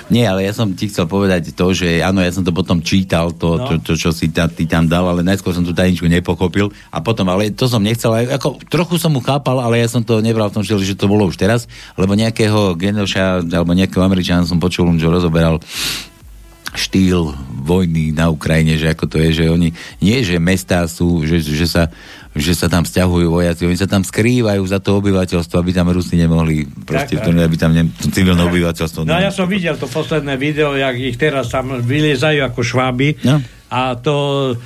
[0.08, 3.30] Nie, ale ja som ti chcel povedať to, že áno, ja som to potom čítal,
[3.30, 3.56] to, No.
[3.58, 3.68] no.
[3.78, 6.98] to, to, čo si ta, ty tam dal, ale najskôr som tú tajničku nepochopil a
[6.98, 10.18] potom, ale to som nechcel, aj, ako, trochu som mu chápal, ale ja som to
[10.18, 14.44] nebral v tom štýle, že to bolo už teraz, lebo nejakého genoša, alebo nejakého američana
[14.44, 15.60] som počul, že rozoberal
[16.72, 21.44] štýl vojny na Ukrajine, že ako to je, že oni, nie že mestá sú, že,
[21.44, 21.92] že sa
[22.32, 26.16] že sa tam stiahujú vojaci, oni sa tam skrývajú za to obyvateľstvo, aby tam Rusi
[26.16, 29.76] nemohli, proste, Tak, v tom, aby tam ne, to civilné obyvateľstvo No ja som videl
[29.76, 33.20] to posledné video, jak ich teraz tam vyliezajú ako šváby.
[33.20, 33.44] No.
[33.68, 34.56] a to,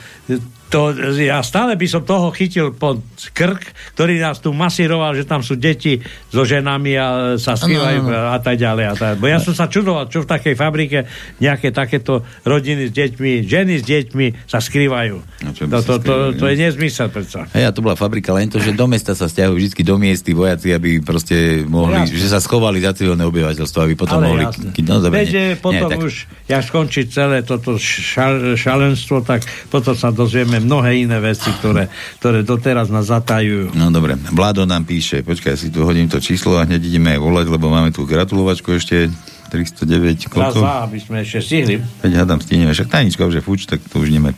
[0.66, 2.98] to, ja stále by som toho chytil pod
[3.30, 3.62] krk,
[3.94, 7.06] ktorý nás tu masíroval, že tam sú deti so ženami a
[7.36, 8.34] sa skrývajú Áno, áno.
[8.34, 8.84] a tak ďalej.
[8.84, 9.14] A tak.
[9.16, 11.06] Bo ja som sa čudoval, čo v takej fabrike
[11.38, 15.16] nejaké takéto rodiny s deťmi, ženy s deťmi sa skrývajú.
[15.44, 17.46] No, to, sa to, to, to je nezmysel predsa.
[17.46, 20.34] A to bola fabrika, len to, že do mesta sa stiahujú vždy do miest tí
[20.34, 22.18] vojaci, aby proste mohli, Jasne.
[22.18, 24.44] že sa schovali za civilné obyvateľstvo, aby potom Ale mohli...
[24.72, 26.14] Ki- No, dobre, Veď, nie, eh, potom nie, tak, už,
[26.46, 31.88] jak skončí celé toto šal, šalenstvo, tak potom sa dozvieme mnohé iné veci, ktoré,
[32.20, 33.74] ktoré doteraz nás zatajujú.
[33.74, 37.16] No dobre, Vlado nám píše, počkaj, ja si tu hodím to číslo a hneď ideme
[37.16, 39.10] aj volať, lebo máme tu gratulovačku ešte
[39.48, 40.58] 309, Raz, koľko?
[40.58, 41.78] dva, aby sme ešte stihli.
[42.02, 44.34] Veď hádam, stihneme, však tajnička už je fuč, tak to už ideme.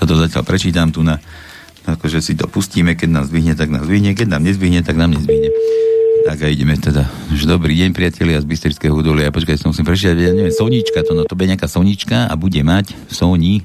[0.00, 1.20] Toto zatiaľ prečítam tu na,
[1.84, 5.12] akože si to pustíme, keď nás zvihne, tak nás zvihne, keď nám nezvihne, tak nám
[5.12, 5.52] nezvihne.
[6.20, 7.08] Tak a ideme teda.
[7.32, 9.32] Že dobrý deň, priatelia z Bystrického údolia.
[9.32, 12.60] Počkaj, som musím prečítať, ja neviem, Sonička to, no to bude nejaká Sonička a bude
[12.60, 13.64] mať Soni.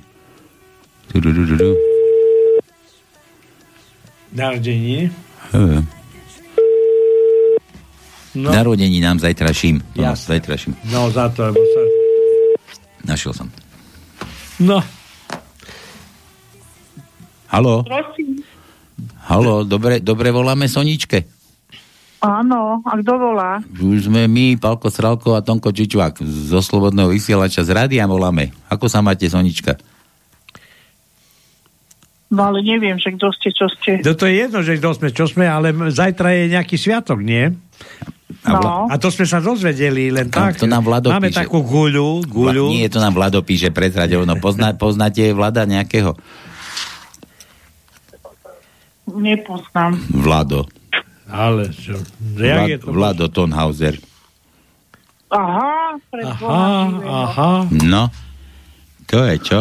[4.36, 5.12] Narodení.
[8.36, 9.80] No, Narodení nám zajtraším.
[9.96, 10.36] Jasné.
[10.36, 10.76] zajtraším.
[10.92, 11.82] no za to, lebo sa...
[13.08, 13.48] Našiel som.
[14.60, 14.84] No,
[17.56, 17.88] Haló?
[17.88, 18.44] Prosím.
[19.32, 21.24] Haló, dobre, dobre voláme Soničke.
[22.20, 23.64] Áno, a kto volá?
[23.80, 28.52] Už sme my, Palko Sralko a Tonko Čičvák zo Slobodného vysielača z rádia voláme.
[28.68, 29.80] Ako sa máte, Sonička?
[32.36, 34.04] No ale neviem, že kto ste, čo ste.
[34.04, 37.48] to, to je jedno, že kto sme, čo sme, ale zajtra je nejaký sviatok, nie?
[38.44, 40.60] No, A to sme sa dozvedeli len A tak.
[40.60, 41.42] to nám Vlado Máme píše.
[41.42, 42.66] takú guľu, guľu.
[42.68, 44.22] Vla, nie, to nám Vlado píše prezradevo.
[44.22, 46.14] No, pozná, poznáte Vlada nejakého?
[49.08, 49.96] nepoznám.
[50.12, 50.66] Vlado.
[51.26, 51.98] Ale čo?
[52.36, 52.88] Jak je Vlad, to?
[52.92, 53.96] Vlado Tonhauser.
[55.30, 56.60] Aha, Aha,
[57.04, 57.52] aha.
[57.72, 58.08] No,
[59.06, 59.60] to je čo?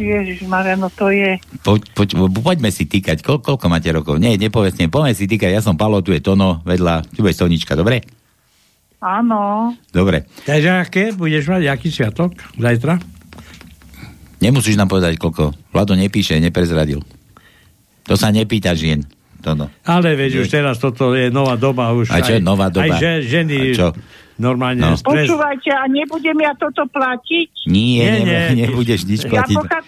[0.00, 1.36] Ježiš no to je.
[1.60, 3.20] Poď, poď, poďme si týkať.
[3.20, 4.16] Kol, koľko máte rokov?
[4.16, 4.88] Nie, nepovedzte.
[4.88, 5.52] Poďme si týkať.
[5.52, 7.04] Ja som Palo, tu je Tono, vedľa.
[7.12, 8.02] Tu je Sonička, dobre?
[9.00, 9.72] Áno.
[9.92, 10.28] Dobre.
[10.44, 11.04] Takže aké?
[11.16, 12.36] Budeš mať aký sviatok?
[12.56, 13.00] Zajtra?
[14.40, 15.52] Nemusíš nám povedať, koľko.
[15.72, 17.04] Vlado nepíše, neprezradil.
[18.08, 19.04] To sa nepýta žien.
[19.40, 19.72] Tono.
[19.88, 21.88] Ale veď už teraz toto je nová doba.
[21.96, 22.92] Už A čo je aj, nová doba?
[22.92, 23.88] Aj že, ženy A čo?
[24.40, 24.96] Normálne No.
[24.96, 25.28] stres.
[25.28, 27.48] Počúvajte, a nebudem ja toto platiť?
[27.64, 28.24] Nie, Nie, nie, nie.
[28.24, 29.54] ne, nebudeš nič Ja, platiť.
[29.54, 29.78] pochá...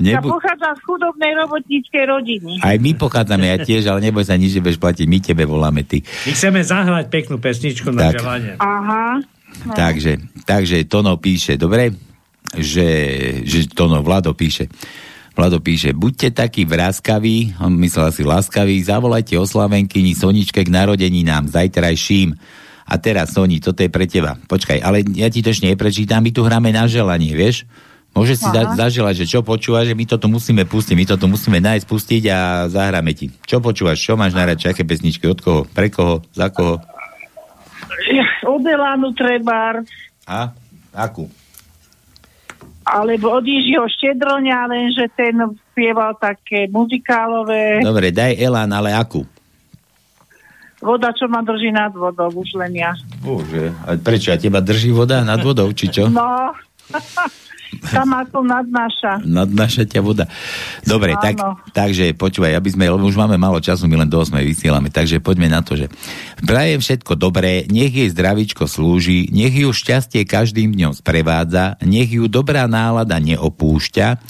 [0.00, 2.52] ja Nebu- pochádzam z chudobnej robotníckej rodiny.
[2.58, 5.84] Aj my pochádzame, ja tiež, ale neboj sa nič, že budeš platiť, my tebe voláme
[5.84, 6.00] ty.
[6.24, 8.14] My chceme zahrať peknú pesničku na Tak.
[8.18, 8.52] želanie.
[8.56, 9.20] Aha.
[9.62, 9.72] No.
[9.76, 11.92] Takže, takže Tono píše, dobre?
[12.50, 12.88] Že,
[13.44, 14.66] že Tono, Vlado píše.
[15.32, 22.36] Vlado píše, buďte takí vráskaví, on myslel asi láskaví, zavolajte oslavenkyni Soničke k narodeninám, zajtrajším.
[22.86, 24.36] A teraz, Soni, toto je pre teba.
[24.48, 27.64] Počkaj, ale ja ti to ešte neprečítam, my tu hráme na želanie, vieš?
[28.12, 31.64] Môžeš si za, zaželať, že čo počúvaš, že my toto musíme pustiť, my toto musíme
[31.64, 33.32] nájsť, pustiť a zahráme ti.
[33.48, 36.76] Čo počúvaš, čo máš najradšej, aké pesničky, od koho, pre koho, za koho?
[38.44, 39.80] Od Elánu Trebar,
[40.28, 40.52] A?
[40.92, 41.24] Akú?
[42.82, 45.38] alebo od Jižiho Štedroňa, lenže ten
[45.70, 47.78] spieval také muzikálové.
[47.78, 49.22] Dobre, daj Elán, ale akú?
[50.82, 52.90] Voda, čo ma drží nad vodou, už len ja.
[53.22, 54.34] Bože, a prečo?
[54.34, 56.10] A teba drží voda nad vodou, či čo?
[56.10, 56.50] No,
[57.94, 59.22] tam ako nadnáša.
[59.24, 60.28] Nadnáša ťa voda.
[60.84, 61.40] Dobre, tak,
[61.72, 65.22] takže počúvaj, aby sme, lebo už máme málo času, my len do 8 vysielame, takže
[65.24, 65.86] poďme na to, že
[66.44, 72.28] prajem všetko dobré, nech jej zdravičko slúži, nech ju šťastie každým dňom sprevádza, nech ju
[72.28, 74.20] dobrá nálada neopúšťa.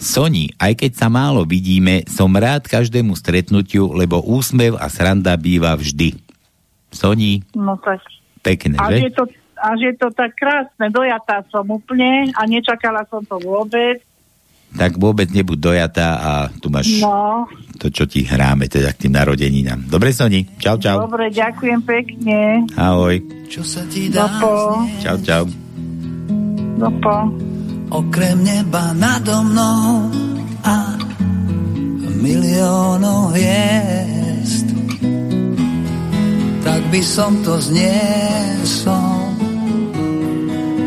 [0.00, 5.76] Soni, aj keď sa málo vidíme, som rád každému stretnutiu, lebo úsmev a sranda býva
[5.76, 6.16] vždy.
[6.88, 8.00] Soni, No tak.
[8.40, 9.06] pekné, A že?
[9.06, 9.24] je to,
[9.54, 14.00] a že je to tak krásne, dojatá som úplne a nečakala som to vôbec.
[14.70, 17.44] Tak vôbec nebuď dojatá a tu máš No,
[17.76, 19.84] to, čo ti hráme, teda k tým narodeninám.
[19.84, 20.46] Dobre, Soni?
[20.56, 21.04] Čau, čau.
[21.04, 22.40] dobre, ďakujem pekne.
[22.72, 23.18] Ahoj.
[23.50, 25.44] Čo sa ti Dopo, Čau, čau.
[26.78, 27.14] dopo.
[27.90, 30.10] Okrem neba nado mnou
[30.62, 30.94] a
[32.22, 34.70] miliónov hviezd.
[36.62, 39.34] Tak by som to zniesol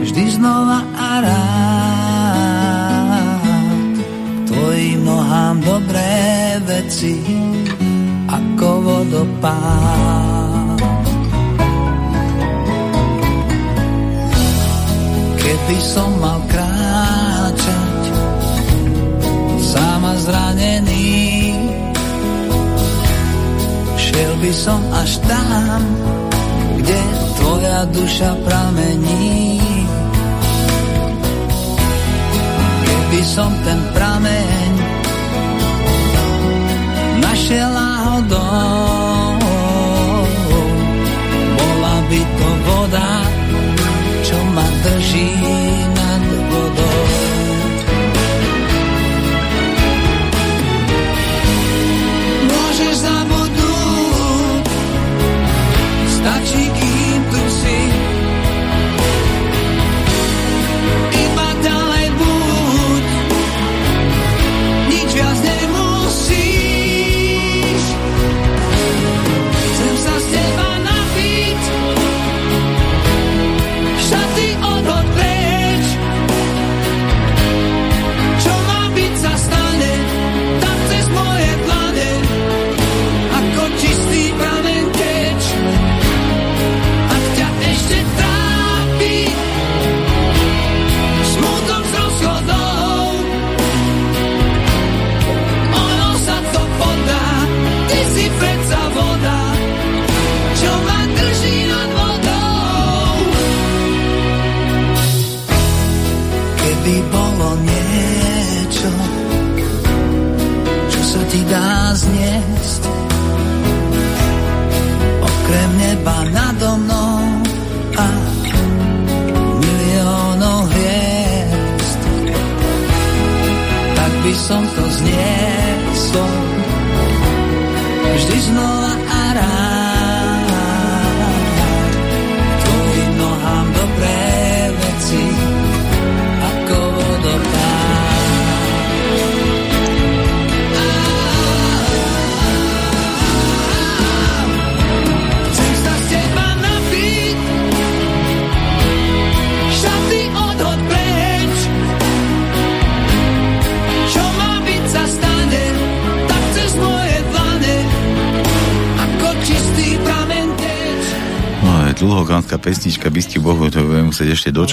[0.04, 1.84] vždy znova a rád.
[4.48, 7.18] Tvojim nohám dobré veci
[8.30, 10.80] ako vodopád.
[15.44, 16.40] Keby som mal
[17.58, 18.16] kráčať
[19.64, 21.10] sám a zranený,
[23.98, 25.82] šiel by som až tam,
[26.78, 27.00] kde
[27.42, 29.58] tvoja duša pramení.
[32.84, 34.70] Keby som ten prameň
[37.22, 39.12] našiel náhodou,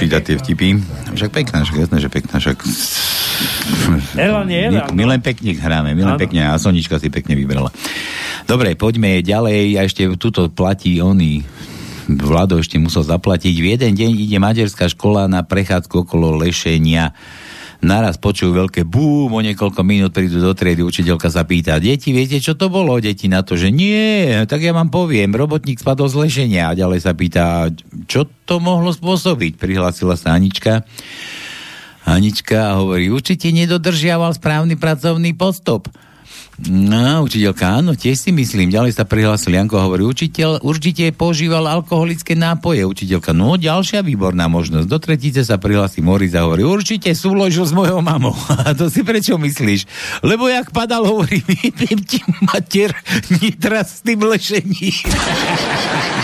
[0.00, 0.68] dočítať tie vtipy.
[1.12, 2.56] Však pekná, však jasné, že pekná, však...
[4.16, 4.96] Elan je My, Elan.
[4.96, 6.20] my len pekne hráme, my len Áno.
[6.24, 7.68] pekne, a Sonička si pekne vybrala.
[8.48, 11.44] Dobre, poďme ďalej, a ešte tuto platí oný
[12.10, 13.54] Vlado ešte musel zaplatiť.
[13.54, 17.14] V jeden deň ide materská škola na prechádzku okolo lešenia.
[17.80, 22.36] Naraz počujú veľké búm, o niekoľko minút prídu do triedy, učiteľka sa pýta, deti, viete,
[22.36, 23.00] čo to bolo?
[23.00, 26.68] Deti na to, že nie, tak ja vám poviem, robotník spadol z lešenia.
[26.68, 27.72] A ďalej sa pýta,
[28.50, 29.62] to mohlo spôsobiť?
[29.62, 30.82] Prihlásila sa Anička.
[32.02, 35.86] Anička hovorí, určite nedodržiaval správny pracovný postup.
[36.60, 38.68] No, učiteľka, áno, tiež si myslím.
[38.68, 42.84] Ďalej sa prihlásil Janko a hovorí, učiteľ určite používal alkoholické nápoje.
[42.84, 44.84] Učiteľka, no, ďalšia výborná možnosť.
[44.84, 48.36] Do tretice sa prihlási Moritz a hovorí, určite súložil s mojou mamou.
[48.66, 49.86] A to si prečo myslíš?
[50.20, 52.92] Lebo jak padal, hovorí, vypiem ti mater,
[53.40, 55.06] nitra s tým lešením.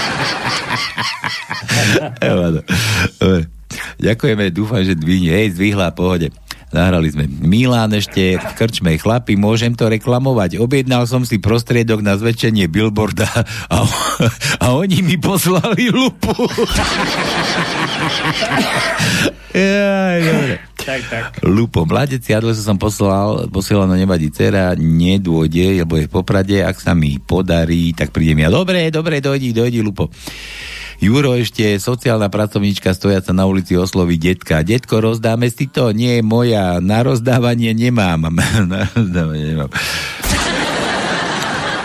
[4.01, 5.33] Ďakujeme, dúfam, že dvihne.
[5.35, 6.31] Hej, zdvihla, pohode.
[6.67, 10.59] Zahrali sme Milán ešte v krčme chlapi, môžem to reklamovať.
[10.59, 13.31] Objednal som si prostriedok na zväčšenie billboarda
[13.71, 13.77] a,
[14.61, 16.35] a oni mi poslali lupu.
[19.55, 20.55] Jaj, dobre.
[20.77, 21.23] Tak, tak.
[21.47, 26.83] Lupo, mladec Jadlo som poslal, posielal no nevadí dcera, nedôjde, lebo je v Poprade, ak
[26.83, 28.51] sa mi podarí, tak prídem ja.
[28.51, 30.11] Dobre, dobre, dojdi, dojdi, Lupo.
[30.97, 34.65] Juro ešte, sociálna pracovníčka stojaca na ulici osloví detka.
[34.65, 35.93] Detko, rozdáme si to?
[35.93, 36.81] Nie, moja.
[36.81, 38.33] Na rozdávanie nemám.
[38.73, 39.71] na rozdávanie nemám.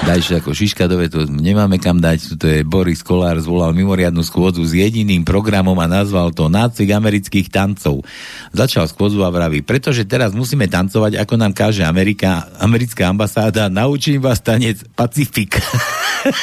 [0.02, 2.34] Dajš ako Šiškadové, to nemáme kam dať.
[2.42, 7.54] To je Boris Kolár zvolal mimoriadnu schôdzu s jediným programom a nazval to Nácvik amerických
[7.54, 8.02] tancov.
[8.50, 14.18] Začal schôdzu a vraví, pretože teraz musíme tancovať, ako nám káže Amerika, americká ambasáda, naučím
[14.26, 15.62] vás tanec Pacifik.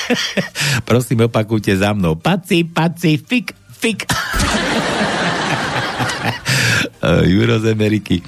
[0.89, 2.15] Prosím, opakujte za mnou.
[2.15, 4.07] Paci, Pacifik, fik.
[7.27, 8.23] Juro z Ameriky.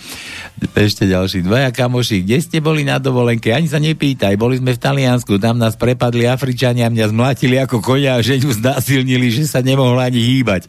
[0.77, 2.21] Ešte ďalší dvaja kamoši.
[2.21, 3.49] Kde ste boli na dovolenke?
[3.49, 4.37] Ani sa nepýtaj.
[4.37, 5.41] Boli sme v Taliansku.
[5.41, 6.93] Tam nás prepadli Afričania.
[6.93, 10.69] Mňa zmlátili ako konia a ženu znásilnili, že sa nemohla ani hýbať.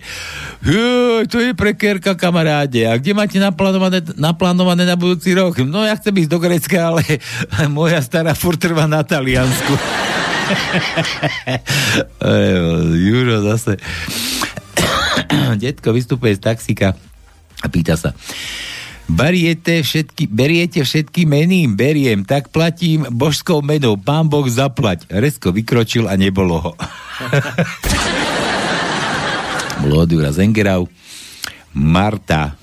[0.64, 2.88] Jo, to je prekérka, kamaráde.
[2.88, 5.60] A kde máte naplánované, naplánované na budúci rok?
[5.60, 7.03] No ja chcem ísť do Grecka, ale
[7.68, 9.76] moja stará furt trvá na Taliansku.
[13.12, 13.76] Juro zase.
[15.62, 16.95] Detko vystupuje z taxika
[17.62, 18.16] a pýta sa,
[19.11, 25.03] Beriete všetky, beriete všetky meným, beriem, tak platím božskou menou, pán Boh zaplať.
[25.11, 26.71] Resko vykročil a nebolo ho.
[29.83, 30.88] Bolo od Jura Zengerau.
[31.75, 32.55] Marta,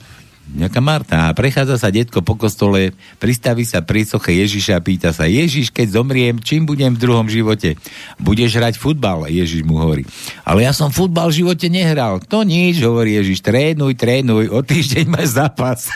[0.48, 5.28] nejaká Marta, prechádza sa detko po kostole, pristaví sa pri soche Ježiša a pýta sa,
[5.28, 7.76] Ježiš, keď zomriem, čím budem v druhom živote?
[8.16, 10.08] Budeš hrať futbal, Ježiš mu hovorí.
[10.48, 12.24] Ale ja som futbal v živote nehral.
[12.32, 15.92] To nič, hovorí Ježiš, trénuj, trénuj, o týždeň máš zápas.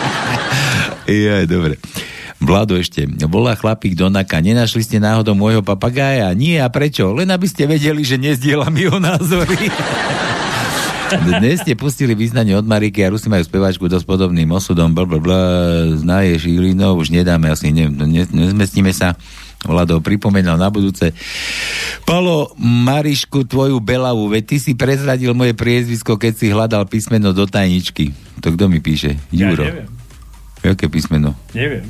[1.08, 1.80] Jaj, dobre.
[2.40, 6.32] Vlado ešte, volá chlapík do Naka, nenašli ste náhodou môjho papagája?
[6.32, 7.12] Nie, a prečo?
[7.12, 9.68] Len aby ste vedeli, že nezdielam jeho názory.
[11.18, 15.40] Dnes ste pustili význanie od Mariky a Rusy majú spevačku dosť podobným osudom, blablabla,
[15.98, 19.18] znaješ Ilino, už nedáme, asi ne, ne, nezmestíme sa.
[19.60, 21.12] Vlado pripomenal na budúce.
[22.08, 27.44] Palo, Marišku, tvoju Belavu, veď ty si prezradil moje priezvisko, keď si hľadal písmeno do
[27.44, 28.16] tajničky.
[28.40, 29.20] To kto mi píše?
[29.28, 29.60] Juro.
[29.60, 29.88] Ja neviem.
[30.64, 31.36] Jaké písmeno?
[31.52, 31.84] Neviem.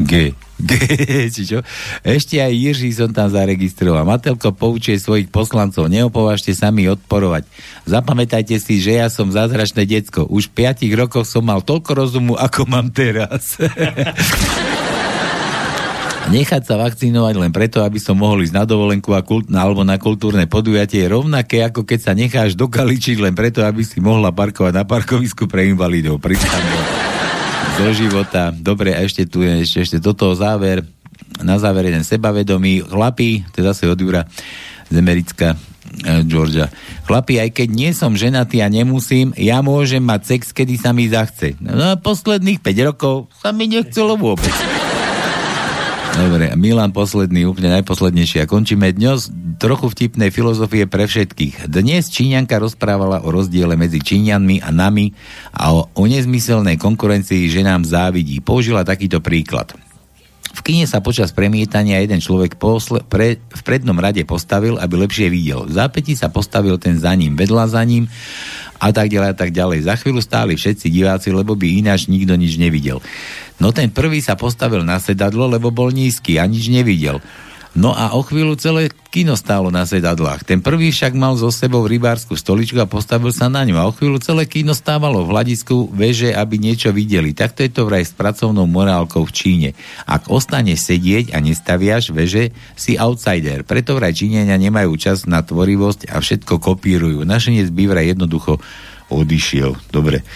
[0.00, 0.32] G.
[0.60, 1.60] Či?
[2.04, 4.04] Ešte aj Jiří som tam zaregistroval.
[4.04, 7.48] Matelko poučuje svojich poslancov, neopovažte sa mi odporovať.
[7.88, 10.28] Zapamätajte si, že ja som zázračné decko.
[10.28, 13.56] Už v 5 rokoch som mal toľko rozumu, ako mám teraz.
[16.30, 19.98] Nechať sa vakcinovať len preto, aby som mohol ísť na dovolenku a kult, alebo na
[19.98, 24.70] kultúrne podujatie je rovnaké, ako keď sa necháš dokaličiť len preto, aby si mohla parkovať
[24.70, 26.22] na parkovisku pre invalidov.
[26.22, 27.19] Pristan
[27.80, 28.52] zo života.
[28.52, 30.84] Dobre, a ešte tu je ešte, ešte toto záver.
[31.40, 32.84] Na záver jeden sebavedomý.
[32.84, 34.28] Chlapí, to je zase od Jura
[34.92, 35.56] z Americka,
[36.04, 36.68] eh, Georgia.
[37.08, 41.08] Chlapi, aj keď nie som ženatý a nemusím, ja môžem mať sex, kedy sa mi
[41.08, 41.56] zachce.
[41.56, 44.52] No a posledných 5 rokov sa mi nechcelo vôbec.
[46.20, 48.44] Dobre, Milan posledný, úplne najposlednejší.
[48.44, 51.64] A končíme dnes trochu vtipnej filozofie pre všetkých.
[51.64, 55.16] Dnes Číňanka rozprávala o rozdiele medzi Číňanmi a nami
[55.56, 58.44] a o, o nezmyselnej konkurencii, že nám závidí.
[58.44, 59.72] Použila takýto príklad.
[60.50, 65.32] V kine sa počas premietania jeden človek posle, pre, v prednom rade postavil, aby lepšie
[65.32, 65.64] videl.
[65.64, 68.12] V zápäti sa postavil ten za ním, vedľa za ním
[68.76, 69.88] a tak ďalej a tak ďalej.
[69.88, 73.00] Za chvíľu stáli všetci diváci, lebo by ináč nikto nič nevidel.
[73.60, 77.20] No ten prvý sa postavil na sedadlo, lebo bol nízky a nič nevidel.
[77.70, 80.42] No a o chvíľu celé kino stálo na sedadlách.
[80.42, 83.78] Ten prvý však mal so sebou rybárskú stoličku a postavil sa na ňu.
[83.78, 87.30] A o chvíľu celé kino stávalo v hľadisku veže, aby niečo videli.
[87.30, 89.68] Takto je to vraj s pracovnou morálkou v Číne.
[90.02, 93.62] Ak ostaneš sedieť a nestaviaš veže, si outsider.
[93.62, 97.22] Preto vraj Číňania nemajú čas na tvorivosť a všetko kopírujú.
[97.22, 98.58] Našenec by vraj jednoducho
[99.14, 99.78] odišiel.
[99.94, 100.26] Dobre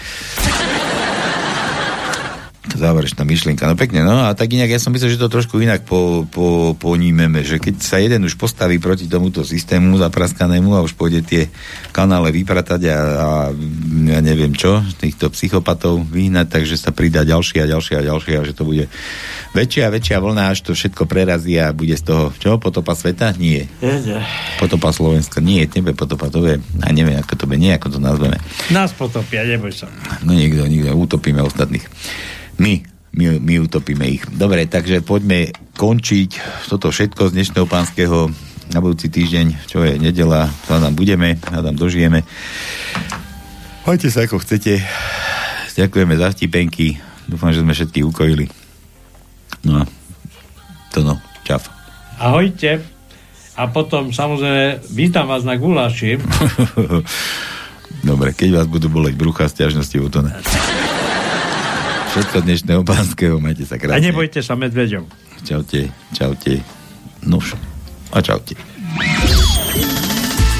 [2.73, 3.69] záverečná myšlienka.
[3.69, 6.73] No pekne, no a tak inak ja som myslel, že to trošku inak po, po,
[6.73, 11.43] ponímeme, že keď sa jeden už postaví proti tomuto systému zapraskanému a už pôjde tie
[11.93, 13.29] kanále vypratať a, a
[14.09, 18.47] ja neviem čo, týchto psychopatov vyhnať, takže sa pridá ďalšie a ďalšie a ďalšie a
[18.47, 18.89] že to bude
[19.53, 23.37] väčšia a väčšia vlna, až to všetko prerazí a bude z toho, čo, potopa sveta?
[23.37, 23.69] Nie.
[24.57, 25.39] Potopa Slovenska?
[25.39, 28.41] Nie, tebe potopa, to je, a neviem, ako to bude, nie, ako to nazveme.
[28.73, 29.87] Nás potopia, neboj sa.
[30.25, 31.85] No nikto, nikto, utopíme ostatných.
[32.55, 32.79] My,
[33.11, 34.23] my, my utopíme ich.
[34.31, 36.29] Dobre, takže poďme končiť
[36.71, 38.31] toto všetko z dnešného pánskeho
[38.71, 42.23] na budúci týždeň, čo je nedela, tam budeme, tam dožijeme.
[43.85, 44.81] Majte sa ako chcete,
[45.77, 46.97] ďakujeme za vtipenky.
[47.29, 48.49] Dúfam, že sme všetky ukojili.
[49.67, 49.83] No a
[50.89, 51.61] to no, čau.
[52.17, 52.81] Ahojte.
[53.55, 56.19] A potom samozrejme vítam vás na guláši.
[58.09, 60.31] Dobre, keď vás budú boleť brucha, stiažnosti u to ne.
[62.15, 64.07] Všetko dnešného pánskeho, majte sa A krásne.
[64.07, 65.03] nebojte sa medveďom.
[65.43, 66.63] Čaute, čaute.
[67.27, 67.59] Nuž.
[68.15, 68.55] A čaute.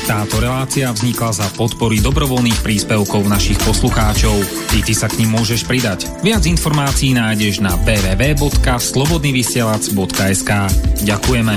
[0.03, 4.35] Táto relácia vznikla za podpory dobrovoľných príspevkov našich poslucháčov.
[4.67, 6.11] Ty, ty sa k ním môžeš pridať.
[6.21, 10.51] Viac informácií nájdeš na www.slobodnyvysielac.sk
[11.07, 11.55] Ďakujeme.